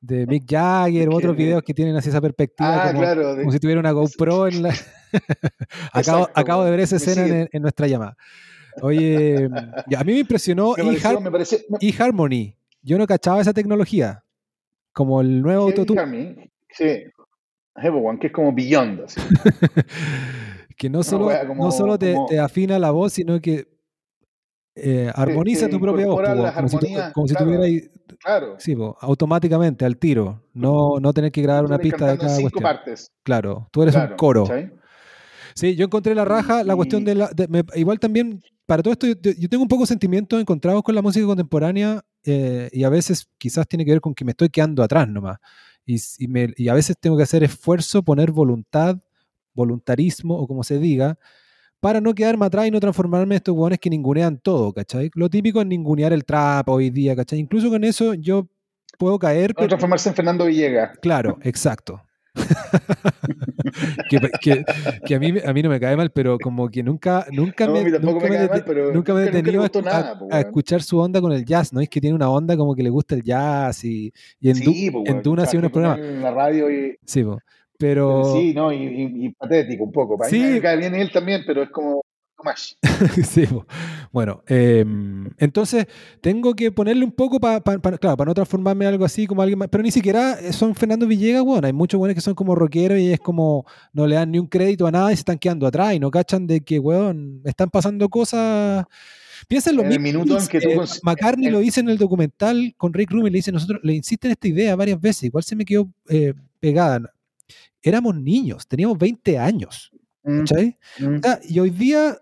[0.00, 3.34] de Mick Jagger, u otros videos que tienen así esa perspectiva, Ah, como, claro.
[3.34, 4.68] de- como si tuviera una GoPro en la...
[5.92, 8.16] acabo, Exacto, acabo de ver esa escena en, en nuestra llamada.
[8.82, 9.48] Oye,
[9.96, 12.56] a mí me impresionó me pareció, eHarmony.
[12.82, 14.22] Yo no cachaba esa tecnología.
[14.92, 16.50] Como el nuevo Heavy autotune.
[16.70, 17.04] Sí.
[17.76, 19.00] One, que es como Beyond.
[19.02, 19.20] así.
[20.76, 23.68] que no solo, no solo te, como- te afina la voz, sino que
[24.76, 26.20] eh, armoniza tu propia voz.
[26.54, 26.78] como, si,
[27.12, 27.62] como si claro.
[28.20, 28.54] Claro.
[28.58, 30.42] sí, po, automáticamente, al tiro.
[30.52, 32.62] No, no tener que grabar una pista de cada cinco cuestión.
[32.62, 33.12] partes.
[33.22, 34.46] Claro, tú eres un coro.
[35.54, 37.28] Sí, yo encontré la raja, la cuestión de la...
[37.28, 40.94] de- me- igual también, para todo esto, yo, yo tengo un poco sentimientos encontrados con
[40.96, 44.48] la música contemporánea eh, y a veces quizás tiene que ver con que me estoy
[44.48, 45.38] quedando atrás nomás.
[45.86, 45.98] Y,
[46.28, 48.96] me- y a veces tengo que hacer esfuerzo, poner voluntad,
[49.54, 51.18] voluntarismo o como se diga,
[51.80, 55.10] para no quedarme atrás y no transformarme en estos hueones que ningunean todo, ¿cachai?
[55.14, 57.38] Lo típico es ningunear el trap hoy día, ¿cachai?
[57.38, 58.48] Incluso con eso yo
[58.98, 59.68] puedo caer, No pero...
[59.68, 60.98] transformarse en Fernando Villegas.
[61.02, 62.00] Claro, exacto.
[64.10, 64.64] que, que-
[65.06, 67.72] que a, mí, a mí no me cae mal, pero como que nunca, nunca No,
[67.74, 70.82] me, nunca me me mal, pero nunca me he detenido a, nada, a- po, escuchar
[70.82, 71.80] su onda con el jazz, ¿no?
[71.80, 74.72] Es que tiene una onda como que le gusta el jazz y, y en, Du-
[74.72, 75.98] Sí, pues, en weón, Duna hacía unos programas.
[76.00, 76.96] En la radio y.
[77.04, 77.38] Sí, po.
[77.78, 78.34] pero...
[78.34, 80.16] Sí, no, y, y- y patético un poco.
[80.18, 80.38] Para Sí.
[80.40, 82.03] mí me cae bien él también, pero es como.
[82.44, 82.74] Much.
[83.26, 83.46] Sí,
[84.12, 85.86] bueno, em, entonces
[86.20, 89.58] tengo que ponerle un poco para, claro, para no transformarme en algo así como alguien
[89.58, 92.98] más, pero ni siquiera son Fernando Villegas, bueno, hay muchos buenos que son como rockeros
[92.98, 95.66] y es como no le dan ni un crédito a nada y se están quedando
[95.66, 98.84] atrás y no cachan de que, weón, están pasando cosas...
[99.48, 100.20] Piensa en lo En el mismo.
[100.24, 103.32] minuto en que tú eh, McCartney en- lo dice en el documental con Rick Rubin,
[103.32, 107.00] le dice, nosotros le insisten esta idea varias veces, igual se me quedó eh, pegada.
[107.82, 109.90] Éramos niños, teníamos 20 años,
[110.26, 110.78] Mm, ¿cachai?
[111.00, 111.16] mm.
[111.16, 112.16] O sea, y hoy día,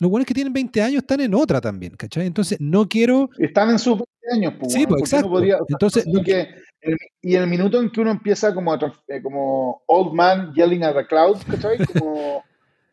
[0.00, 2.26] los buenos que tienen 20 años están en otra también, ¿cachai?
[2.26, 3.30] Entonces, no quiero.
[3.38, 4.72] Están en sus 20 años, pues.
[4.72, 5.30] Sí, pues, ¿por qué no exacto.
[5.30, 6.48] podría- o sea, Entonces, no que-
[6.80, 10.82] el- y en el minuto en que uno empieza como, eh, como old man yelling
[10.82, 11.76] at the cloud, ¿cachai?
[12.04, 12.42] Como,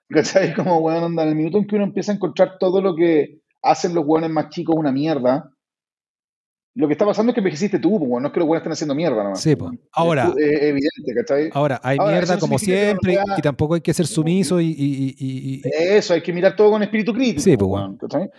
[0.09, 0.53] ¿cachai?
[0.53, 3.39] Como, weón, onda, en el minuto en que uno empieza a encontrar todo lo que
[3.61, 5.49] hacen los weones más chicos una mierda,
[6.77, 8.71] lo que está pasando es que envejeciste tú, pues, no es que los weones estén
[8.73, 9.41] haciendo mierda nomás.
[9.41, 9.71] Sí, pues.
[9.91, 11.49] Ahora- Es, evidente, ¿cachai?
[11.53, 15.61] Ahora, hay Ahora, mierda como no siempre y- tampoco hay que ser sumiso y.
[15.63, 18.29] Eso, hay que mirar todo con espíritu crítico, Sí, pues, weón, ¿cachai?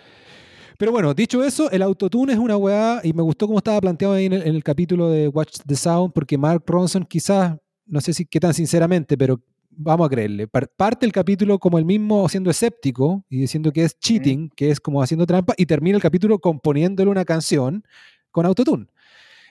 [0.79, 4.15] Pero bueno, dicho eso, el autotune es una weá y me gustó cómo estaba planteado
[4.15, 7.57] ahí en el, en el capítulo de Watch the Sound, porque Mark Ronson quizás,
[7.87, 9.41] no sé si qué tan sinceramente, pero
[9.71, 13.83] vamos a creerle, par- parte el capítulo como el mismo siendo escéptico y diciendo que
[13.85, 17.83] es cheating, que es como haciendo trampa, y termina el capítulo componiéndole una canción
[18.31, 18.87] con autotune.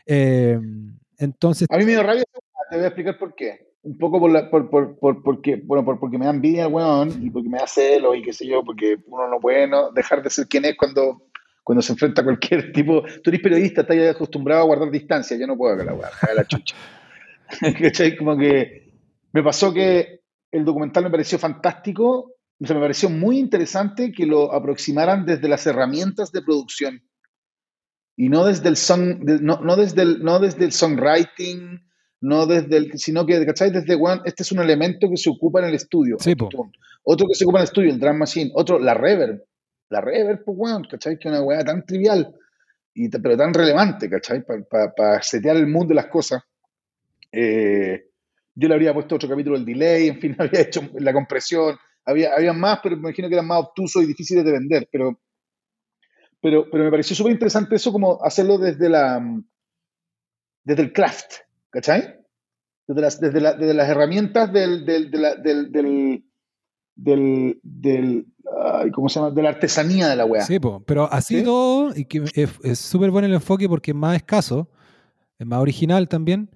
[0.05, 0.59] Eh,
[1.17, 2.23] entonces, A mí me dio rabia,
[2.69, 3.67] te voy a explicar por qué.
[3.83, 6.73] Un poco por, la, por, por, por, porque, bueno, por, porque me da envidia el
[6.73, 9.91] weón y porque me da celo y qué sé yo, porque uno no puede no
[9.91, 11.29] dejar de ser quien es cuando,
[11.63, 13.03] cuando se enfrenta a cualquier tipo.
[13.23, 16.45] Tú eres periodista, estás acostumbrado a guardar distancia, yo no puedo con la weá, la
[16.45, 16.75] chucha.
[17.81, 18.17] ¿Cachai?
[18.17, 18.91] Como que
[19.31, 20.21] me pasó que
[20.51, 25.47] el documental me pareció fantástico, o sea, me pareció muy interesante que lo aproximaran desde
[25.47, 27.01] las herramientas de producción
[28.19, 31.79] y no desde el song, no, no desde el, no desde el songwriting,
[32.19, 33.69] no desde el, sino que, ¿cachai?
[33.69, 36.33] Desde, weón, este es un elemento que se ocupa en el estudio, Sí,
[37.03, 39.43] otro que se ocupa en el estudio, el drum machine, otro, la reverb,
[39.89, 41.19] la reverb, pues, weón, ¿cachai?
[41.19, 42.35] Que es una weá tan trivial,
[42.95, 44.43] y, pero tan relevante, ¿cachai?
[44.43, 46.41] Para setear el mood de las cosas.
[47.31, 48.09] Eh,
[48.55, 52.33] yo le habría puesto otro capítulo del delay, en fin, había hecho la compresión, había,
[52.33, 55.21] había más, pero me imagino que eran más obtusos y difíciles de vender, pero,
[56.41, 59.21] pero, pero me pareció súper interesante eso como hacerlo desde la
[60.63, 61.33] desde el craft,
[61.69, 62.15] ¿cachai?
[62.87, 66.23] Desde las, desde la- desde las herramientas del, del, de la- del, del,
[66.95, 68.25] del, del-
[68.63, 69.31] ay, ¿cómo se llama?
[69.31, 70.41] De la artesanía de la weá.
[70.41, 71.43] sí, po, pero así ¿Sí?
[71.43, 74.69] todo, y que es es súper bueno el enfoque porque es más escaso,
[75.39, 76.49] es más original también.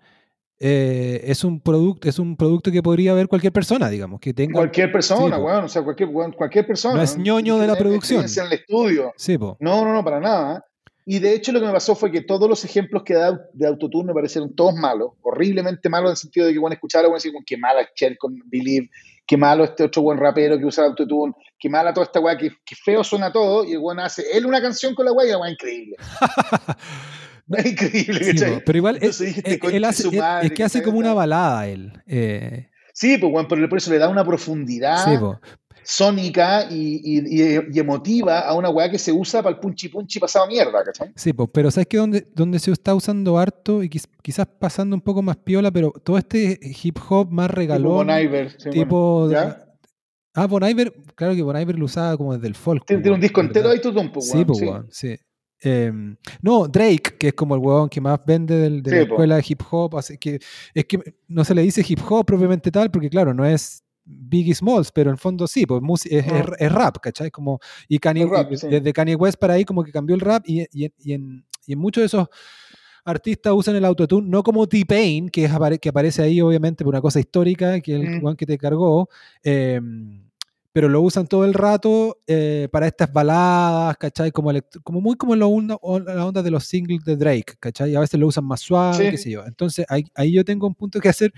[0.63, 4.53] Eh, es un producto es un producto que podría ver cualquier persona digamos que tenga
[4.53, 6.95] Cualquier persona, Sí, weón, o sea, cualquier, cualquier persona.
[6.95, 8.23] No es ñoño de la producción.
[8.23, 9.11] En el estudio.
[9.17, 9.57] sí po.
[9.59, 10.63] No, no, no, para nada.
[11.03, 13.67] Y de hecho lo que me pasó fue que todos los ejemplos que da de
[13.67, 17.07] autotune me parecieron todos malos, horriblemente malos en el sentido de que bueno, escuchar a
[17.07, 18.89] bueno, decir, qué mala Cher con Believe,
[19.25, 22.51] qué malo este otro buen rapero que usa autotune, qué mala toda esta weá, que,
[22.63, 25.31] que feo suena todo, y el weón hace él una canción con la weá y
[25.31, 25.95] la weá increíble.
[27.57, 30.81] Es increíble, Sí, pero igual Entonces dije, conche él hace, su madre, es que hace
[30.83, 34.97] como una balada él eh, Sí, pues bueno, pero por eso le da una profundidad
[35.05, 35.17] sí,
[35.83, 39.89] sónica y, y- y- y emotiva a una weá que se usa para el punchi
[39.89, 41.11] punchi pasado mierda, ¿cachai?
[41.15, 41.97] Sí, po, pero ¿sabes qué?
[41.97, 45.91] Donde, donde se está usando harto y quiz- quizás pasando un poco más piola, pero
[46.03, 49.27] todo este hip hop más Tipo regalón, Bon Iver, sí, tipo...
[49.27, 49.55] bueno,
[50.33, 52.85] ah, Bon Iver, claro que Bon Iver lo usaba como desde el folk.
[52.85, 55.15] Tiene, un disco entero ahí tú, pues, Sí, weón, pues, sí.
[55.17, 55.23] sí.
[55.63, 59.13] Em, no, Drake, que es como el huevón que más vende del- de la po.
[59.13, 60.39] escuela de hip hop, así que
[60.73, 64.55] es que no se le dice hip hop propiamente tal, porque claro, no es Biggie
[64.55, 67.29] Smalls, pero en fondo sí, pues es, es- es rap, ¿cachai?
[67.29, 68.67] Como, y Kanye, rap, sí.
[68.67, 71.45] desde Kanye West para ahí como que cambió el rap y, y en- y en,
[71.67, 72.27] y en muchos de esos
[73.05, 77.01] artistas usan el autotune, no como T-Pain, que, es que aparece ahí obviamente por una
[77.01, 78.35] cosa histórica, que es el Mm.
[78.35, 79.09] que te cargó,
[79.43, 80.23] em,
[80.73, 84.31] pero lo usan todo el rato eh, para estas baladas, ¿cachai?
[84.31, 84.51] Como,
[84.83, 85.77] como muy como lo onda-
[86.13, 87.95] la onda de los singles de Drake, ¿cachai?
[87.95, 89.11] A veces lo usan más suave, Sí.
[89.11, 89.43] qué sé yo.
[89.45, 91.33] Entonces ahí, ahí yo tengo un punto que hacer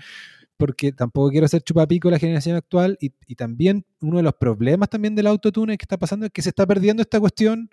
[0.56, 4.34] porque tampoco quiero ser chupapico de la generación actual y, y también uno de los
[4.34, 7.68] problemas también del autotune que está pasando es que se está perdiendo esta cuestión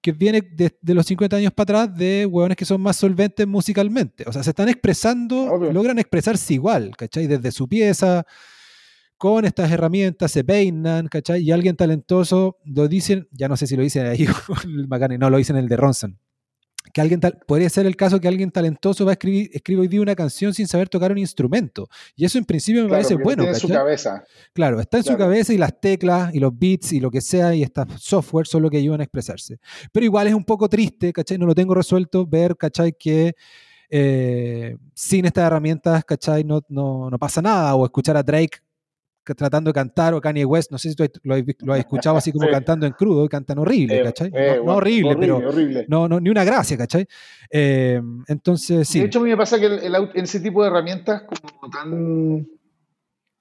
[0.00, 3.46] que viene de, de los 50 años para atrás de hueones que son más solventes
[3.46, 4.24] musicalmente.
[4.26, 5.72] O sea, se están expresando, Obvio.
[5.72, 7.26] logran expresarse igual, ¿cachai?
[7.26, 8.24] Desde su pieza,
[9.18, 11.42] con estas herramientas, se peinan, ¿cachai?
[11.42, 14.26] Y alguien talentoso lo dicen, ya no sé si lo dicen ahí,
[14.64, 16.18] el no, lo dicen en el de Ronson.
[16.92, 19.88] Que alguien tal, podría ser el caso que alguien talentoso va a escribir, escribe hoy
[19.88, 21.88] día una canción sin saber tocar un instrumento.
[22.14, 24.24] Y eso en principio me Claro, parece bueno, tiene en su cabeza.
[24.52, 27.54] Claro, está en su cabeza y las teclas y los beats y lo que sea
[27.54, 29.58] y estas software son lo que ayudan a expresarse.
[29.92, 31.38] Pero igual es un poco triste, ¿cachai?
[31.38, 32.92] No lo tengo resuelto ver, ¿cachai?
[32.92, 33.34] Que
[33.90, 36.44] eh, sin estas herramientas, ¿cachai?
[36.44, 37.74] No, no, no pasa nada.
[37.74, 38.60] O escuchar a Drake
[39.34, 42.16] tratando de cantar o Kanye West, no sé si tú lo has, lo has escuchado
[42.16, 42.52] así como Sí.
[42.52, 44.30] cantando en crudo y cantan horrible, Eh, ¿cachai?
[44.34, 45.84] eh, no, horrible, pero horrible.
[45.88, 47.06] no, no, ni una gracia, ¿cachai?
[47.50, 49.00] Eh, entonces, sí.
[49.00, 52.46] De hecho, a mí me pasa que el, ese tipo de herramientas como tan...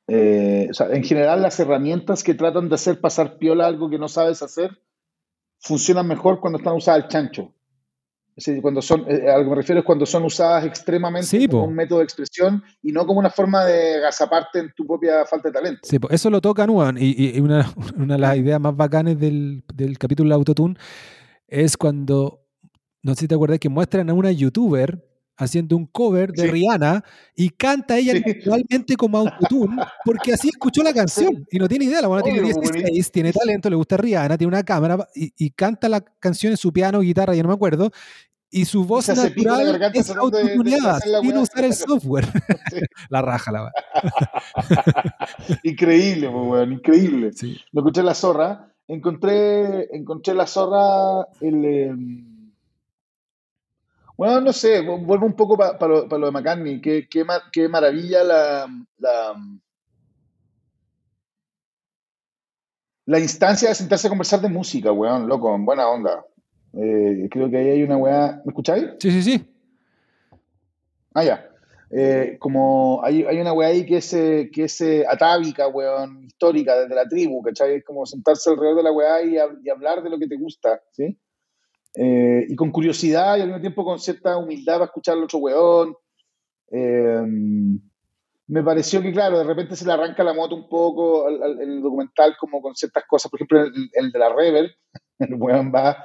[0.07, 4.07] o sea, en general las herramientas que tratan de hacer pasar piola algo que no
[4.07, 4.77] sabes hacer
[5.59, 7.51] funcionan mejor cuando están usadas al chancho.
[8.35, 11.47] Decir, cuando son, eh, a lo que me refiero es cuando son usadas extremadamente Sí,
[11.47, 11.67] como po.
[11.69, 15.47] un método de expresión y no como una forma de agazaparte en tu propia falta
[15.47, 15.79] de talento.
[15.83, 16.97] Sí, pues eso lo tocan, weón.
[16.97, 20.75] Y, y- y una, una de las ideas más bacanes del, del capítulo de Autotune
[21.47, 22.41] es cuando,
[23.03, 25.07] no sé si te acuerdas, que muestran a una youtuber
[25.37, 26.47] haciendo un cover de Sí.
[26.49, 27.03] Rihanna
[27.35, 28.23] y canta ella Sí.
[28.25, 32.01] naturalmente como Autotune porque así escuchó la canción y no tiene idea.
[32.01, 33.11] La buena tiene Obvio, 16, buenísimo.
[33.13, 36.71] tiene talento, le gusta Rihanna, tiene una cámara y, y canta la canción en su
[36.71, 37.91] piano, guitarra, ya no me acuerdo.
[38.51, 42.25] Y su voz la natural es autotuneada, sin usar el software.
[42.71, 42.79] Sí.
[43.09, 43.71] la raja, la weá.
[45.63, 47.31] Increíble, pues, weón, increíble.
[47.33, 47.57] Sí.
[47.71, 48.71] Lo escuché la zorra.
[48.87, 51.65] Encontré, encontré en la zorra el.
[51.65, 51.93] eh,
[54.17, 56.81] bueno, no sé, vu- vuelvo un poco para lo, pa lo de McCartney.
[56.81, 58.67] Qué, qué, ma- qué maravilla la,
[58.97, 59.33] la,
[63.05, 66.25] la instancia de sentarse a conversar de música, weón, loco, en buena onda.
[66.73, 68.41] Eh, creo que ahí hay una weá.
[68.45, 68.85] ¿Me escucháis?
[68.99, 69.51] sí, sí, sí.
[71.13, 71.49] Ah, ya.
[71.91, 76.25] Eh, como hay, hay una weá ahí que es, eh, que es eh, atávica, weón,
[76.25, 77.75] histórica, desde la tribu, ¿cachai?
[77.75, 80.81] Es como sentarse alrededor de la weá y, y hablar de lo que te gusta,
[80.91, 81.17] ¿sí?
[81.97, 85.39] Eh, y con curiosidad y al mismo tiempo con cierta humildad para escuchar al otro
[85.39, 85.95] weón.
[86.71, 87.21] Eh,
[88.47, 91.81] me pareció que, claro, de repente se le arranca la moto un poco al- el
[91.81, 93.29] documental como con ciertas cosas.
[93.31, 94.69] Por ejemplo, el, el de la Reverb,
[95.19, 95.97] el weón va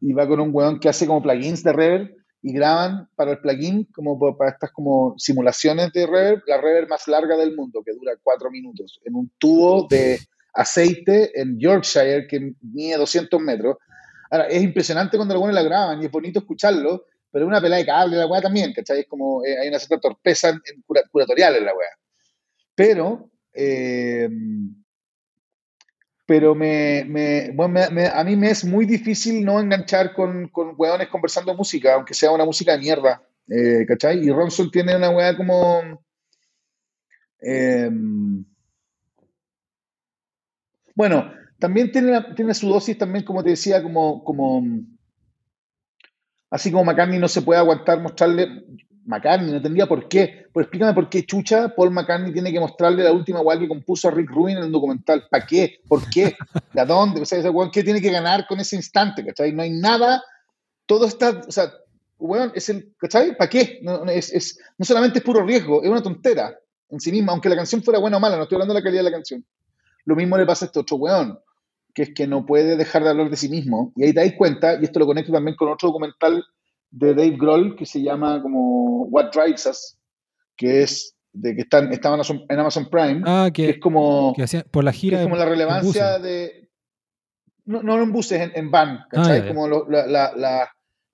[0.00, 2.10] y va con un weón que hace como plugins de Reverb
[2.42, 6.88] y graban para el plugin como pa- para estas como simulaciones de reverb, la reverb
[6.90, 10.18] más larga del mundo, que dura cuatro minutos, en un tubo de
[10.52, 13.76] aceite en Yorkshire que mide 200 metros.
[14.42, 17.86] Es impresionante cuando buenos la graban y es bonito escucharlo, pero es una pelada de
[17.86, 19.00] cable la weá también, ¿cachai?
[19.00, 20.60] Es como, eh, hay una cierta torpeza
[21.10, 21.88] curatorial en la weá.
[22.74, 24.28] Pero, eh,
[26.26, 27.80] pero me, bueno,
[28.12, 32.30] a mí me es muy difícil no enganchar con, con weones conversando música, aunque sea
[32.30, 34.24] una música de mierda, eh, ¿cachai?
[34.24, 36.02] Y Ronson tiene una weá como...
[37.40, 37.90] eh,
[40.94, 44.62] bueno, también tiene, tiene su dosis también, como te decía, como, como
[46.50, 48.66] así como McCartney no se puede aguantar mostrarle
[49.06, 50.44] McCartney, no tendría por qué.
[50.52, 54.08] Pues explícame por qué chucha Paul McCartney tiene que mostrarle la última weá que compuso
[54.08, 55.26] a Rick Rubin en el documental.
[55.30, 55.80] ¿Para qué?
[55.88, 56.36] ¿Por qué?
[56.74, 57.22] ¿De dónde?
[57.72, 59.24] ¿qué tiene que ganar con ese instante?
[59.24, 59.52] ¿Cachai?
[59.54, 60.22] No hay nada.
[60.84, 61.72] Todo está, o sea,
[62.18, 63.34] weón, es el, ¿cachai?
[63.38, 63.78] ¿Para qué?
[63.80, 66.58] No, es- no solamente es puro riesgo, es una tontera
[66.90, 68.84] en sí misma, aunque la canción fuera buena o mala, no estoy hablando de la
[68.84, 69.42] calidad de la canción.
[70.04, 71.38] Lo mismo le pasa a este otro weón,
[71.94, 73.92] que es que no puede dejar de hablar de sí mismo.
[73.96, 76.44] Y ahí te das cuenta, y esto lo conecto también con otro documental
[76.90, 79.98] de Dave Grohl que se llama como What Drives Us,
[80.56, 84.42] que es de que están, está en Amazon, Prime, Ah, que que, es como, que
[84.44, 85.18] hacían por la que gira.
[85.18, 86.68] es como la relevancia de...
[87.66, 89.32] No, no en buses, en, en van, ¿cachai?
[89.32, 89.48] Ah, ya, ya.
[89.48, 90.68] Como lo- la- la- la-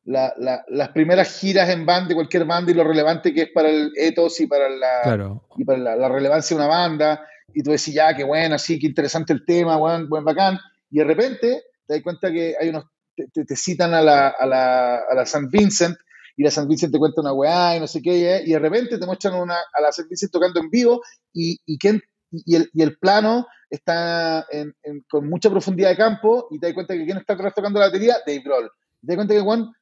[0.05, 3.51] la- la- las primeras giras en van de cualquier banda y lo relevante que es
[3.55, 5.44] para el ethos y para la, Claro.
[5.57, 7.24] y para la, la relevancia de una banda,
[7.55, 10.59] y tú decís, ya, qué bueno, sí, qué interesante el tema, buen, buen bacán,
[10.91, 12.85] y de repente te das cuenta que hay unos
[13.33, 15.97] te, te citan a la, a, la, a la San Vincent
[16.37, 18.99] y la San Vincent te cuenta una weá y no sé qué, y de repente
[18.99, 21.03] te muestran una, a la San Vincent tocando en vivo
[21.33, 22.01] y, y, quién,
[22.31, 26.67] y, el, y el plano está en, en, con mucha profundidad de campo y te
[26.67, 28.71] das cuenta que quién está atrás tocando la batería, Dave Grohl.
[29.01, 29.73] Te das cuenta que el one,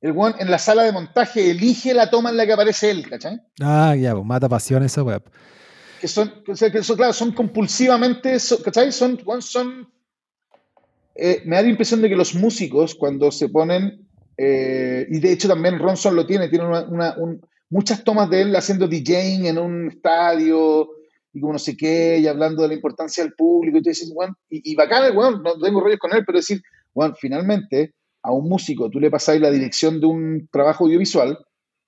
[0.00, 3.08] el one en la sala de montaje elige la toma en la que aparece él,
[3.08, 3.40] ¿cachai?
[3.60, 5.22] Ah, ya, pues mata pasión esa web.
[6.00, 8.92] Que son, o sea, que eso, claro, son compulsivamente, ¿cachai?
[8.92, 9.91] Son, son
[11.14, 15.32] eh, me da la impresión de que los músicos cuando se ponen, eh, y de
[15.32, 16.64] hecho también Ronson lo tiene, tiene
[17.70, 20.90] muchas tomas de él haciendo DJing en un estadio
[21.34, 24.12] y como no sé qué, y hablando de la importancia del público, y tú dices,
[24.14, 26.60] bueno, y, y bacán, bueno, no tengo rollos con él, pero decir,
[26.94, 31.38] bueno, finalmente a un músico tú le pasáis la dirección de un trabajo audiovisual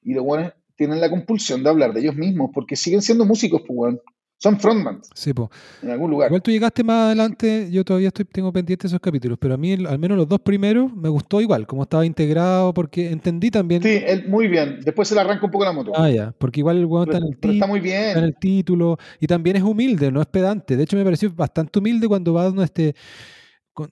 [0.03, 3.63] y los buenos tienen la compulsión de hablar de ellos mismos porque siguen siendo músicos,
[3.67, 3.97] pues.
[4.45, 5.01] Son frontman.
[5.15, 5.49] Sí, pues.
[5.83, 6.29] En algún lugar.
[6.29, 9.73] Igual tú llegaste más adelante, yo todavía estoy, tengo pendientes esos capítulos, pero a mí
[9.73, 13.83] al menos los dos primeros me gustó igual, como estaba integrado, porque entendí también.
[13.83, 14.81] Sí, él, muy bien.
[14.85, 15.93] Después se le arranca un poco la moto.
[15.97, 17.55] Ah, ya, porque igual el weón está en el título.
[17.55, 18.03] Está muy bien.
[18.03, 18.99] Está en el título.
[19.19, 20.77] Y también es humilde, no es pedante.
[20.77, 22.95] De hecho, me pareció bastante humilde cuando va a este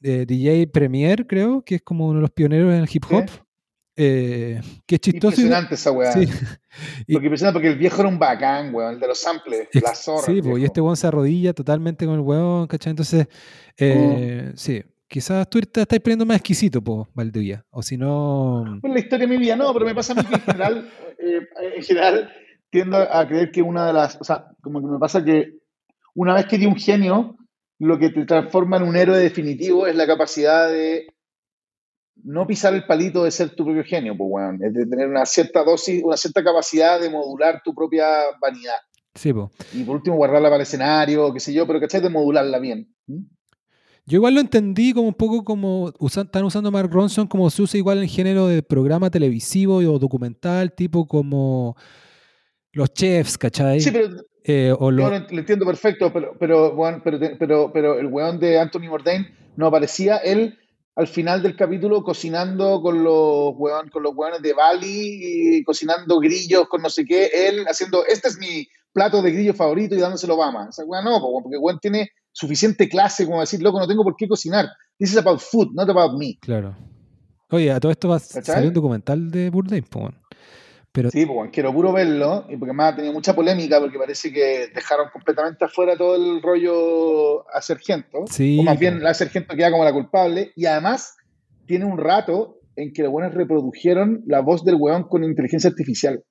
[0.02, 3.24] eh, DJ Premier, creo, que es como uno de los pioneros en el hip hop.
[3.94, 5.40] Eh, que es chistoso.
[5.40, 6.12] Impresionante esa weá.
[6.12, 6.26] Sí.
[7.12, 9.94] porque impresionante porque el viejo era un bacán, weón, el de los samples, es, la
[9.94, 10.26] zorra.
[10.26, 12.90] Sí, y este weón se arrodilla totalmente con el weón, ¿cachai?
[12.90, 13.26] Entonces,
[13.76, 14.56] eh, oh.
[14.56, 18.78] sí, quizás tú te estás poniendo más exquisito, po, Valdivia, o si no...
[18.80, 20.90] Pues la historia de mi vida no, pero me pasa a mí que en general,
[21.18, 21.40] eh,
[21.76, 22.32] en general
[22.70, 25.58] tiendo a creer que una de las, o sea, como que me pasa que
[26.14, 27.36] una vez que di un genio,
[27.78, 31.11] lo que te transforma en un héroe definitivo es la capacidad de
[32.24, 34.62] no pisar el palito de ser tu propio genio, pues, weón.
[34.62, 38.06] Es de tener una cierta dosis, una cierta capacidad de modular tu propia
[38.40, 38.76] vanidad.
[39.14, 39.50] Sí, po.
[39.72, 42.00] Y por último, guardarla para el escenario, qué sé yo, pero ¿cachai?
[42.00, 42.94] De modularla bien.
[43.06, 43.24] ¿Mm?
[44.04, 47.62] Yo igual lo entendí como un poco como usan, están usando Mark Ronson como se
[47.62, 51.76] usa igual en género de programa televisivo o documental, tipo como
[52.72, 53.80] los chefs, ¿cachai?
[53.80, 54.08] Sí, pero
[54.42, 55.04] eh, o lo...
[55.04, 59.28] yo lo entiendo perfecto, pero, pero, bueno, pero, pero, pero el weón de Anthony Bourdain
[59.54, 60.58] no aparecía él
[60.94, 66.18] al final del capítulo cocinando con los hueones, con los hueones de Bali, y cocinando
[66.18, 69.98] grillos con no sé qué, él haciendo, este es mi plato de grillo favorito y
[69.98, 70.68] dándoselo a Obama.
[70.68, 74.16] O sea, weón, no, porque weón tiene suficiente clase como decir, loco, no tengo por
[74.16, 74.68] qué cocinar.
[74.98, 76.38] This is about food, not about me.
[76.40, 76.76] Claro.
[77.50, 80.14] Oye, a todo esto va a salir un documental de Bourdain, pues,
[80.92, 81.10] pero...
[81.10, 84.68] Sí, pues quiero puro verlo, y porque más ha tenido mucha polémica, porque parece que
[84.74, 89.70] dejaron completamente afuera todo el rollo a Sargento, sí, o más bien la Sargento queda
[89.70, 91.16] como la culpable, y además
[91.66, 96.22] tiene un rato en que los buenos reprodujeron la voz del weón con inteligencia artificial.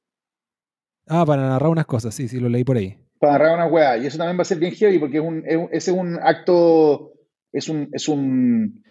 [1.08, 2.98] Ah, para narrar unas cosas, sí, sí, lo leí por ahí.
[3.20, 5.44] Para narrar una weá, y eso también va a ser bien heavy, porque es un,
[5.46, 7.14] es, ese es un acto,
[7.52, 8.84] es un, es un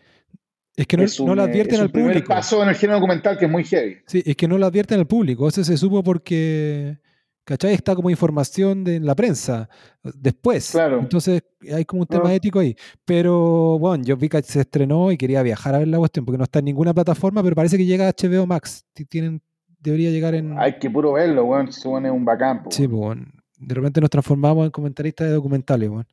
[0.80, 2.28] es que no, es un, no lo advierten es un al público.
[2.28, 3.98] paso en el género documental que es muy heavy.
[4.06, 5.46] Sí, es que no lo advierten al público.
[5.46, 6.96] Eso se supo porque,
[7.44, 7.74] ¿cachai?
[7.74, 9.68] Está como información de la prensa
[10.02, 10.70] después.
[10.70, 11.00] Claro.
[11.00, 12.30] Entonces hay como un tema no.
[12.30, 12.74] ético ahí.
[13.04, 16.38] Pero bueno, yo vi que se estrenó y quería viajar a ver la cuestión porque
[16.38, 18.86] no está en ninguna plataforma, pero parece que llega a HBO Max.
[19.10, 19.42] Tienen,
[19.80, 20.58] debería llegar en.
[20.58, 21.66] Hay que puro verlo, weón.
[21.66, 21.72] Bueno.
[21.72, 22.62] Se pone un bacán.
[22.70, 23.26] Sí, pues, bueno.
[23.58, 26.06] De repente nos transformamos en comentaristas de documentales, weón.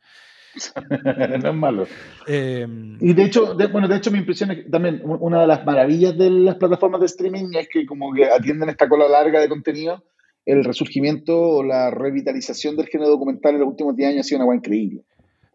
[1.42, 1.88] no es malo.
[2.28, 2.68] Eh,
[3.00, 5.66] y de hecho, de, bueno, de hecho mi impresión es que también una de las
[5.66, 9.50] maravillas de las plataformas de streaming es que como que atienden esta cola larga de
[9.50, 10.04] contenido,
[10.46, 14.40] el resurgimiento o la revitalización del género documental en los últimos 10 años ha sido
[14.40, 15.04] una cosa increíble.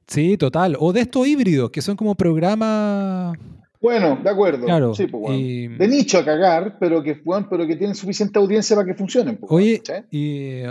[0.06, 0.76] Sí, total.
[0.78, 3.36] O de estos híbridos, que son como programas...
[3.80, 4.66] Bueno, de acuerdo.
[4.66, 4.94] Claro.
[4.94, 5.36] Sí, pues, bueno.
[5.36, 5.68] y...
[5.68, 9.38] De nicho a cagar, pero que, bueno, pero que tienen suficiente audiencia para que funcionen.
[9.38, 9.92] Pues, Oye, ¿sí?
[10.10, 10.62] y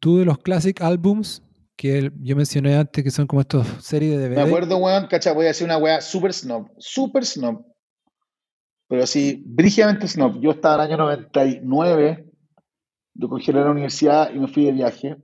[0.00, 1.42] tú de los classic albums
[1.78, 4.34] que yo mencioné antes, que son como estas series de DVD.
[4.34, 7.64] Me acuerdo, weón, cacha, voy a decir una weá super snob, super snob.
[8.88, 10.40] Pero así, brígidamente snob.
[10.40, 12.26] Yo estaba en el año 99,
[13.14, 15.16] yo cogí la universidad y me fui de viaje.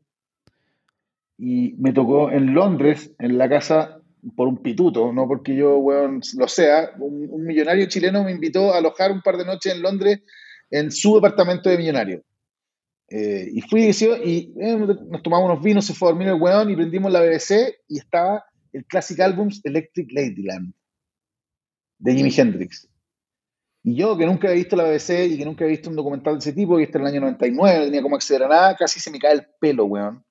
[1.36, 4.00] Y me tocó en Londres, en la casa,
[4.36, 6.92] por un pituto, no porque yo, weón, lo sea.
[7.00, 10.22] Un, un millonario chileno me invitó a alojar un par de noches en Londres
[10.70, 12.22] en su departamento de millonario.
[13.08, 16.70] Eh, y fui y eh, nos tomamos unos vinos, se fue a dormir el weón
[16.70, 20.72] y prendimos la BBC y estaba el Classic Albums Electric Ladyland
[21.98, 22.88] de Jimi Hendrix.
[23.82, 26.34] Y yo, que nunca había visto la BBC y que nunca había visto un documental
[26.34, 28.76] de ese tipo, que este en el año 99, no tenía cómo acceder a nada,
[28.76, 30.24] casi se me cae el pelo, weón.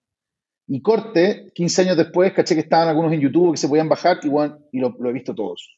[0.67, 4.17] Y corte, 15 años después, caché que estaban algunos en YouTube que se podían bajar
[4.23, 5.77] y, weón, y lo, lo he visto todos.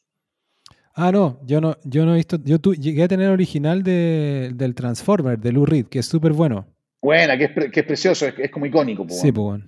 [0.94, 2.38] Ah, no, yo no, yo no he visto.
[2.42, 6.06] Yo tu, llegué a tener el original de, del Transformer, de Lou Reed, que es
[6.06, 6.66] súper bueno.
[7.06, 9.06] Buena, que es, pre, que es precioso, es, es, como icónico.
[9.06, 9.64] Po, sí, pues bueno.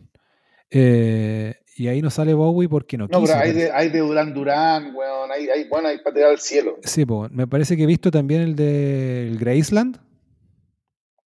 [0.71, 3.33] Eh, Y ahí no sale Bowie porque no, No, quiso.
[3.33, 5.31] pero hay de, hay de Duran Duran, weón.
[5.31, 6.77] Hay, hay, bueno, hay para tirar al cielo.
[6.83, 9.99] Sí, po, me parece que he visto también el de el Graceland.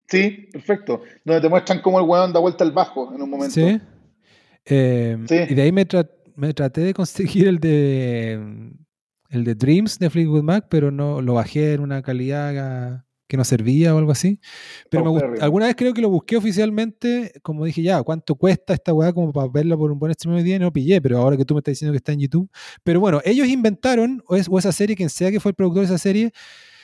[0.09, 1.01] Sí, perfecto.
[1.25, 3.55] Donde te muestran cómo el weón da vuelta al bajo en un momento.
[3.55, 3.81] Sí.
[4.67, 5.37] Eh, Sí.
[5.49, 8.35] Y de ahí me, tra- me traté de conseguir el de
[9.31, 13.45] el de Dreams de Fleetwood Mac, pero no lo bajé en una calidad que no
[13.45, 14.39] servía o algo así.
[14.91, 18.93] Pero me alguna vez creo que lo busqué oficialmente, como dije, ya, ¿cuánto cuesta esta
[18.93, 20.59] weá como para verla por un buen stream hoy día?
[20.59, 22.51] No pillé, pero ahora que tú me estás diciendo que está en YouTube.
[22.85, 25.81] Pero bueno, ellos inventaron, o, es- o esa serie, quien sea que fue el productor
[25.81, 26.31] de esa serie,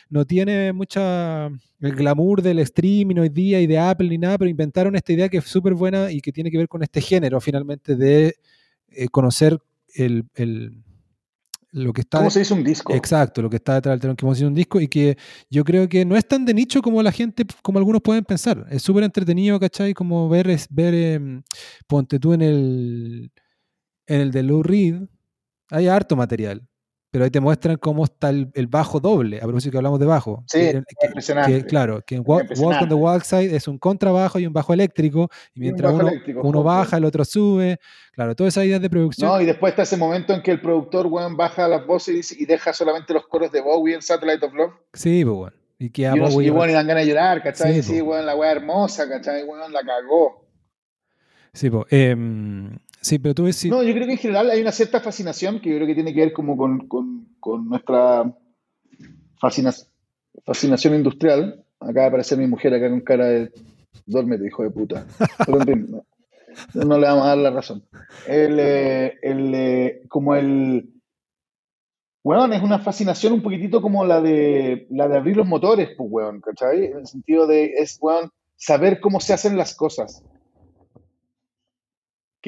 [0.08, 1.46] no tiene mucha
[1.80, 5.28] el glamour del streaming hoy día y de Apple ni nada, pero inventaron esta idea
[5.28, 8.36] que es súper buena y que tiene que ver con este género finalmente de
[8.90, 9.58] eh, conocer
[9.94, 10.82] el, el-
[11.72, 12.94] lo que está ¿Cómo se dice un disco?
[12.94, 15.16] exacto, lo que está detrás del telón que hemos sido un disco y que
[15.50, 18.66] yo creo que no es tan de nicho como la gente, como algunos pueden pensar.
[18.70, 19.94] Es súper entretenido, ¿cachai?
[19.94, 21.42] Como ver, ver em,
[21.86, 23.32] ponte tú en el
[24.06, 25.02] en el de Lou Reed,
[25.70, 26.67] hay harto material.
[27.10, 30.04] Pero ahí te muestran cómo está el, el bajo doble, a propósito que hablamos de
[30.04, 30.44] bajo.
[30.46, 31.52] Sí, que, es que- impresionante.
[31.58, 34.52] que, claro, que en Walk, Walk on the Wild Side es un contrabajo y un
[34.52, 35.94] bajo eléctrico, y mientras
[36.42, 37.78] uno, baja, el otro sube.
[38.12, 39.30] Claro, todas esas ideas de producción.
[39.30, 42.16] No, y después está ese momento en que el productor, weón, baja las voces y,
[42.18, 44.72] dice- y deja solamente los coros de Bowie en Satellite of Love.
[44.92, 45.56] Sí, pues bueno.
[45.78, 47.74] Y que y, uno, Bowie- y, weón, y dan ganas de llorar, ¿cachai?
[47.76, 48.10] Sí, Sí, sí po.
[48.10, 49.44] weón, la weá hermosa, ¿cachai?
[49.44, 50.44] Weón, la cagó.
[51.54, 54.72] Sí, po, em, sí, pero tú sí- No, yo creo que en general hay una
[54.72, 58.32] cierta fascinación que yo creo que tiene que ver como con, con- nuestra
[59.40, 59.74] fascina-
[60.44, 61.64] fascinación industrial.
[61.80, 63.52] Acaba de aparecer mi mujer acá con cara de
[64.06, 65.06] duérmete, hijo de puta.
[65.46, 66.02] Pero en fin,
[66.74, 67.84] no, le vamos a dar la razón.
[68.26, 70.90] El, eh, el, eh, como el...
[72.24, 76.10] Weón, es una fascinación un poquitito como la de, la de abrir los motores, pues,
[76.12, 76.86] weón, ¿cachai?
[76.86, 80.22] En el sentido de, es, weón, saber cómo se hacen las cosas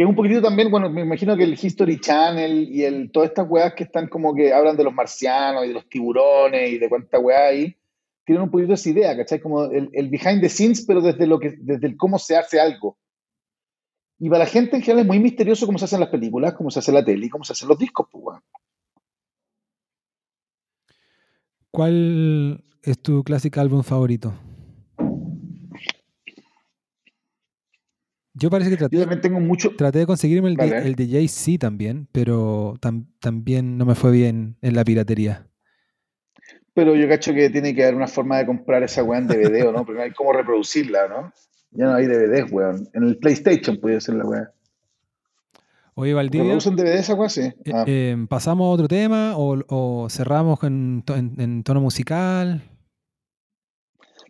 [0.01, 3.29] que es un poquitito también, bueno, me imagino que el History Channel y el, todas
[3.29, 6.79] estas weas que están como que hablan de los marcianos y de los tiburones y
[6.79, 7.77] de cuánta weá hay,
[8.25, 9.43] tienen un poquito esa idea, ¿cachai?
[9.43, 12.97] Como el, behind the scenes, pero desde, lo que, desde el cómo se hace algo.
[14.19, 16.71] Y para la gente en general es muy misterioso cómo se hacen las películas, cómo
[16.71, 18.43] se hace la tele y cómo se hacen los discos, pues, weón.
[21.71, 24.33] ¿Cuál es tu clásico álbum favorito?
[28.35, 29.75] Yo parece que traté, Yo también tengo mucho...
[29.77, 30.87] traté de conseguirme el de, Vale.
[30.87, 35.47] el de Jay-Z también, pero tam- también no me fue bien en la piratería.
[36.73, 39.67] Pero yo cacho que tiene que haber una forma de comprar esa weá en DVD,
[39.67, 39.85] ¿o no?
[39.85, 41.33] Porque no hay cómo reproducirla, ¿no?
[41.73, 42.89] Ya no hay DVDs, weón.
[42.95, 44.53] En el PlayStation puede ser la weá.
[45.95, 47.29] Oye, Valdivia, ¿Reproducen DVD esa weá?
[47.29, 47.41] Sí.
[47.43, 47.85] eh, Ah.
[47.87, 52.63] eh, ¿pasamos a otro tema o, o cerramos en, en- en tono musical?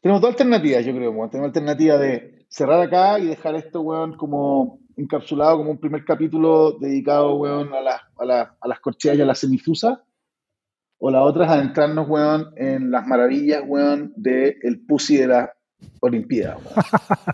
[0.02, 1.12] Tenemos dos alternativas, yo creo.
[1.30, 6.72] Tenemos alternativa de cerrar acá y dejar esto, weón, como encapsulado como un primer capítulo
[6.72, 9.98] dedicado, weón, a, las- a, las- a las corcheas y a las semifusas.
[10.98, 15.52] O la otra es adentrarnos, weón, en las maravillas, weón, del el pussy de la
[16.00, 16.56] Olimpiada.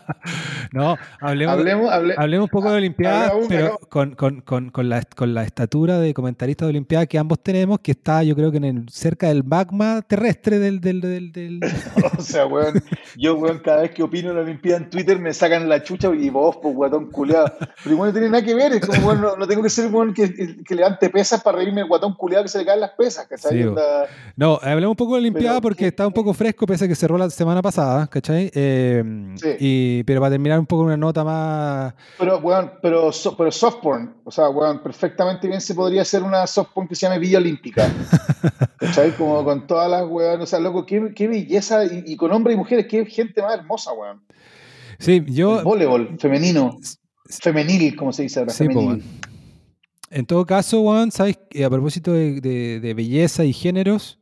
[0.73, 4.89] No, hablemos, Hablemos, hable- hablemos un poco de Olimpiadas, hablemos, pero con, con- con- con
[4.89, 8.51] la, con la estatura de comentarista de Olimpiadas que ambos tenemos, que está yo creo
[8.51, 10.81] que en el, cerca del magma terrestre del...
[10.81, 11.61] del, del- del-
[12.19, 12.83] O sea, weón,
[13.17, 16.09] yo, weón, cada vez que opino en la Olimpiada en Twitter me sacan la chucha
[16.13, 17.53] y vos, pues, guatón culeado.
[17.85, 19.93] Pero igual no tiene nada que ver, es como, weón, no, no tengo que ser,
[19.93, 22.91] weón, que, que levante pesas para reírme del guatón culeado que se le caen las
[22.91, 23.53] pesas, ¿cachai?
[23.53, 26.67] Sí, Onda- No, hablemos un poco de Olimpiada Pero, porque ¿qué- está un poco fresco,
[26.67, 28.36] pese a que cerró la semana pasada, ¿cachai?
[28.55, 29.03] Eh,
[29.37, 29.49] Sí.
[29.61, 31.95] y, pero para terminar un poco una nota más...
[32.19, 36.23] Pero, weón, pero, so- pero soft porn, o sea, weón, perfectamente bien se podría hacer
[36.23, 37.91] una soft porn que se llame Villa Olímpica.
[38.79, 39.13] ¿Cachai?
[39.17, 42.55] Como con todas las, weón, o sea, loco, qué, qué belleza, y, y con hombres
[42.55, 44.23] y mujeres, qué gente más hermosa, weón.
[44.99, 45.59] Sí, yo...
[45.59, 46.79] El voleibol femenino,
[47.29, 48.87] femenil, como se dice ahora, Sí, femenil.
[48.89, 49.03] weón.
[50.09, 51.39] En todo caso, Juan, ¿sabes?
[51.51, 54.19] Eh, A propósito de, de- de belleza y géneros,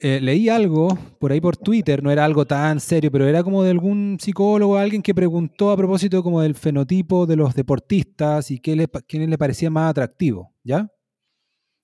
[0.00, 3.62] eh, leí algo por ahí por Twitter, no era algo tan serio, pero era como
[3.62, 8.58] de algún psicólogo, alguien que preguntó a propósito como del fenotipo de los deportistas y
[8.58, 10.88] qué le, pa- quién le parecía más atractivo, ¿ya?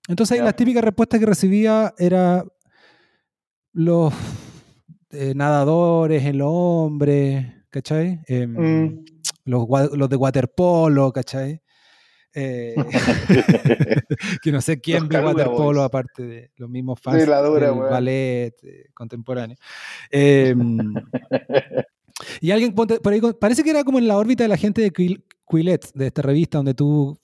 [0.07, 0.45] Entonces ahí Ya.
[0.45, 2.43] la típica respuesta que recibía era
[3.73, 4.13] los
[5.11, 8.21] eh, nadadores en los hombres, ¿cachai?
[8.29, 9.03] Mm.
[9.45, 11.61] los, los de waterpolo, ¿cachai?
[12.39, 12.75] Eh,
[14.43, 17.79] que no sé quién Caluga waterpolo aparte de los mismos fans Sí, la dura, del
[17.79, 19.57] ballet eh, contemporáneo.
[20.11, 20.93] Em,
[22.41, 24.93] y alguien por ahí parece que era como en la órbita de la gente de
[24.93, 27.17] Quil- Quillette, de esta revista donde tú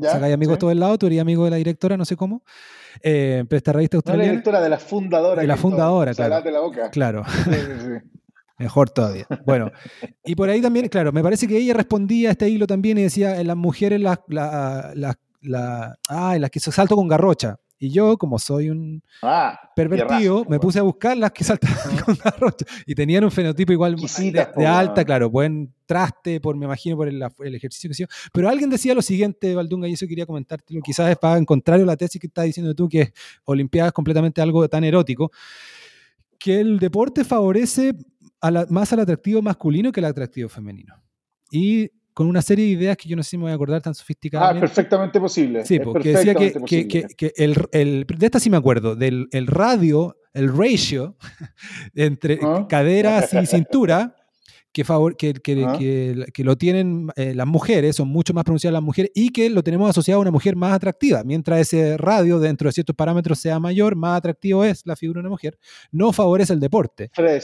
[0.00, 0.60] sacáis amigos sí.
[0.60, 2.44] todo el lado, tú eres amigo de la directora, no sé cómo.
[3.02, 5.42] Eh, pero esta revista No la australiana, directora, de la fundadora.
[5.42, 6.50] De la fundadora, claro.
[6.50, 6.90] la boca.
[6.90, 7.24] claro.
[7.26, 8.21] Sí, sí, sí.
[8.62, 9.26] Mejor todavía.
[9.44, 9.72] Bueno,
[10.24, 13.02] y por ahí también, claro, me parece que ella respondía a este hilo también y
[13.02, 17.58] decía, en las mujeres las, la, la, la, ah, las que se salto con garrocha.
[17.76, 21.96] Y yo, como soy un Ah, pervertido, raza, me puse a buscar las que saltaban
[22.06, 22.64] con garrocha.
[22.86, 27.08] Y tenían un fenotipo igual de, de alta, claro, buen traste, por me imagino, por
[27.08, 28.06] el, el ejercicio que hacía.
[28.32, 31.82] Pero alguien decía lo siguiente, Valdunga, y eso quería comentártelo, quizás es para en contrario
[31.82, 33.12] a la tesis que estás diciendo tú, que es
[33.46, 35.32] Olimpiadas completamente algo tan erótico,
[36.38, 37.94] que el deporte favorece
[38.42, 40.94] a la- más al atractivo masculino que al atractivo femenino.
[41.50, 43.80] Y con una serie de ideas que yo no sé si me voy a acordar
[43.80, 44.60] tan Ah, sofisticadamente.
[44.60, 45.64] perfectamente posible.
[45.64, 49.28] Sí, porque decía que, que- que- que el, el- de esta sí me acuerdo, del
[49.32, 51.16] el radio, el ratio
[51.94, 52.66] entre ¿Ah?
[52.68, 54.14] caderas y cintura,
[54.72, 55.76] que, favor, que, que, ¿Ah?
[55.78, 59.50] que- que lo tienen eh, las mujeres, son mucho más pronunciadas las mujeres, y que
[59.50, 61.22] lo tenemos asociado a una mujer más atractiva.
[61.24, 65.20] Mientras ese radio, dentro de ciertos parámetros, sea mayor, más atractivo es la figura de
[65.22, 65.58] una mujer,
[65.90, 67.10] no favorece el deporte.
[67.12, 67.42] Fred,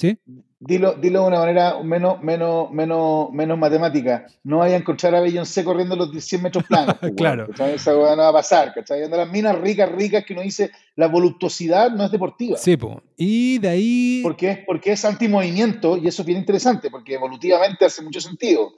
[0.00, 0.18] ¿Sí?
[0.58, 4.26] dilo, dilo de una manera menos, menos, menos, menos matemática.
[4.44, 6.94] No vaya a encontrar a Beyoncé corriendo los 100 metros planos.
[7.00, 7.48] pues, Claro.
[7.48, 7.74] ¿cachai?
[7.74, 8.72] Esa weá no va a pasar.
[8.72, 9.02] ¿cachai?
[9.02, 12.56] Anda las minas ricas, ricas que uno dice, la voluptuosidad no es deportiva.
[12.56, 13.02] Sí, po.
[13.16, 14.20] y de ahí...
[14.22, 18.72] Porque es, porque es antimovimiento y eso es bien interesante, porque evolutivamente hace mucho sentido.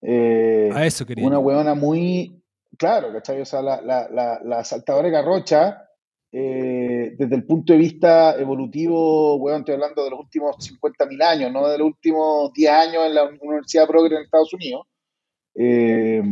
[0.00, 1.26] Eh, A eso quería.
[1.26, 2.40] una huevona muy,
[2.78, 3.40] claro, ¿cachai?
[3.40, 5.87] O sea, la, la, la, la saltadora de garrocha,
[6.30, 11.52] eh, desde el punto de vista evolutivo, weón, estoy hablando de los últimos 50.000 años,
[11.52, 14.86] no de los últimos 10 años en la Universidad Progre en Estados Unidos,
[15.54, 16.22] eh,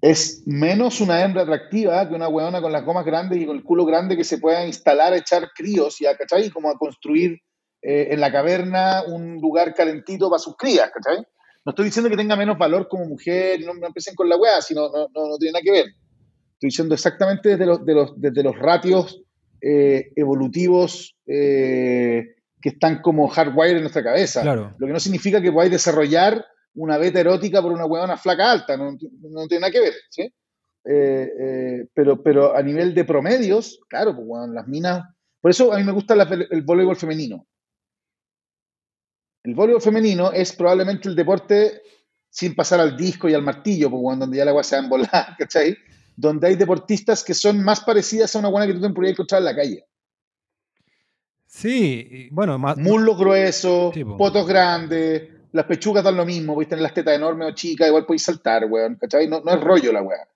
[0.00, 3.62] es menos una hembra atractiva que una huevona con las gomas grandes y con el
[3.62, 6.16] culo grande que se pueda instalar a echar críos y a,
[6.52, 7.38] como a construir
[7.82, 11.24] eh, en la caverna un lugar calentito para sus crías, ¿cachai?
[11.64, 14.60] No estoy diciendo que tenga menos valor como mujer, no, no empiecen con la weá,
[14.62, 15.86] sino no, no, no tiene nada que ver.
[16.60, 19.22] Estoy diciendo exactamente desde los, de los, desde los ratios
[19.62, 24.42] eh, evolutivos eh, que están como hardwire en nuestra cabeza.
[24.42, 24.74] Claro.
[24.76, 28.76] Lo que no significa que podáis desarrollar una beta erótica por una huevona flaca alta,
[28.76, 30.22] no, no tiene nada que ver, ¿sí?
[30.84, 35.02] Eh, eh, pero, pero a nivel de promedios, claro, pues weón, las minas.
[35.40, 37.46] Por eso a mí me gusta la- el voleibol femenino.
[39.44, 41.80] El voleibol femenino es probablemente el deporte
[42.28, 44.80] sin pasar al disco y al martillo, pues, weón, donde ya la agua se va
[44.82, 45.08] a embolar,
[45.38, 45.74] ¿cachai?
[46.20, 49.40] Donde hay deportistas que son más parecidas a una buena que tú te podrías encontrar
[49.40, 49.84] en la calle.
[51.46, 56.94] Sí, bueno, más, Muslos gruesos, potos grandes, las pechugas dan lo mismo, podéis tener las
[56.94, 59.26] tetas enormes o chicas, igual podéis saltar, weón, ¿cachai?
[59.26, 60.28] No, no es rollo la weá.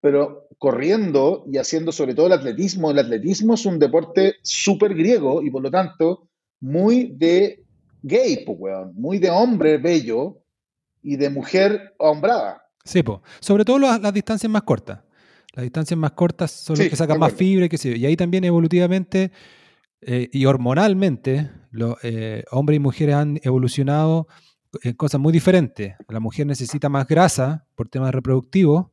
[0.00, 5.42] Pero corriendo y haciendo sobre todo el atletismo, el atletismo es un deporte súper griego
[5.42, 6.28] y por lo tanto
[6.60, 7.64] muy de
[8.02, 10.38] gay, pues, weón, muy de hombre bello
[11.02, 12.62] y de mujer ahombrada.
[12.84, 13.22] Sí, po.
[13.40, 15.00] sobre todo las, las distancias más cortas.
[15.54, 17.96] Las distancias más cortas son las Sí, que sacan más fibra y qué sé yo.
[17.96, 19.30] Y ahí también evolutivamente
[20.00, 24.26] eh, y hormonalmente, los eh, hombres y mujeres han evolucionado
[24.82, 25.94] en cosas muy diferentes.
[26.08, 28.86] La mujer necesita más grasa por temas reproductivos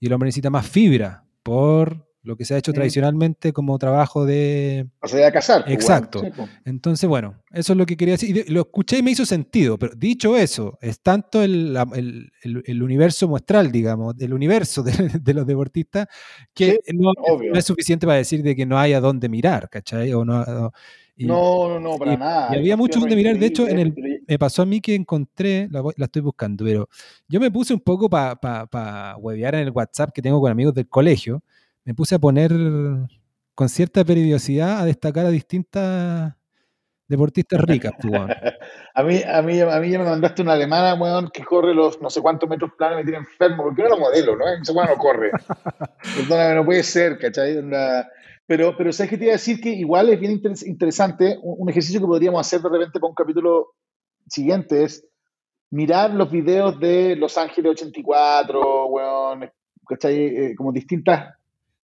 [0.00, 4.26] y el hombre necesita más fibra por lo que se ha hecho tradicionalmente como trabajo
[4.26, 4.88] de...
[5.00, 5.62] O sea, a casar.
[5.64, 5.74] pues.
[5.74, 6.20] Exacto.
[6.22, 6.50] Sí, pues.
[6.64, 8.30] Entonces, bueno, eso es lo que quería decir.
[8.30, 12.30] Y de- lo escuché y me hizo sentido, pero dicho eso, es tanto el, el-
[12.42, 14.92] el- el universo muestral, digamos, el universo de,
[15.22, 16.06] de los deportistas,
[16.52, 17.52] que no, obvio.
[17.52, 20.12] no es suficiente para decir de que no haya dónde mirar, ¿cachai?
[20.12, 20.72] O no, o-
[21.18, 22.48] y No, no, no, para y- nada.
[22.54, 23.38] y había Hay mucho donde mirar.
[23.38, 23.94] De hecho, en el,
[24.28, 26.88] me pasó a mí que encontré, la, la estoy buscando, pero
[27.26, 30.50] yo me puse un poco para pa, pa huevear en el WhatsApp que tengo con
[30.52, 31.42] amigos del colegio,
[31.86, 32.50] me puse a poner
[33.54, 36.34] con cierta periodicidad a destacar a distintas
[37.08, 37.92] deportistas ricas.
[38.00, 38.28] pues, weón.
[38.94, 42.00] A mí, a, mí, a mí ya me mandaste una alemana, weón, que corre los
[42.00, 44.48] no sé cuántos metros planos y me tiene enfermo, porque no la modelo, ¿no?
[44.48, 45.30] Esa weón no corre.
[46.16, 47.62] Perdóname, no puede ser, ¿cachai?
[48.46, 49.60] Pero, pero ¿sabes qué te iba a decir?
[49.60, 53.10] Que igual es bien interes- interesante, un, un ejercicio que podríamos hacer de repente para
[53.10, 53.74] un capítulo
[54.26, 55.06] siguiente es
[55.70, 59.50] mirar los videos de Los Ángeles 84, weón,
[59.86, 60.16] ¿cachai?
[60.16, 61.34] Eh, como distintas,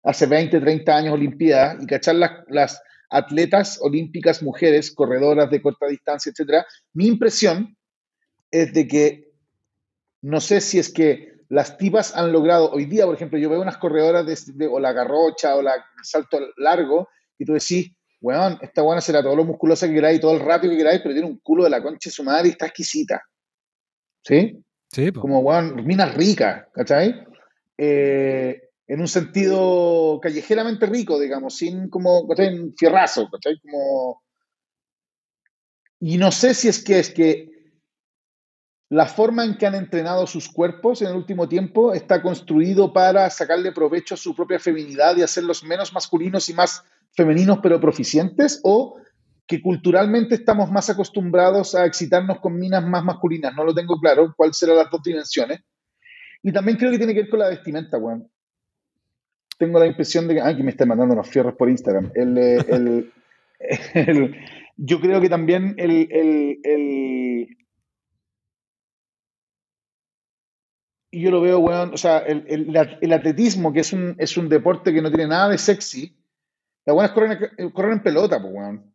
[0.04, 5.88] hace 20, 30 años Olimpiadas, y cachar las, las atletas olímpicas mujeres, corredoras de corta
[5.88, 6.66] distancia, etcétera.
[6.94, 7.76] Mi impresión
[8.50, 9.32] es de que
[10.22, 13.62] no sé si es que las tipas han logrado, hoy día, por ejemplo, yo veo
[13.62, 17.92] unas corredoras de, de- o la garrocha o la el salto largo, y tú decís,
[18.22, 21.14] weón, esta buena será todo lo musculosa que queráis, todo el rápido que queráis, pero
[21.14, 23.22] tiene un culo de la concha de su madre y está exquisita.
[24.24, 24.64] ¿Sí?
[24.90, 25.22] Sí, po.
[25.22, 27.26] como weón, minas ricas, ¿cachai?
[27.78, 28.62] Eh,
[28.92, 32.60] en un sentido callejeramente rico, digamos, sin como, ¿cachai?
[32.60, 33.58] Un fierrazo, ¿cachai?
[33.62, 34.22] Como...
[36.02, 37.72] Y no sé si es que es que
[38.90, 43.30] la forma en que han entrenado sus cuerpos en el último tiempo está construido para
[43.30, 46.84] sacarle provecho a su propia feminidad y hacerlos menos masculinos y más
[47.16, 48.98] femeninos pero proficientes, o
[49.48, 53.54] que culturalmente estamos más acostumbrados a excitarnos con minas más masculinas.
[53.56, 55.62] No lo tengo claro cuál serán las dos dimensiones.
[56.44, 58.30] Y también creo que tiene que ver con la vestimenta, weón.
[59.62, 60.42] Tengo la impresión de que.
[60.42, 62.12] Ay, que me está mandando unos fierros por Instagram.
[62.16, 62.36] El,
[62.68, 63.14] el,
[63.94, 64.36] el,
[64.76, 66.08] yo creo que también el,
[71.12, 74.50] y yo lo veo, weón, o sea, el, el, atletismo, que es un, es un
[74.50, 76.18] deporte que no tiene nada de sexy,
[76.84, 78.92] las weonas corren, corren en pelota, pues, weón.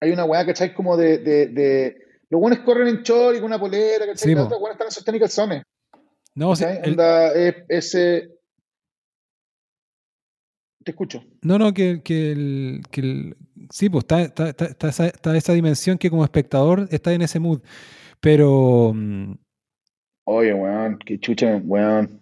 [0.00, 0.72] Hay una weá, ¿cachai?
[0.72, 1.96] Como de, de, de...
[2.30, 4.34] Los weones corren en chor y con una polera, ¿cachai?
[4.34, 5.62] Sí, weonas están en sostén y calzones.
[6.36, 6.80] No, o sea,
[7.68, 8.35] ese...
[10.86, 11.24] Te escucho.
[11.42, 13.36] No, no, que, que, el, que el,
[13.70, 17.40] sí, pues está, está, está, esa, está, esa, dimensión que como espectador está en ese
[17.40, 17.60] mood.
[18.20, 18.92] Pero.
[18.94, 19.32] Mm,
[20.26, 22.20] Oye, weón, qué chucha, weón.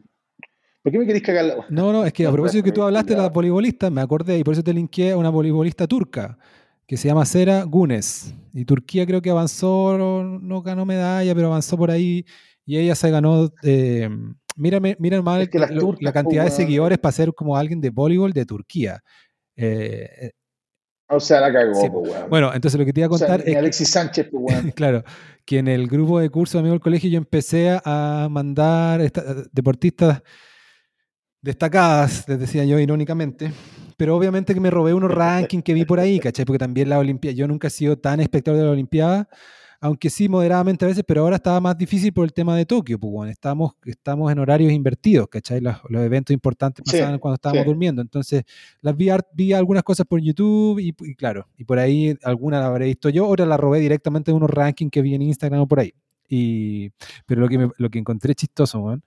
[0.82, 1.56] ¿Por qué me querés cagar la...
[1.68, 4.44] No, no, es que a propósito que tú hablaste de la voleibolista, me acordé y
[4.44, 6.38] por eso te linké a una voleibolista turca
[6.86, 8.34] que se llama Sera Gunes.
[8.54, 12.24] Y Turquía creo que avanzó, no, ganó medalla, pero avanzó por ahí
[12.64, 13.52] y ella se ganó.
[13.62, 14.08] Eh,
[14.54, 15.48] mírame, mira mal
[16.00, 19.00] la cantidad de seguidores para ser como alguien de voleibol de Turquía.
[19.56, 20.30] Eh, eh,
[21.08, 22.30] o sea, la cagó, weón.
[22.30, 23.56] Bueno, entonces lo que te iba a contar es.
[23.56, 24.70] Alexis Sánchez, pues, weón.
[24.76, 25.04] claro,
[25.44, 29.00] que en el grupo de curso de amigos del colegio yo empecé a mandar
[29.52, 30.22] deportistas
[31.42, 33.52] destacadas, les decía yo irónicamente,
[33.98, 36.46] pero obviamente que me robé unos rankings que vi por ahí, ¿cachai?
[36.46, 39.28] Porque también la Olimpiada, yo nunca he sido tan espectador de la Olimpiada,
[39.84, 42.98] aunque sí moderadamente a veces, pero ahora estaba más difícil por el tema de Tokio,
[42.98, 45.60] pues bueno, estamos, estamos en horarios invertidos, ¿cachai?
[45.60, 48.44] Los, eventos importantes pasaban cuando estábamos durmiendo, entonces
[48.80, 52.86] las vi, vi, algunas cosas por YouTube y, claro, y por ahí algunas la habré
[52.86, 55.80] visto yo, ahora la robé directamente de unos rankings que vi en Instagram o por
[55.80, 55.92] ahí.
[56.30, 56.88] Y,
[57.26, 59.02] pero lo que, lo que encontré chistoso, bueno,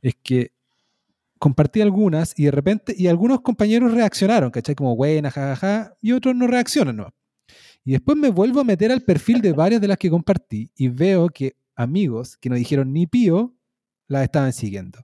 [0.00, 0.52] es que
[1.38, 4.74] compartí algunas y de repente, y algunos compañeros reaccionaron, ¿cachai?
[4.74, 7.12] Como buena, jajaja, y otros no reaccionan, ¿no?
[7.84, 10.88] Y después me vuelvo a meter al perfil de varias de las que compartí y
[10.88, 13.54] veo que amigos que no dijeron ni pío,
[14.06, 15.00] las estaban siguiendo.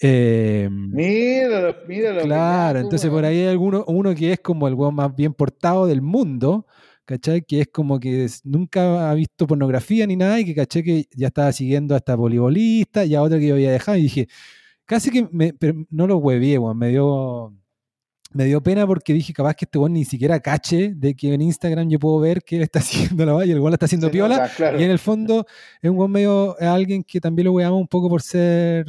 [0.00, 2.22] Eh, míralo, míralo.
[2.22, 5.86] Claro, entonces por ahí hay alguno, uno que es como el weón más bien portado
[5.86, 6.66] del mundo,
[7.04, 7.42] ¿cachai?
[7.42, 11.28] Que es como que nunca ha visto pornografía ni nada y que caché que ya
[11.28, 14.28] estaba siguiendo a esta voleibolista y a otra que yo había dejado y dije,
[14.86, 16.78] Casi que me, pero no lo hueví, weón.
[16.78, 17.54] Me dio,
[18.34, 21.40] me dio pena porque dije, capaz que este weón ni siquiera cache de que en
[21.40, 23.86] Instagram yo puedo ver que él está haciendo la valla y el weón la está
[23.86, 24.50] haciendo piola.
[24.58, 25.46] Y en el fondo
[25.80, 28.86] es un weón medio, es alguien que también lo weamos un poco por ser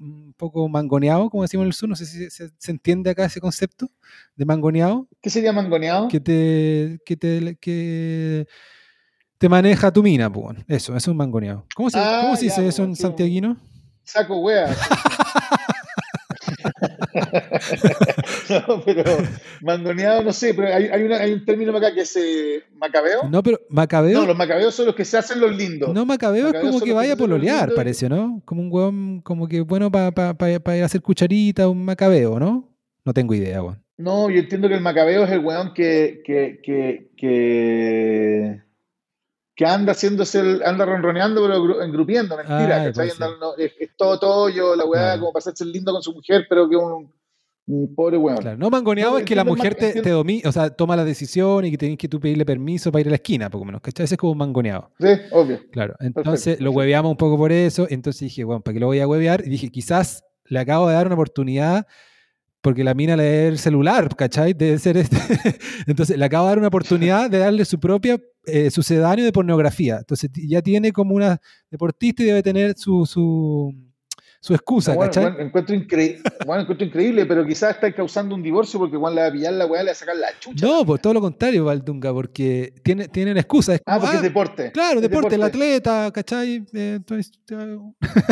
[0.00, 1.88] un poco mangoneado, como decimos en el sur.
[1.88, 3.88] No sé si se, entiende acá ese concepto
[4.34, 5.08] de mangoneado.
[5.22, 6.08] ¿Qué sería mangoneado?
[6.08, 8.46] Que te, que te, que
[9.38, 10.58] te maneja tu mina, pues.
[10.66, 11.64] Eso, eso es un mangoneado.
[11.76, 13.56] ¿Cómo se, ¿cómo ah, se dice eso en santiaguino?
[14.02, 14.74] Saco wea.
[18.68, 19.04] no, pero
[19.60, 23.28] mangoneado, no sé, pero hay, hay, un término acá que es eh, macabeo.
[23.28, 24.20] No, pero macabeo.
[24.20, 25.92] No, los macabeos son los que se hacen los lindos.
[25.92, 28.42] No, macabeo, es como que vaya a pololear, parece, ¿no?
[28.44, 32.68] Como un hueón, como que bueno para ir a hacer cucharita, un macabeo, ¿no?
[33.04, 33.82] No tengo idea, weón.
[33.96, 38.62] No, yo entiendo que el macabeo es el weón que, que, que, que
[39.60, 43.14] que anda haciéndose, anda ronroneando, pero engrupiendo, mentira, ah, pues
[43.58, 46.76] es, todo todo yo, la weá, como para hacerse lindo con su mujer, pero que
[46.76, 47.12] un,
[47.66, 48.58] un pobre weón.
[48.58, 51.70] No mangoneado es que la mujer te, te domina, o sea, toma la decisión y
[51.70, 54.04] que tenés que tú pedirle permiso para ir a la esquina, poco menos, ¿cachai?
[54.04, 54.92] Ese es como un mangoneado.
[54.98, 55.60] Sí, obvio.
[55.70, 59.00] Claro, entonces lo hueveamos un poco por eso, entonces dije, bueno, ¿para qué lo voy
[59.00, 59.42] a huevear?
[59.44, 61.86] Y dije, quizás le acabo de dar una oportunidad
[62.62, 64.52] porque la mina lee el celular, ¿cachai?
[64.52, 65.16] Debe ser este.
[65.86, 69.98] Entonces, le acabo de dar una oportunidad de darle su propia eh, sucedáneo de pornografía.
[69.98, 73.74] Entonces, ya tiene como una deportista y debe tener su, su,
[74.42, 75.34] su excusa, bueno, ¿cachai?
[75.38, 75.76] encuentro,
[76.46, 79.52] bueno, encuentro increíble, pero quizás está causando un divorcio porque Juan le va a pillar
[79.52, 80.66] la weá, le va a sacar la chucha.
[80.66, 83.76] No, pues todo lo contrario, Valdunga, porque tiene, tienen excusa.
[83.84, 84.72] ah, porque es ah, deporte.
[84.72, 86.64] Claro, deporte, el atleta, ¿cachai?
[86.72, 87.00] Eh,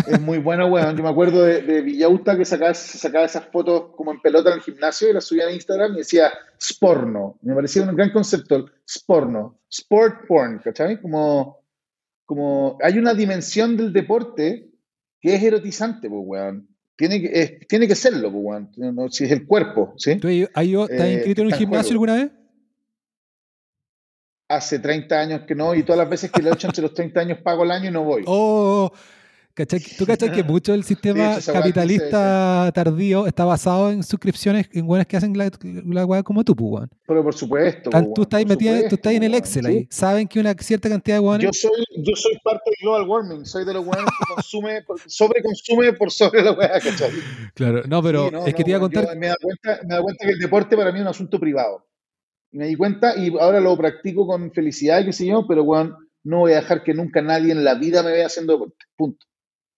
[0.07, 0.97] es muy bueno, weón.
[0.97, 4.57] Yo me acuerdo de, de Villauta que sacaba, sacaba esas fotos como en pelota en
[4.57, 7.39] el gimnasio y las subía en Instagram y decía sporno.
[7.43, 9.59] Me parecía un gran concepto, sporno.
[9.71, 11.03] Sport porn, ¿cachai?
[11.03, 11.59] Como,
[12.25, 14.71] como hay una dimensión del deporte
[15.21, 16.69] que es erotizante, pues, weón.
[16.97, 19.13] Tiene que, tiene que serlo, pues, weón.
[19.13, 20.17] si es el cuerpo, ¿sí?
[20.17, 22.31] ¿Tú has eh, inscrito en un gimnasio alguna vez?
[24.49, 27.21] Hace 30 años que no, y todas las veces que le hecho entre los 30
[27.21, 28.25] años pago el año y no voy.
[28.27, 28.91] Oh,
[29.67, 35.17] ¿Tú cachai que mucho del sistema capitalista tardío está basado en suscripciones en buenas que
[35.17, 35.51] hacen la,
[35.87, 37.91] la como tú, pues, Pero por supuesto.
[38.15, 39.87] tú estás, metido, tú estás en el Excel ahí.
[39.91, 41.45] Saben que una cierta cantidad de guanes.
[41.45, 43.47] Yo soy, yo soy parte del global warming.
[43.47, 47.11] Soy de los guanes que consume, sobreconsume por sobre la weá, ¿cachai?
[47.55, 49.17] Claro, no, pero es que te iba a contar.
[49.17, 51.87] me, da cuenta, me da cuenta que el deporte para mí es un asunto privado.
[52.51, 55.95] Y me di cuenta y ahora lo practico con felicidad, qué sé yo, pero weón,
[56.25, 58.85] no voy a dejar que nunca nadie en la vida me vea haciendo deporte.
[58.97, 59.27] Punto.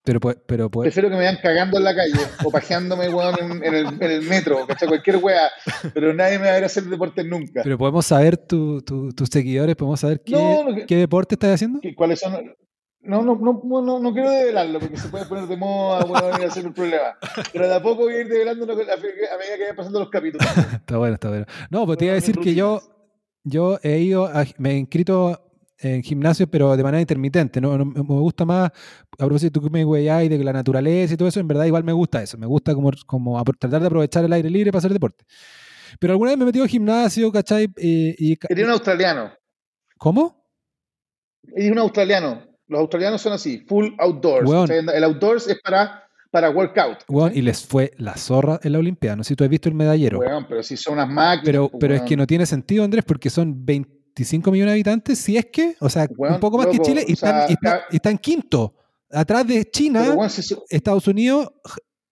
[0.02, 3.86] Pero, pero, Prefiero que me vean cagando en la calle o pajeándome, weón, en, el,
[3.86, 4.88] en el metro, ¿cachai?
[4.88, 5.50] Cualquier weá,
[5.92, 7.60] pero nadie me va a ver hacer deporte nunca.
[7.62, 8.82] Pero podemos saber tus
[9.30, 11.80] seguidores, podemos saber qué, qué deporte estás haciendo.
[11.96, 12.32] ¿Cuáles son?
[13.02, 16.44] No, no, no, no, no quiero develarlo porque se puede poner de moda, bueno, y
[16.44, 17.18] hacer un problema.
[17.52, 20.46] Pero de a poco voy a ir develando a medida que vayan pasando los capítulos.
[20.74, 21.46] está bueno, está bueno.
[21.70, 22.80] No, pues te iba a decir que yo,
[23.44, 25.49] yo he ido, me he inscrito
[25.80, 27.60] en gimnasio, pero de manera intermitente.
[27.60, 27.76] ¿no?
[27.84, 31.48] me gusta más, a propósito tú me y de la naturaleza y todo eso, en
[31.48, 32.38] verdad igual me gusta eso.
[32.38, 35.24] Me gusta como, como tratar de aprovechar el aire libre para hacer deporte.
[35.98, 37.68] Pero alguna vez me he metido al gimnasio, ¿cachai?
[37.76, 39.32] Y, y, un australiano.
[39.98, 40.46] ¿Cómo?
[41.54, 42.44] Es un australiano.
[42.68, 44.70] Los australianos son así, full outdoors.
[44.70, 46.98] el outdoors es para, para workout.
[47.34, 49.16] y les fue la zorra en la Olimpiada.
[49.16, 50.20] No sé si tú has visto el medallero.
[50.48, 51.44] pero si son unas máquinas.
[51.44, 53.64] Pero, pues, es que no tiene sentido, Andrés, porque son
[54.16, 57.12] 25 millones de habitantes, si es que, o sea, un poco más que Chile, y
[57.12, 58.74] están, quinto.
[59.10, 60.14] Atrás de China,
[60.68, 61.48] Estados Unidos,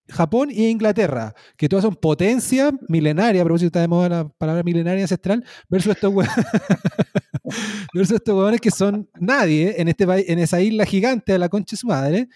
[0.09, 4.63] Japón y Inglaterra, que todas son potencias milenarias, a propósito está de moda la palabra
[4.63, 6.13] milenaria ancestral, versus estos
[7.93, 11.75] versus estos huevones que son nadie en, este en esa isla gigante de la concha
[11.75, 12.27] de su madre,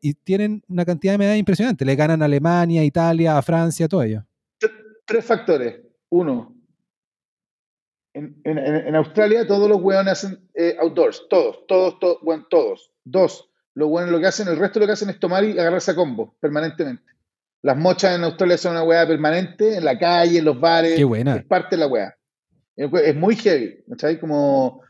[0.00, 1.84] y tienen una cantidad de medallas impresionante.
[1.84, 4.24] Le ganan a Alemania, Italia, a Francia, todo ello.
[5.04, 5.80] Tres factores.
[6.10, 6.57] Uno,
[8.14, 12.90] en, Australia todos los hueones hacen eh, outdoors, todos, todos, todos, bueno, todos.
[13.04, 15.92] Dos, los hueones lo que hacen, el resto lo que hacen es tomar y agarrarse
[15.92, 17.04] a combo permanentemente.
[17.62, 20.94] Las mochas en Australia son una hueá permanente, en la calle, en los bares.
[20.96, 21.36] Qué buena.
[21.36, 22.14] Es parte de la hueá.
[22.76, 24.18] Es muy heavy, ¿sabes?
[24.18, 24.82] Como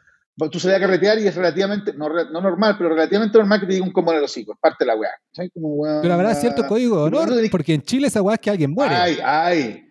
[0.51, 3.73] tú salías a carretear y es relativamente, no, no, normal, pero relativamente normal que te
[3.73, 5.11] diga un combo en el hocico, es parte de la weá.
[6.03, 7.21] pero habrá cierto código ¿no?
[7.51, 8.95] porque en Chile esa weá es que alguien muere.
[8.95, 9.88] Ay, ay.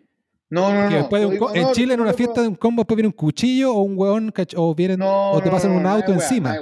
[0.50, 1.54] No, no, no.
[1.54, 4.34] en Chile, en una fiesta de un combo, después viene un cuchillo o un weón
[4.56, 6.56] o, vienen, o te pasan un auto encima.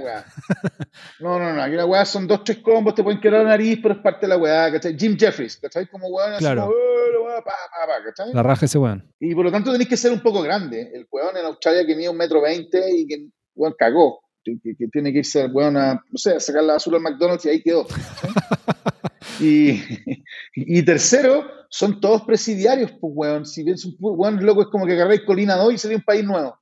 [1.19, 1.61] No, no, no.
[1.61, 4.21] Aquí la weá son dos, tres combos, te pueden quedar la nariz, pero es parte
[4.25, 4.97] de la weá, ¿cachai?
[4.97, 5.87] Jim Jeffries, ¿cachai?
[5.87, 6.63] Como weón claro.
[6.63, 9.07] así, oh, La raja ese weón.
[9.19, 10.91] Y por lo tanto tenéis que ser un poco grande.
[10.93, 14.21] El weón en Australia que mide un metro veinte y que weón cagó.
[14.43, 14.57] Que,
[14.91, 17.61] tiene que irse weón a, no sé, a sacar la basura al McDonald's y ahí
[17.61, 17.85] quedó.
[19.39, 19.81] y,
[20.55, 23.45] y tercero, son todos presidiarios, pues, weón.
[23.45, 26.23] Si ves un weón loco, es como que agarráis Colina 2 y sería un país
[26.23, 26.57] nuevo.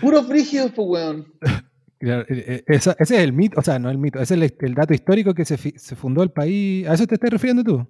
[0.00, 1.32] Puros brígidos, pues, weón.
[2.00, 4.92] E, e, ese es el mito, o sea, no el mito, ese es el, dato
[4.92, 6.86] histórico que se, se, fundó el país.
[6.88, 7.86] ¿A eso te estás refiriendo tú?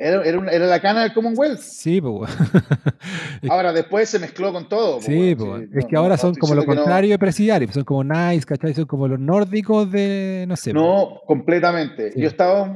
[0.00, 1.58] Era, era, la cana del Commonwealth.
[1.58, 2.30] Sí, pues.
[3.50, 5.00] ahora, después se mezcló con todo.
[5.00, 5.68] sí, pues.
[5.74, 7.72] es que ahora son como lo contrario de presidiarios.
[7.72, 8.74] Son como nice, ¿cachai?
[8.74, 10.44] Son como los nórdicos de.
[10.46, 10.72] No sé.
[10.72, 12.12] No, completamente.
[12.14, 12.72] Yo estaba.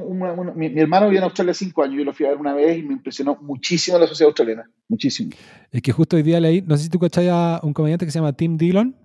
[0.53, 1.97] mi, hermano vivió en Australia cinco años.
[1.99, 4.69] Yo lo fui a ver una vez y me impresionó muchísimo la sociedad australiana.
[4.89, 5.31] Muchísimo.
[5.71, 6.61] Es que justo hoy día leí.
[6.61, 8.97] No sé si tú cachai a un comediante que se llama Tim Dillon.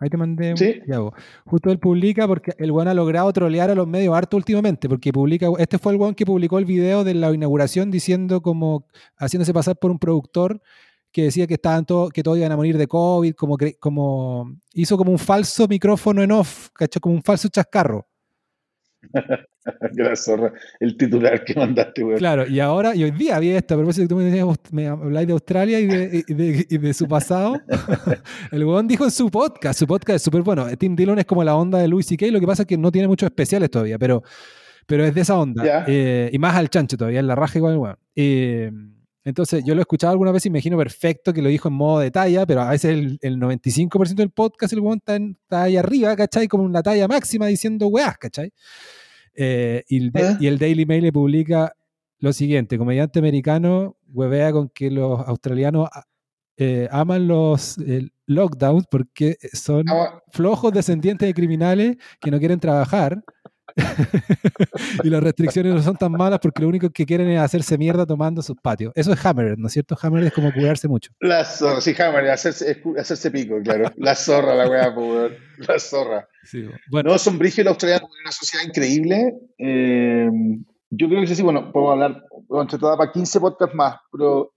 [0.00, 0.80] Ahí te mandé un ¿Sí?
[1.44, 5.12] Justo él publica porque el weón ha logrado trolear a los medios harto últimamente, porque
[5.12, 9.52] publica, este fue el weón que publicó el video de la inauguración diciendo como, haciéndose
[9.52, 10.60] pasar por un productor
[11.10, 14.96] que decía que estaban todo, que todos iban a morir de COVID, como, como hizo
[14.96, 17.00] como un falso micrófono en off, ¿cachai?
[17.00, 18.06] Como un falso chascarro.
[20.16, 22.18] Zorra, el titular que mandaste, güey.
[22.18, 25.26] Claro, y ahora, y hoy día había esto, a propósito que tú me, me habláis
[25.26, 26.24] de Australia y de,
[26.68, 27.60] y de, su pasado.
[28.52, 30.66] el weón dijo en su podcast, su podcast es súper bueno.
[30.76, 32.90] Tim Dillon es como la onda de Louis C.K., lo que pasa es que no
[32.90, 34.22] tiene muchos especiales todavía, pero,
[34.86, 35.84] pero es de esa onda.
[35.86, 37.96] Eh, y más al chancho todavía, en la raja igual el weón.
[38.16, 38.70] Eh,
[39.24, 41.74] entonces, yo lo he escuchado alguna vez y me imagino perfecto que lo dijo en
[41.74, 45.62] modo de talla, pero a veces el, el 95% del podcast el weón está, está,
[45.64, 46.48] ahí arriba, ¿cachai?
[46.48, 48.52] Como una talla máxima diciendo weás, ¿cachai?
[49.34, 50.10] Eh, y,
[50.46, 51.72] el, Daily Mail le publica
[52.18, 56.04] lo siguiente: comediante americano huevea con que los australianos ah,
[56.56, 57.76] eh, aman los
[58.26, 63.22] lockdowns porque son ah, flojos descendientes de criminales que no quieren trabajar.
[65.04, 68.06] y las restricciones no son tan malas porque lo único que quieren es hacerse mierda
[68.06, 68.92] tomando sus patios.
[68.94, 69.96] Eso es Hammer, ¿no es cierto?
[70.00, 71.10] Hammer es como cuidarse mucho.
[71.20, 73.92] La zorra, sí, Hammer, hacerse, hacerse pico, claro.
[73.96, 74.94] La zorra, la weá,
[75.58, 76.28] la zorra.
[76.90, 77.10] bueno.
[77.10, 79.34] No, son brígidos los australianos, una sociedad increíble.
[79.58, 80.28] Eh,
[80.90, 84.52] yo creo que sí, bueno, puedo hablar, entre todas para 15 podcasts más, pero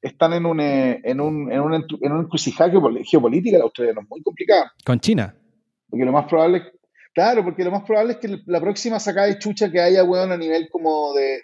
[0.00, 2.70] están en un, eh, en un, en un, en un encrucijada
[3.04, 4.72] geopolítica la Australia, es muy complicada.
[4.84, 5.34] ¿Con China?
[5.88, 6.64] Porque lo más probable es
[7.14, 10.32] Claro, porque lo más probable es que la próxima sacada de chucha que haya, weón,
[10.32, 11.42] a nivel como de,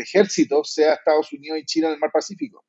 [0.00, 2.64] ejército sea Estados Unidos y China en el mar Pacífico.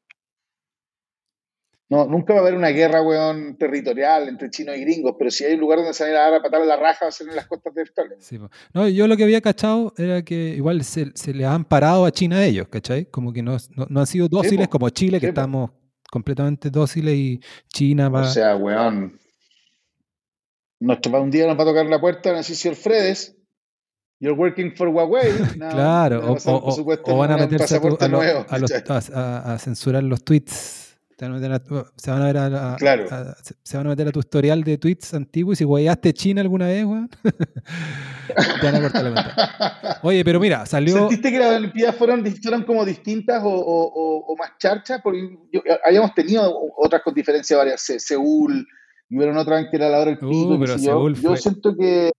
[1.92, 5.44] No, nunca va a haber una guerra, weón, territorial entre chinos y gringos, pero si
[5.44, 7.30] hay un lugar donde se van a dar a patar la raja, va a ser
[7.30, 8.18] en las costas de Australia.
[8.20, 8.40] Sí,
[8.74, 12.46] no, yo lo que había cachado era que igual se, le han parado a China
[12.46, 13.06] ellos, ¿cachai?
[13.06, 15.72] Como que no, no, han sido dóciles como Chile, que estamos
[16.12, 18.22] completamente dóciles y China va...
[18.22, 19.20] O sea, weón.
[20.80, 23.36] Nuestro, un día nos va a tocar la puerta, si Fredes.
[24.22, 25.32] You're working for Huawei.
[25.58, 28.06] No, claro, no, o, pasar, o- por supuesto, o van a meterse a, tu- pasaporte
[28.06, 28.72] a lo- nuevo, a los-
[29.16, 30.86] a- censurar los tweets.
[31.16, 33.06] Te van a meter a- se van a ver a, la- Claro.
[33.12, 36.14] a- se- se van a meter a tu historial de tweets antiguos y si huellaste
[36.14, 37.10] China alguna vez, weón.
[38.62, 40.00] te van a cortar la cuenta.
[40.04, 40.96] Oye, pero mira, salió.
[40.98, 45.00] ¿Sentiste que las Olimpiadas fueron, fueron como distintas o, o- más charchas?
[45.04, 48.68] Porque yo- habíamos tenido otras con diferencia varias, Se- Seúl,
[49.10, 50.52] y hubieron otras en que era la hora del Uh, pico.
[50.52, 51.10] qué pero yo.
[51.10, 52.12] Yo fue- siento que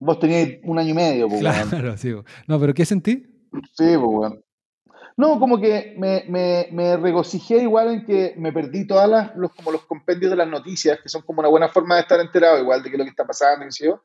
[0.00, 1.68] vos tenías un año y medio, pues, weón.
[1.68, 2.12] Claro, sí.
[2.12, 2.24] weón.
[2.46, 3.26] No, pero ¿qué sentí?
[3.52, 4.42] Sí, pues, weón.
[5.16, 9.52] No, como que me, me, me regocijé igual en que me perdí todas las, los,
[9.54, 12.58] como los compendios de las noticias, que son como una buena forma de estar enterado
[12.58, 14.02] igual de qué es lo que está pasando, qué sé yo.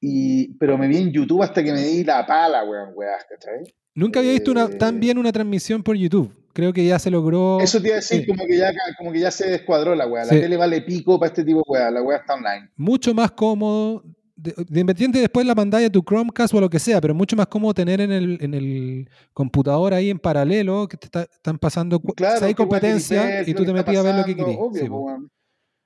[0.00, 3.74] Y, pero me vi en YouTube hasta que me di la pala, weón, weón, ¿cachai?
[3.94, 6.30] Nunca había visto una, Eh, tan bien una transmisión por YouTube.
[6.58, 7.60] Creo que ya se logró.
[7.60, 8.26] Eso te iba a decir, sí.
[8.26, 10.24] como, que ya, como que ya se descuadró la weá.
[10.24, 10.40] La Sí.
[10.40, 11.88] tele vale pico para este tipo de weá.
[11.92, 12.68] La weá está online.
[12.76, 14.02] mucho más cómodo.
[14.34, 17.36] De, de independiente después la mandáis a tu Chromecast o lo que sea, pero mucho
[17.36, 21.58] más cómodo tener en el, en el computador ahí en paralelo que te está- están
[21.58, 24.56] pasando Claro, si hay competencia y tú te metías a ver lo que querías.
[24.58, 25.28] obvio,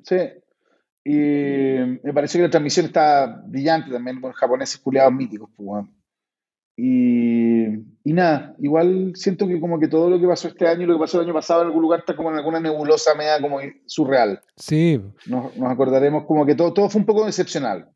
[0.03, 0.17] Sí.
[1.05, 1.11] Y
[2.03, 5.91] me pareció que la transmisión está brillante también, con japoneses culiados míticos, pues, weón.
[6.77, 7.65] Y,
[8.05, 10.95] y nada, igual siento que como que todo lo que pasó este año y lo
[10.95, 13.59] que pasó el año pasado en algún lugar está como en alguna nebulosa media como
[13.87, 14.41] surreal.
[14.57, 17.89] Sí, Nos, nos acordaremos como que todo, todo fue un poco excepcional.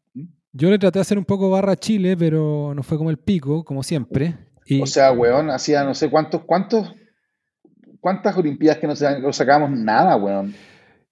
[0.52, 3.64] yo le traté de hacer un poco barra Chile, pero no fue como el pico,
[3.64, 4.34] como siempre.
[4.66, 6.92] Y, O sea, weón, hacía no sé cuántos, cuántos,
[8.00, 10.54] cuántas Olimpiadas que no, sa- no sacábamos nada, weón.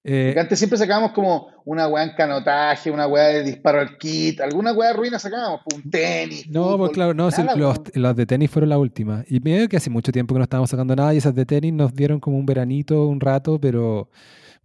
[0.05, 4.39] Eh, antes siempre sacábamos como una weá en canotaje, una weá de disparo al kit,
[4.43, 6.47] alguna weá de ruina sacábamos, pues, un tenis.
[6.51, 7.83] No, fútbol, pues claro, no, sí, los, weón.
[7.95, 9.25] las de tenis fueron las últimas.
[9.31, 11.73] Y medio que hace mucho tiempo que no estábamos sacando nada y esas de tenis
[11.73, 14.11] nos dieron como un veranito, un rato, pero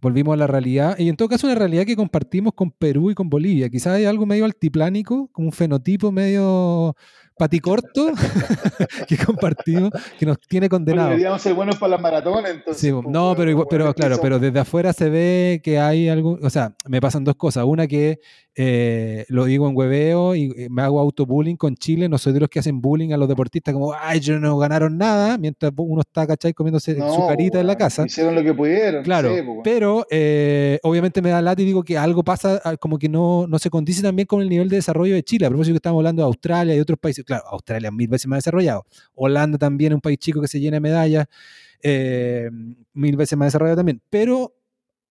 [0.02, 0.98] volvimos a la realidad.
[0.98, 3.70] Y en todo caso, una realidad que compartimos con Perú y con Bolivia.
[3.70, 6.94] Quizás hay algo medio altiplánico, como un fenotipo medio
[7.40, 8.12] paticorto
[9.08, 11.12] que compartimos, que nos tiene condenados.
[11.12, 12.82] deberíamos ser buenos para las maratones, entonces.
[12.82, 17.00] Sí, no, pero, claro, pero desde afuera se ve que hay algo, o sea, me
[17.00, 17.64] pasan dos cosas.
[17.64, 18.20] Una que
[18.62, 22.40] eh, lo digo en hueveo y eh, me hago autobullying con Chile, no soy de
[22.40, 26.02] los que hacen bullying a los deportistas como, ay, ellos no ganaron nada, mientras uno
[26.02, 26.52] está, ¿cachai?
[26.52, 28.04] Comiéndose No, su carita en la casa.
[28.04, 29.02] Hicieron lo que pudieron.
[29.02, 32.76] Claro, sí, pues, pero eh, obviamente me da lata y digo que algo pasa, ah,
[32.76, 35.46] como que no, no se condice también con el nivel de desarrollo de Chile.
[35.46, 38.26] A propósito que estamos hablando de Australia y otros países, claro, Australia es mil veces
[38.26, 38.84] más desarrollado.
[39.14, 41.26] Holanda también es un país chico que se llena de medallas,
[41.82, 42.50] eh,
[42.92, 44.02] mil veces más desarrollado también.
[44.10, 44.52] Pero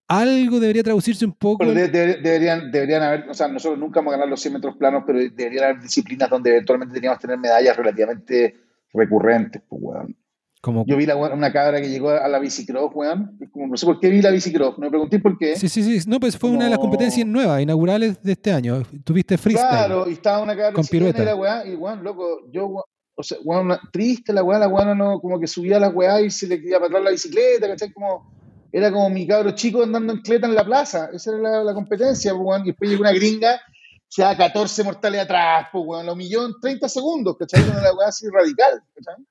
[0.09, 1.59] algo debería traducirse un poco.
[1.59, 4.55] Pero de- de- deberían, deberían haber, o sea, nosotros nunca vamos a ganar los 100
[4.55, 8.55] metros planos, pero deberían haber disciplinas donde eventualmente teníamos que tener medallas relativamente
[8.93, 10.15] recurrentes, pues, weón.
[10.61, 13.37] como, Yo vi la, una cabra que llegó a la bicicross, weón.
[13.51, 14.77] como, no sé por qué vi la bicicross.
[14.79, 15.55] Me pregunté por qué.
[15.55, 16.09] sí, sí, sí.
[16.09, 18.83] No, pues fue una de las competencias nuevas, inaugurales de este año.
[19.05, 19.69] Tuviste freestyle.
[19.69, 21.21] Claro, y estaba una cabra Con pirueta.
[21.21, 22.83] y la weá, y weón, loco, yo, weón,
[23.15, 26.19] o sea, weón, una- triste la weá, la weá no, como que subía las weá
[26.21, 27.91] y se le quería para atrás la bicicleta, ¿cachai?
[27.93, 28.38] Como,
[28.71, 31.73] era como mi cabro chico andando en cleta en la plaza, esa era la, la
[31.73, 33.59] competencia, pues, y después llegó una gringa,
[34.07, 37.63] se da 14 mortales atrás, pues, weón, lo humilló en 30 segundos, ¿cachai?
[37.63, 39.23] Con la weá así radical, ¿cachai?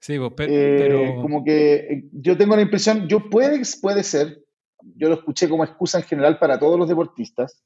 [0.00, 4.02] Sí, pues, pe- Eh, pero, Como que eh, yo tengo la impresión, yo puede, puede
[4.02, 4.42] ser,
[4.96, 7.62] yo lo escuché como excusa en general para todos los deportistas,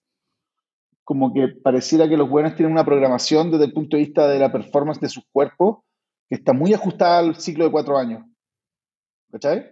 [1.05, 4.39] como que pareciera que los buenos tienen una programación desde el punto de vista de
[4.39, 5.79] la performance de sus cuerpos
[6.29, 8.25] que está muy ajustada al ciclo de cuatro años.
[9.31, 9.72] ¿Cachai?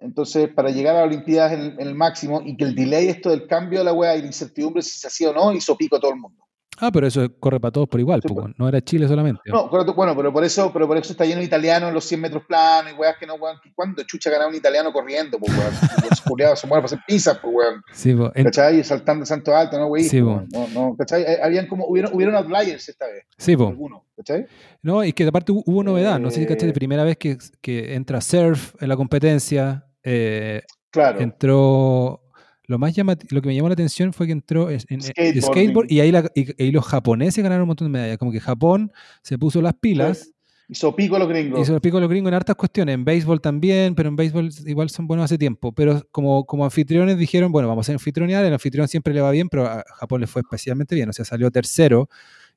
[0.00, 3.08] Entonces, para llegar a las Olimpiadas en, el- en el máximo y que el delay,
[3.08, 5.76] esto del cambio de la weá y la incertidumbre si se hacía o no, hizo
[5.76, 6.44] pico a todo el mundo.
[6.80, 8.54] Ah, pero eso corre para todos por igual, Sí, pues, pues.
[8.56, 9.40] no era Chile solamente.
[9.46, 12.04] No, correcto, bueno, pero por eso, pero por eso está lleno de italianos en los
[12.04, 13.56] 100 metros planos y weas que no, weón.
[13.74, 15.72] ¿Cuándo chucha ganaba un italiano corriendo, pues, weón?
[16.08, 17.82] Los culiados se mueren para hacer pizzas, pues, weón.
[17.92, 18.78] Sí, pues, ¿Cachai?
[18.78, 20.04] Y saltando santo alto, ¿no, güey?
[20.04, 21.22] Sí, no, no, ¿cachai?
[21.22, 23.70] Eh, Habían como, hubieron, hubieron outliers esta vez, sí, pues.
[23.70, 24.46] algunos, ¿cachai?
[24.80, 26.46] No, y que aparte hu- hubo novedad, no sé si Eh.
[26.46, 31.20] caché, primera vez que, que entra surf en la competencia, eh, Claro.
[31.20, 32.22] entró,
[32.64, 35.42] lo más llamativo, lo que me llamó la atención fue que entró en, Skateboarding.
[35.42, 38.40] skateboard y ahí, la- y, y los japoneses ganaron un montón de medallas, como que
[38.40, 38.92] Japón
[39.22, 40.32] se puso las pilas,
[40.70, 41.66] Hizo pico a los gringos.
[41.66, 44.90] los pico a los gringos en hartas cuestiones, en béisbol también, pero en béisbol igual
[44.90, 48.86] son buenos hace tiempo, pero como, como anfitriones dijeron, bueno, vamos a anfitrionear, el anfitrión
[48.86, 52.10] siempre le va bien, pero a Japón le fue especialmente bien, o sea, salió tercero,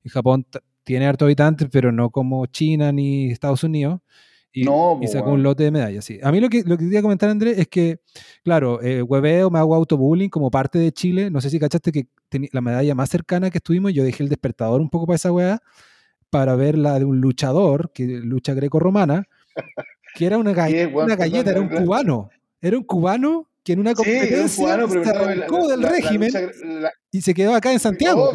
[0.03, 0.45] y Japón
[0.84, 4.01] tiene hartos habitantes, pero no como China ni Estados Unidos.
[4.53, 6.19] Y, No, y po, sacó un lote de medallas, sí.
[6.22, 7.99] A mí lo que, lo que quería comentar, Andrés, es que,
[8.44, 11.30] claro, eh, hueveo, me hago autobullying como parte de Chile.
[11.32, 12.07] No sé si cachaste que
[12.52, 15.61] la medalla más cercana que estuvimos, yo dejé el despertador un poco para esa weá,
[16.30, 19.23] para ver la de un luchador, que lucha greco-romana,
[20.15, 22.30] que era una, galleta, era un cubano.
[22.61, 25.82] Era un cubano que en una Sí, un competencia cubano, pero se arrancó la- del
[25.82, 28.32] la- régimen lucha- y se quedó acá en Santiago.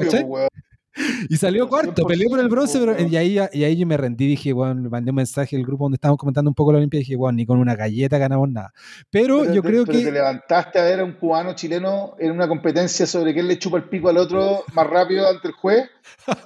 [1.28, 4.26] Y salió cuarto, peleó por el bronce, pero y ahí, y ahí yo me rendí,
[4.26, 6.98] dije, bueno, le mandé un mensaje al grupo donde estábamos comentando un poco la Olimpia
[7.00, 8.72] dije, bueno, ni con una galleta ganamos nada.
[9.10, 12.14] Pero, Pero yo te- creo pero te que levantaste a ver a un cubano chileno
[12.18, 15.54] en una competencia sobre quién le chupa el pico al otro más rápido ante el
[15.54, 15.88] juez.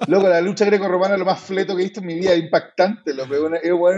[0.07, 3.11] Loco, la lucha greco-romana es lo más fleto que he visto en mi vida, impactante,
[3.11, 3.55] es un-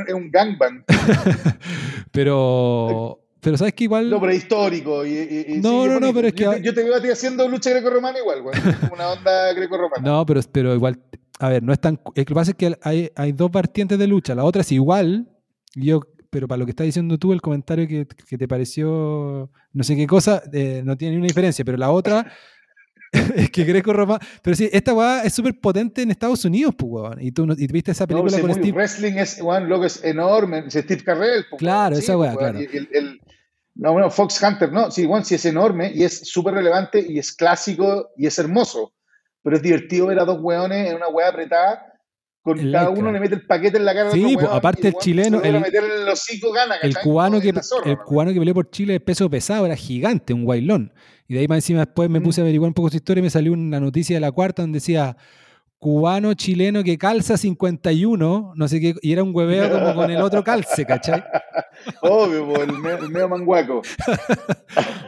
[0.07, 0.83] es un gangbang.
[2.11, 4.09] Pero, pero sabes que igual.
[4.09, 5.05] No, pero es histórico.
[5.05, 7.09] Y, y- y No, sí, no, no, pero es que- yo te veo a ti
[7.09, 8.53] haciendo lucha greco-romana igual, güey.
[8.93, 10.01] Una onda greco-romana.
[10.01, 10.99] No, pero, pero igual.
[11.39, 11.99] A ver, no es tan.
[12.03, 14.33] Lo que pasa es que hay, hay dos vertientes de lucha.
[14.35, 15.27] La otra es igual.
[15.75, 19.83] Yo, pero para lo que estás diciendo tú, el comentario que, que te pareció no
[19.83, 21.65] sé qué cosa, eh, no tiene ninguna diferencia.
[21.65, 22.31] Pero la otra
[23.35, 24.19] es que Greco Romano.
[24.41, 27.21] Pero sí, esta weá es súper potente en Estados Unidos, pues, weón.
[27.21, 28.71] Y tú no- y viste esa No, película sí, con Steve.
[28.71, 30.63] wrestling es, weón, loco, es enorme.
[30.67, 31.45] Es Steve Carrell.
[31.49, 32.59] po, Claro, esa weá, po, claro.
[32.61, 33.21] y el- el-
[33.75, 37.17] no, bueno, Fox Hunter, no, sí, weón, sí es enorme y es súper relevante y
[37.19, 38.93] es clásico y es hermoso.
[39.41, 41.89] Pero es divertido ver a dos weones en una weá apretada.
[42.41, 44.57] Con El cada uno le mete el paquete en la cara al Sí, otro weón,
[44.57, 48.03] aparte el chileno, el- el hocico gana, El cubano, que, zorra, el ¿no?
[48.03, 50.93] cubano que peleó por Chile de peso pesado era gigante, un guailón.
[51.27, 52.23] Y de ahí más encima después me Mm.
[52.23, 54.61] puse a averiguar un poco su historia y me salió una noticia de la cuarta
[54.61, 55.15] donde decía
[55.83, 60.21] cubano chileno que calza 51, no sé qué, y era un hueveo como con el
[60.21, 61.21] otro calce, ¿cachai?
[62.01, 63.81] Obvio, el, me- el medio manguaco.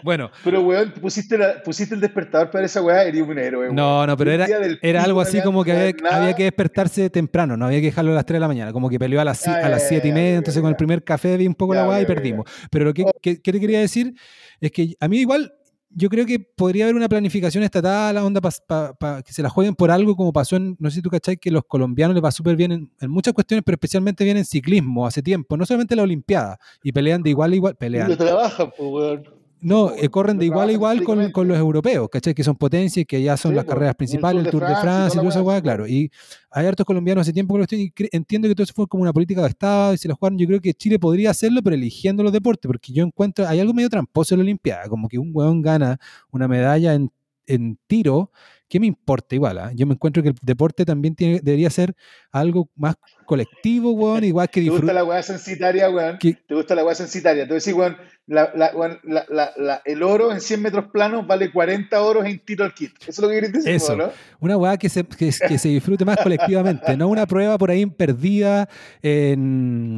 [0.03, 3.75] Bueno, Pero, weón, pusiste, la- pusiste el despertador para esa weá, eres un héroe, weón.
[3.75, 4.45] no, no, pero era,
[4.81, 5.71] era algo así como que
[6.11, 8.89] había, que despertarse temprano, no había que dejarlo a las 3 de la mañana, como
[8.89, 11.37] que peleó a las, a las ya, 7 y media, entonces con el primer café
[11.37, 12.45] vi un poco la weá y perdimos.
[12.69, 14.13] Pero lo que, que- que te quería decir
[14.61, 15.53] es que a mí igual
[15.95, 19.75] yo creo que podría haber una planificación estatal, la onda para que se la jueguen
[19.75, 22.31] por algo como pasó en, no sé si tú cachai, que los colombianos les va
[22.31, 25.93] súper bien en, en muchas cuestiones, pero especialmente bien en ciclismo hace tiempo, no solamente
[25.93, 28.09] en la Olimpiada, y pelean de igual a igual, pelean.
[28.09, 29.34] Lo trabajan, pues, weón.
[29.65, 32.35] No, eh, corren de igual a igual con, con los europeos, ¿cachai?
[32.35, 34.63] Que son potencias y que ya son Sí, las pues, carreras el principales, el Tour
[34.63, 35.87] de Francia y toda esa weá, claro.
[35.87, 36.11] Y
[36.51, 39.11] hay hartos colombianos hace tiempo que lo estoy entiendo que todo eso fue como una
[39.11, 40.37] política de Estado y se la jugaron.
[40.37, 43.73] Yo creo que Chile podría hacerlo, pero eligiendo los deportes, porque yo encuentro, hay algo
[43.73, 45.97] medio tramposo en la Olimpiada, como que un weón gana
[46.29, 47.11] una medalla en,
[47.47, 48.29] en tiro.
[48.67, 49.57] ¿Qué me importa igual?
[49.59, 49.71] ah?
[49.75, 51.95] Yo me encuentro que el deporte también tiene, debería ser
[52.31, 54.95] algo más colectivo, weón, igual que ¿Te gusta disfrutar.
[54.95, 56.17] la weá censitaria, weón?
[56.19, 57.45] ¿Te gusta la weá censitaria?
[57.45, 57.95] Decís, weón,
[58.27, 62.25] la, la, weón, la, la, la- el oro en 100 metros planos vale 40 oros
[62.25, 62.91] en tiro al kit.
[63.01, 63.95] Eso es lo que querés decir, Eso.
[63.95, 64.09] ¿no?
[64.39, 67.85] Una weá que se, que, que se disfrute más colectivamente, no una prueba por ahí
[67.85, 68.67] perdida
[69.01, 69.95] en,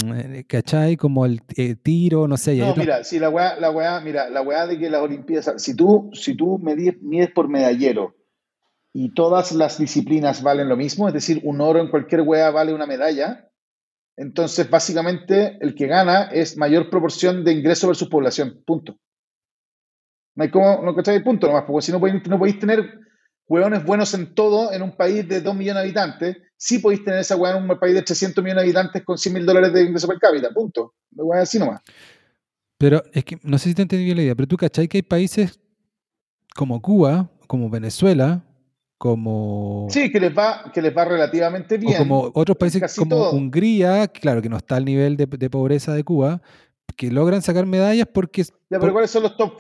[0.48, 0.98] ¿cachai?
[0.98, 2.58] Como el eh, tiro, no sé.
[2.58, 5.74] No, mira, si la weá, la weá, mira, la weá de que las Olimpiadas, si
[5.76, 8.17] tú, si tú mides por medallero
[8.94, 12.74] y todas las disciplinas valen lo mismo, es decir, un oro en cualquier weá vale
[12.74, 13.50] una medalla,
[14.16, 18.98] entonces básicamente el que gana es mayor proporción de ingreso versus población, punto.
[20.36, 23.00] No hay como, no cachai, punto nomás, porque si no podéis, no podéis tener
[23.48, 27.20] hueones buenos en todo en un país de 2 millones de habitantes, sí podéis tener
[27.20, 29.84] esa hueá en un país de 300 millones de habitantes con 100 mil dólares de
[29.84, 30.96] ingreso per cápita, punto.
[31.12, 31.82] La hueá así nomás.
[32.78, 35.00] Pero es que no sé si te entendí bien la idea, pero tú cachai que
[35.00, 35.60] hay países
[36.56, 38.44] como Cuba, como Venezuela,
[38.98, 41.98] como, Sí, que les va, que les va relativamente o bien.
[41.98, 43.32] como otros países casi como todo.
[43.34, 46.42] Hungría, claro que no está al nivel de, de pobreza de Cuba,
[46.96, 48.44] que logran sacar medallas porque...
[48.44, 49.54] Ya, pero por- ¿cuáles son los top?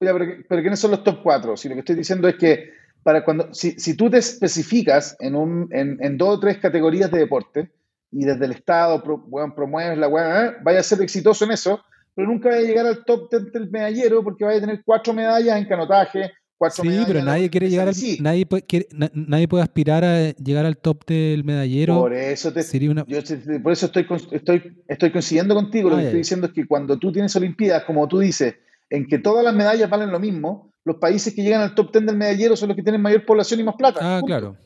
[0.00, 1.56] Ya, pero, pero ¿quiénes son los top 4?
[1.56, 2.70] Si lo que estoy diciendo es que
[3.02, 7.10] para cuando, si, si tú te especificas en, un, en, en dos o tres categorías
[7.10, 7.70] de deporte
[8.12, 11.80] y desde el Estado pro- weón, promueves la weá, vaya a ser exitoso en eso,
[12.14, 15.12] pero nunca vaya a llegar al top del, del medallero porque vaya a tener cuatro
[15.12, 19.10] medallas en canotaje, cuatro Sí, pero nadie quiere llegar al, Sí, nadie puede, quiere- na-
[19.14, 22.00] nadie puede aspirar a llegar al top del medallero.
[22.00, 23.04] Por eso te, Sería una...
[23.06, 25.88] Yo te- por eso estoy, estoy, estoy coincidiendo contigo.
[25.88, 28.56] Lo Ah, que estoy diciendo es que cuando tú tienes Olimpiadas, como tú dices,
[28.90, 32.06] en que todas las medallas valen lo mismo, los países que llegan al top 10
[32.06, 34.00] del medallero son los que tienen mayor población y más plata.
[34.02, 34.26] Ah, punto.
[34.26, 34.56] claro.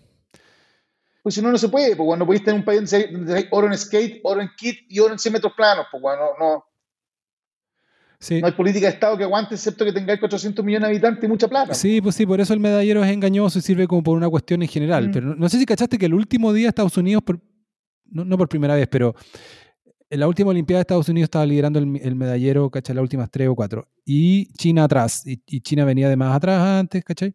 [1.23, 1.95] Pues si no, no se puede.
[1.95, 4.51] Pues cuando podéis tener un país donde hay, donde hay oro en skate, oro en
[4.57, 5.87] kit y oro en 100 metros planos.
[5.91, 6.65] Pues bueno, no,
[8.23, 8.41] Sí.
[8.41, 11.29] no hay política de Estado que aguante, excepto que tengáis 400 millones de habitantes y
[11.29, 11.75] mucha plata.
[11.75, 14.63] Sí, pues sí, por eso el medallero es engañoso y sirve como por una cuestión
[14.63, 15.09] en general.
[15.09, 15.13] Mm.
[15.13, 17.41] Pero no, no sé si cachaste que el último día Estados Unidos, por-
[18.07, 19.15] no, no por primera vez, pero
[20.09, 22.95] en la última Olimpiada de Estados Unidos estaba liderando el, el medallero, ¿cachai?
[22.95, 23.89] Las últimas tres o cuatro.
[24.05, 25.27] Y China atrás.
[25.27, 27.35] Y, y China venía de más atrás antes, ¿cachai?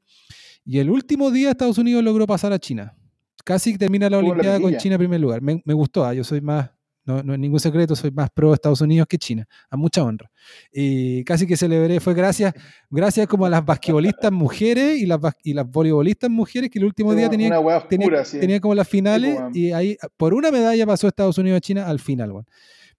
[0.63, 2.95] Y el último día Estados Unidos logró pasar a China.
[3.43, 4.77] Casi termina la Olimpiada con.
[4.77, 5.41] China en primer lugar.
[5.41, 6.69] Me, me gustó, ah, yo soy más,
[7.07, 10.29] no, no es ningún secreto, soy más pro Estados Unidos que China, a mucha honra.
[10.71, 12.53] Y casi que celebré, fue gracias,
[12.89, 17.15] gracias como a las basquetbolistas mujeres y las, y las voleibolistas mujeres que el último
[17.15, 18.39] día tenían oscura, tenía, sí.
[18.39, 21.99] tenía como las finales y ahí por una medalla pasó Estados Unidos a China al
[21.99, 22.45] final, weón.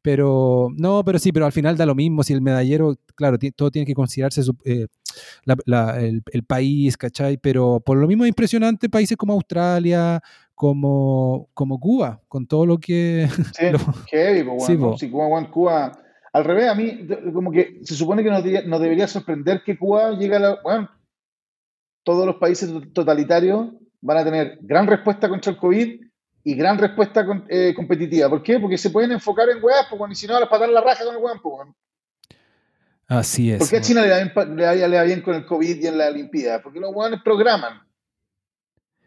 [0.01, 2.23] Pero, no, pero sí, pero al final da lo mismo.
[2.23, 4.87] Si el medallero, claro, todo tiene que considerarse eh,
[5.67, 7.37] el, país, ¿cachai?
[7.37, 10.21] Pero por lo mismo es impresionante países como Australia,
[10.55, 13.29] como, como Cuba, con todo lo que...
[13.59, 13.67] Sí,
[14.11, 14.45] heavy,
[14.99, 15.93] sí, Cuba, Cuba,
[16.33, 20.37] al revés, a mí, como que se supone que nos, debería sorprender que Cuba llegue
[20.37, 20.59] a la...
[20.63, 20.91] Bueno,
[22.05, 23.69] todos los países totalitarios
[24.01, 26.01] van a tener gran respuesta contra el COVID
[26.45, 28.29] y gran respuesta eh, competitiva.
[28.29, 28.59] ¿Por qué?
[28.59, 31.05] Porque se pueden enfocar en weas, pues, y si no, a las patar la raja
[31.05, 31.69] con el weón, pues,
[33.09, 33.59] Así es.
[33.59, 36.63] ¿Por qué a China le da, bien, con el COVID y en la Olimpiada?
[36.63, 37.81] Porque los weones programan.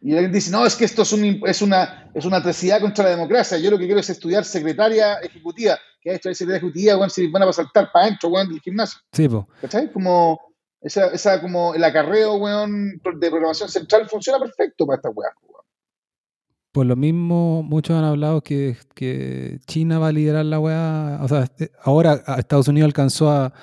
[0.02, 3.12] Y alguien dice, no, es que esto es, es, una, es una atrocidad contra la
[3.12, 3.60] democracia.
[3.60, 5.78] Yo lo que quiero es estudiar secretaria ejecutiva.
[6.02, 8.60] que ha hecho la secretaria ejecutiva, weón, si van a saltar para adentro, weón, del
[8.60, 9.00] gimnasio.
[9.12, 9.48] Sí, po.
[9.62, 9.92] ¿Cachai?
[9.92, 10.40] Como,
[10.82, 15.34] esa, esa, como el acarreo, weón, de programación central funciona perfecto para estas weas,
[16.72, 18.78] por lo mismo, muchos han hablado que,
[19.68, 21.20] China va a liderar la weá.
[21.22, 23.54] O sea, este, ahora Estados Unidos alcanzó a,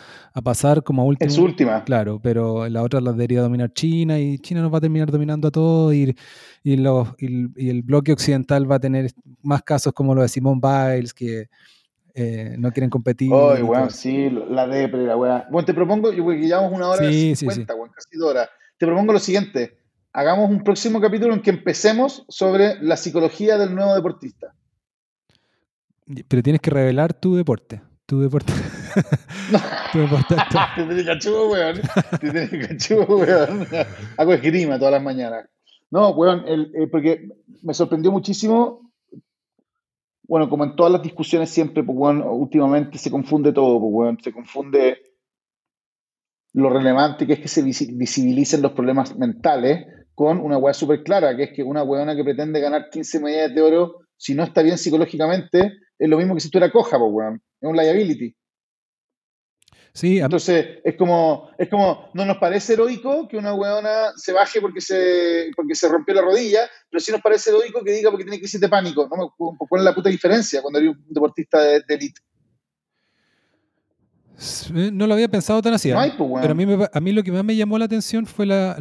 [0.45, 1.29] pasar como última.
[1.29, 1.83] Es última.
[1.83, 5.49] Claro, pero la otra la debería dominar China y China nos va a terminar dominando
[5.49, 6.15] a todos y,
[6.63, 9.11] y, los, y, el bloque occidental va a tener
[9.43, 11.49] más casos como lo de Simone Biles que
[12.15, 13.33] eh, no quieren competir.
[13.33, 15.49] Ay, weón, sí, la depre, la weá.
[15.51, 18.49] Bueno, te propongo, yo que llevamos una hora y cincuenta, casi dos horas.
[18.77, 19.78] Te propongo lo siguiente
[20.19, 24.53] hagamos un próximo capítulo en que empecemos sobre la psicología del nuevo deportista.
[26.27, 27.81] Pero tienes que revelar tu deporte.
[28.05, 28.53] Tu deporte.
[29.93, 30.35] tu deporte
[30.75, 31.81] Te tienes cachudo, weón.
[32.21, 33.67] Te tienes cachudo, weón.
[34.17, 35.49] Hago esgrima todas las mañanas.
[35.91, 37.29] No, weón, eh, porque
[37.63, 38.91] me sorprendió muchísimo.
[40.25, 44.19] Bueno, como en todas las discusiones siempre, pues, weón, últimamente se confunde todo, pues, weón.
[44.21, 44.99] Se confunde
[46.55, 49.87] lo relevante que es que se visibilicen los problemas mentales
[50.19, 53.55] con una weá súper clara, que es que una weona que pretende ganar 15 medallas
[53.55, 56.99] de oro, si no está bien psicológicamente, es lo mismo que si tú eras coja,
[56.99, 57.41] pues weón.
[57.61, 58.35] Es un liability.
[59.93, 64.61] Sí, Entonces, es como, es como, no nos parece heroico que una weona se baje
[64.61, 68.25] porque se, porque se rompió la rodilla, pero sí nos parece heroico que diga porque
[68.25, 69.09] tiene crisis de pánico.
[69.09, 69.33] ¿no?
[69.37, 72.21] ¿Cuál es la puta diferencia cuando eres un deportista de, élite?
[72.21, 72.38] Eh,
[74.73, 75.91] no lo había pensado tan así.
[75.91, 75.95] ¿eh?
[76.17, 78.77] Pues, pero a mí, a mí lo que más me llamó la atención fue la.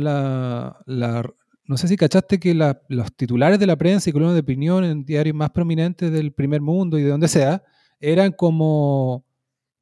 [0.86, 1.24] la,
[1.66, 5.04] no sé si cachaste que los titulares de la prensa y columnas de opinión en
[5.04, 7.64] diarios más prominentes del primer mundo y de donde sea
[8.00, 9.26] eran como.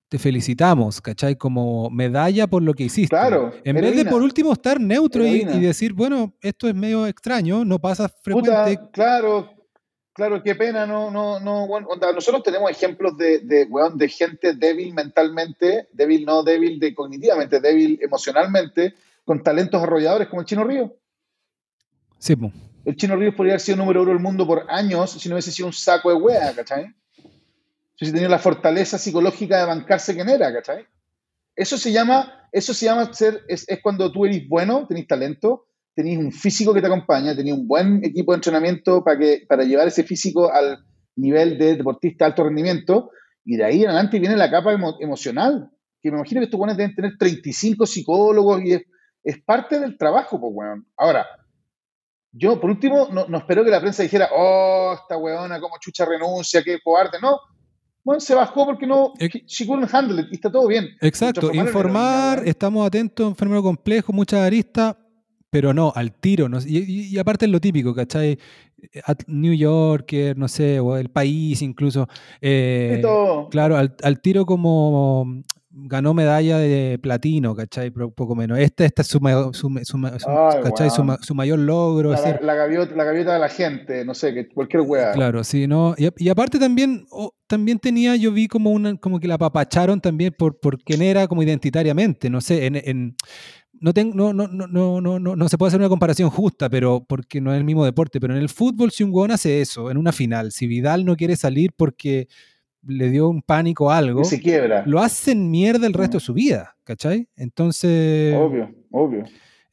[0.08, 1.36] Te felicitamos, ¿cachai?
[1.36, 3.10] Como medalla por lo que hiciste.
[3.10, 3.52] Claro.
[3.64, 7.80] En vez de por último estar neutro y, decir, bueno, esto es medio extraño, no
[7.80, 8.80] pasa frecuente.
[8.94, 9.55] claro,
[10.16, 14.94] Claro, qué pena, no, no, no, bueno, nosotros tenemos ejemplos de, de, de gente débil
[14.94, 18.94] mentalmente, débil no débil de cognitivamente, débil emocionalmente,
[19.26, 20.96] con talentos arrolladores como el Chino Río.
[22.18, 22.34] Sí,
[22.86, 25.52] El Chino Río podría haber sido número uno del mundo por años si no hubiese
[25.52, 26.96] sido un saco de hueá, ¿cachai?
[27.98, 30.88] Si tenía la fortaleza psicológica de bancarse quien era, ¿cachai?
[31.58, 35.68] Eso se llama, eso se llama ser, es, es cuando tú eres bueno, tenés talento,
[35.96, 39.64] tenéis un físico que te acompaña, tenéis un buen equipo de entrenamiento para, que, para
[39.64, 40.80] llevar ese físico al
[41.16, 43.12] nivel de deportista de alto rendimiento,
[43.46, 45.70] y de ahí en adelante viene la capa emocional,
[46.02, 50.40] que me imagino que estos buenos deben tener 35 psicólogos y es, parte del trabajo,
[50.40, 50.86] pues, weón.
[50.98, 51.26] Ahora,
[52.32, 56.62] yo, por último, no, espero que la prensa dijera, oh, esta weona, como chucha renuncia,
[56.62, 57.40] qué cobarde, no.
[58.04, 59.14] Bueno, se bajó porque no,
[59.48, 60.90] she couldn't handle it, y está todo bien.
[61.02, 64.96] Exacto, informar, estamos atentos, enfermero complejo, muchas aristas,
[65.56, 66.50] pero no, al tiro.
[66.50, 68.38] No, y, aparte es lo típico, ¿cachai?
[69.28, 72.10] New Yorker, no sé, o el país incluso.
[72.42, 73.02] Eh,
[73.50, 77.90] claro, al, tiro como ganó medalla de platino, ¿cachai?
[77.90, 78.60] Poco menos.
[78.60, 79.20] Esta, esta es su,
[79.54, 82.12] su, su, mayor logro.
[82.12, 85.14] La, la, gaviota, de la gente, no sé, que cualquier weá.
[85.14, 85.96] Claro, sí, ¿no?
[85.98, 87.06] Y, aparte también,
[87.48, 91.30] también tenía, yo vi como una, como que la apapacharon también por, por quién era
[91.30, 93.16] como identitariamente, no sé, en
[93.80, 97.42] no, no, no, no, no, no, no se puede hacer una comparación justa, pero porque
[97.42, 98.20] no es el mismo deporte.
[98.20, 101.16] Pero en el fútbol, si un hueón hace eso, en una final, si Vidal no
[101.16, 102.28] quiere salir porque
[102.88, 104.84] le dio un pánico a algo, se quiebra.
[104.86, 107.28] lo hacen mierda el resto de su vida, ¿cachai?
[107.36, 108.36] Entonces.
[108.36, 109.26] Obvio, obvio.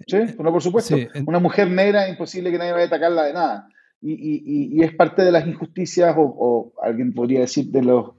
[0.06, 0.96] Sí, eh, por supuesto.
[1.26, 3.68] Una mujer negra, imposible que nadie vaya a atacarla de nada.
[4.00, 8.10] Y, y, y es parte de las injusticias, o, o alguien podría decir, de los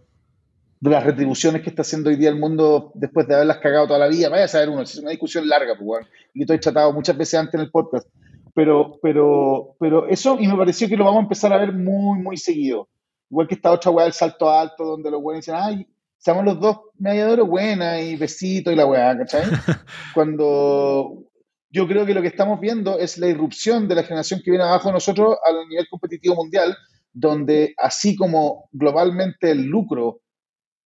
[0.83, 3.99] de las retribuciones que está haciendo hoy día el mundo después de haberlas cagado toda
[3.99, 4.27] la vida.
[4.27, 7.39] Vaya a saber uno, es una discusión larga, pues, bueno, y estoy tratado muchas veces
[7.39, 8.05] antes en el podcast.
[8.53, 12.19] Pero, pero, pero eso, y me pareció que lo vamos a empezar a ver muy,
[12.19, 12.89] muy seguido.
[13.31, 15.87] Igual que esta otra weá del salto alto, donde los weones dicen, ay,
[16.17, 19.43] seamos los dos mediadores buena y besito y la weá, ¿cachai?
[20.13, 21.23] Cuando
[21.69, 24.65] yo creo que lo que estamos viendo es la irrupción de la generación que viene
[24.65, 26.75] abajo de nosotros al nivel competitivo mundial,
[27.13, 30.22] donde así como globalmente el lucro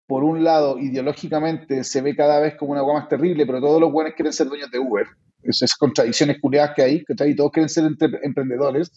[0.06, 3.81] por un lado, ideológicamente se ve cada vez como una agua más terrible, pero todos
[3.81, 5.06] los buenos quieren ser dueños de Uber.
[5.43, 7.90] Esas contradicciones culiadas que hay, que todos quieren ser
[8.22, 8.93] emprendedores.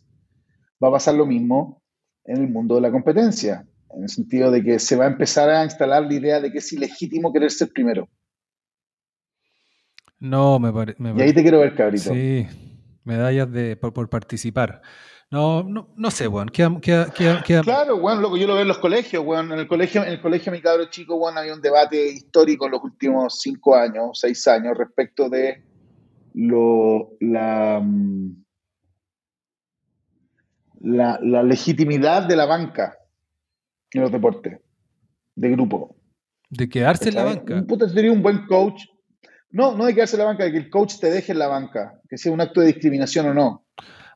[0.84, 1.82] Va a pasar lo mismo
[2.26, 3.66] en el mundo de la competencia,
[3.96, 6.60] en el sentido de que se va a empezar a instalar la idea de que
[6.60, 8.10] es ilegítimo querer ser primero.
[10.20, 10.98] No, me parece.
[11.02, 12.14] Y ahí te quiero ver, cabrito.
[12.14, 12.48] Sí,
[13.04, 14.82] medallas de, por participar.
[15.30, 16.48] No, no, no sé, weón.
[17.64, 19.52] Claro, weón, lo que yo lo veo en los colegios, weón.
[19.52, 22.72] En el colegio, en el colegio mi cabro chico, weón, había un debate histórico en
[22.72, 25.64] los últimos cinco años, seis años, respecto de
[26.34, 28.44] lo, la, mm,
[30.82, 32.98] la, la legitimidad de la banca
[33.92, 34.62] en los deportes,
[35.36, 35.98] de grupo.
[36.50, 37.56] De quedarse en la banca.
[37.56, 38.84] Un puto sería un buen coach.
[39.50, 41.48] No, no de quedarse en la banca, de que el coach te deje en la
[41.48, 43.66] banca, que sea un acto de discriminación o no.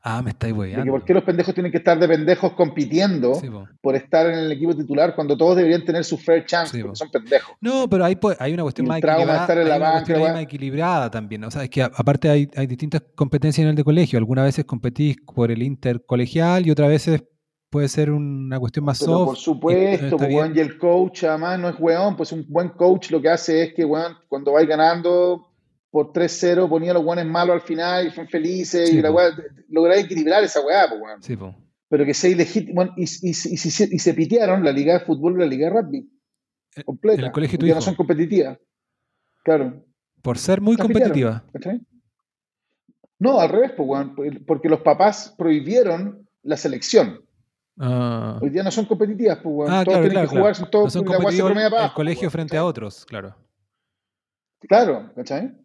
[0.04, 0.92] Ah, me estáis weyando.
[0.92, 3.40] ¿Por qué los pendejos tienen que estar de pendejos compitiendo
[3.82, 6.80] por estar en el equipo titular cuando todos deberían tener su fair chance?
[6.82, 7.56] porque son pendejos.
[7.62, 11.44] No, pero hay, hay una cuestión, más equilibrada, estar en la banca, más equilibrada también.
[11.44, 14.18] O sea, es que aparte hay, hay distintas competencias en el de colegio.
[14.18, 17.24] Algunas veces competís por el intercolegial y otras veces
[17.70, 19.26] puede ser una cuestión más soft.
[19.26, 23.22] Por supuesto, pues, y el coach además no es weón, pues un buen coach lo
[23.22, 25.51] que hace es que weón, cuando vais ganando
[25.92, 29.30] por 3-0 ponía los guanes malos al final y son felices y la weá,
[29.70, 31.22] lograr equilibrar esa weá, pues weón.
[31.22, 31.38] Sí,
[31.90, 32.84] Pero que sea ilegítimo.
[32.96, 36.10] y, y, y, y, se pitearon la liga de fútbol y la liga de rugby.
[36.78, 37.26] Eh, completa.
[37.26, 38.58] el colegio ya no son competitivas.
[39.44, 39.86] Claro.
[40.22, 41.44] Por ser muy competitiva.
[43.20, 44.16] No, al revés, pues, weón,
[44.48, 47.22] porque los papás prohibieron la selección.
[47.78, 48.40] Ah.
[48.42, 49.72] Hoy día no son competitivas, pues, weón.
[49.72, 50.72] Ah, todos claro, tienen que jugar, claro.
[50.72, 53.36] todos no son la el colegio frente a otros, claro.
[54.62, 55.61] Claro, ¿cachai?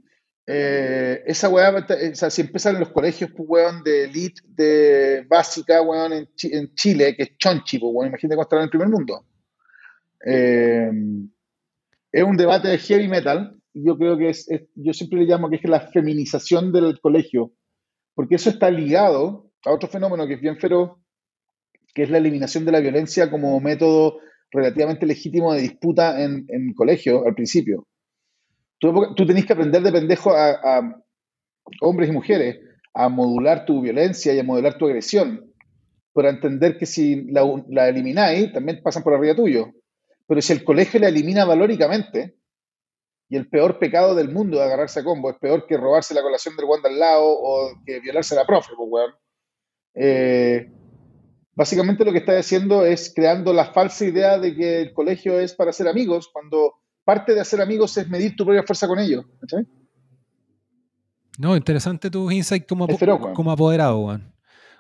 [0.49, 5.27] Eh, esa weá, o sea, si empiezan en los colegios, pues, weón, de elite, de
[5.29, 8.89] básica, weón, en, Chile, que es chonchi, pues, weón, imagínate cómo estará en el primer
[8.89, 9.27] mundo.
[10.25, 10.91] Eh,
[12.13, 15.57] es un debate de heavy metal, yo creo que es, yo siempre le llamo que
[15.57, 17.53] es la feminización del colegio,
[18.15, 20.93] porque eso está ligado a otro fenómeno que es bien feroz,
[21.93, 24.21] que es la eliminación de la violencia como método
[24.51, 27.87] relativamente legítimo de disputa en, en colegio al principio.
[28.79, 31.03] Tú, tú tenés que aprender de pendejo a,
[31.81, 32.61] hombres y mujeres
[32.95, 35.53] a modular tu violencia y a modular tu agresión,
[36.13, 39.73] para entender que si la, la elimináis, también pasan por arriba tuyo.
[40.27, 42.37] Pero si el colegio la elimina valóricamente,
[43.29, 46.23] y el peor pecado del mundo de agarrarse a combo es peor que robarse la
[46.23, 49.15] colación del guante al lado o que violarse a la profe, pues, weón.
[49.95, 50.71] Eh,
[51.55, 55.55] básicamente lo que está haciendo es creando la falsa idea de que el colegio es
[55.55, 56.75] para ser amigos, cuando
[57.07, 59.25] parte de hacer amigos es medir tu propia fuerza con ellos.
[61.39, 62.89] No, interesante tu insight como,
[63.33, 64.35] como apoderado, Juan.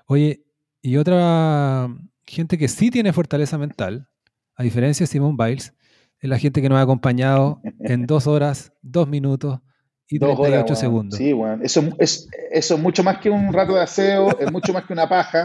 [0.07, 0.45] Oye,
[0.83, 1.89] y otra
[2.27, 4.09] gente que sí tiene fortaleza mental,
[4.57, 5.73] a diferencia de Simone Biles,
[6.19, 9.61] es la gente que nos ha acompañado en dos horas, dos minutos
[10.09, 11.19] y 38 segundos.
[11.19, 11.63] Sí, bueno.
[11.65, 14.93] Eso es, eso es mucho más que un rato de aseo, es mucho más que
[14.93, 15.43] una paja.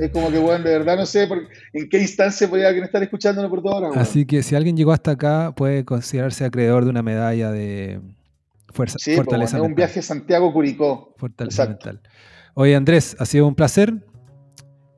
[0.00, 1.28] Es como que, bueno, de verdad no sé
[1.72, 3.96] en qué instancia podría alguien estar escuchándolo por todas horas.
[3.96, 8.00] Así que si alguien llegó hasta acá, puede considerarse acreedor de una medalla de
[8.72, 9.70] fuerza, sí, fortaleza mental.
[9.70, 11.14] un viaje Santiago-Curicó.
[11.16, 12.00] Fortaleza mental.
[12.54, 13.94] Oye, Andrés, ha sido un placer.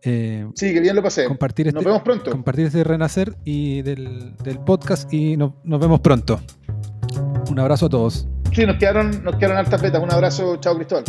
[0.04, 1.26] Eh, sí, que bien lo pasé.
[1.26, 2.30] Compartir nos este vemos pronto.
[2.30, 4.34] Compartir este renacer y del,
[4.64, 6.40] podcast y nos vemos pronto.
[7.50, 8.26] Un abrazo a todos.
[8.52, 10.02] Sí, nos quedaron, nos quedaron altas betas.
[10.02, 11.04] Un abrazo, chao Cristóbal.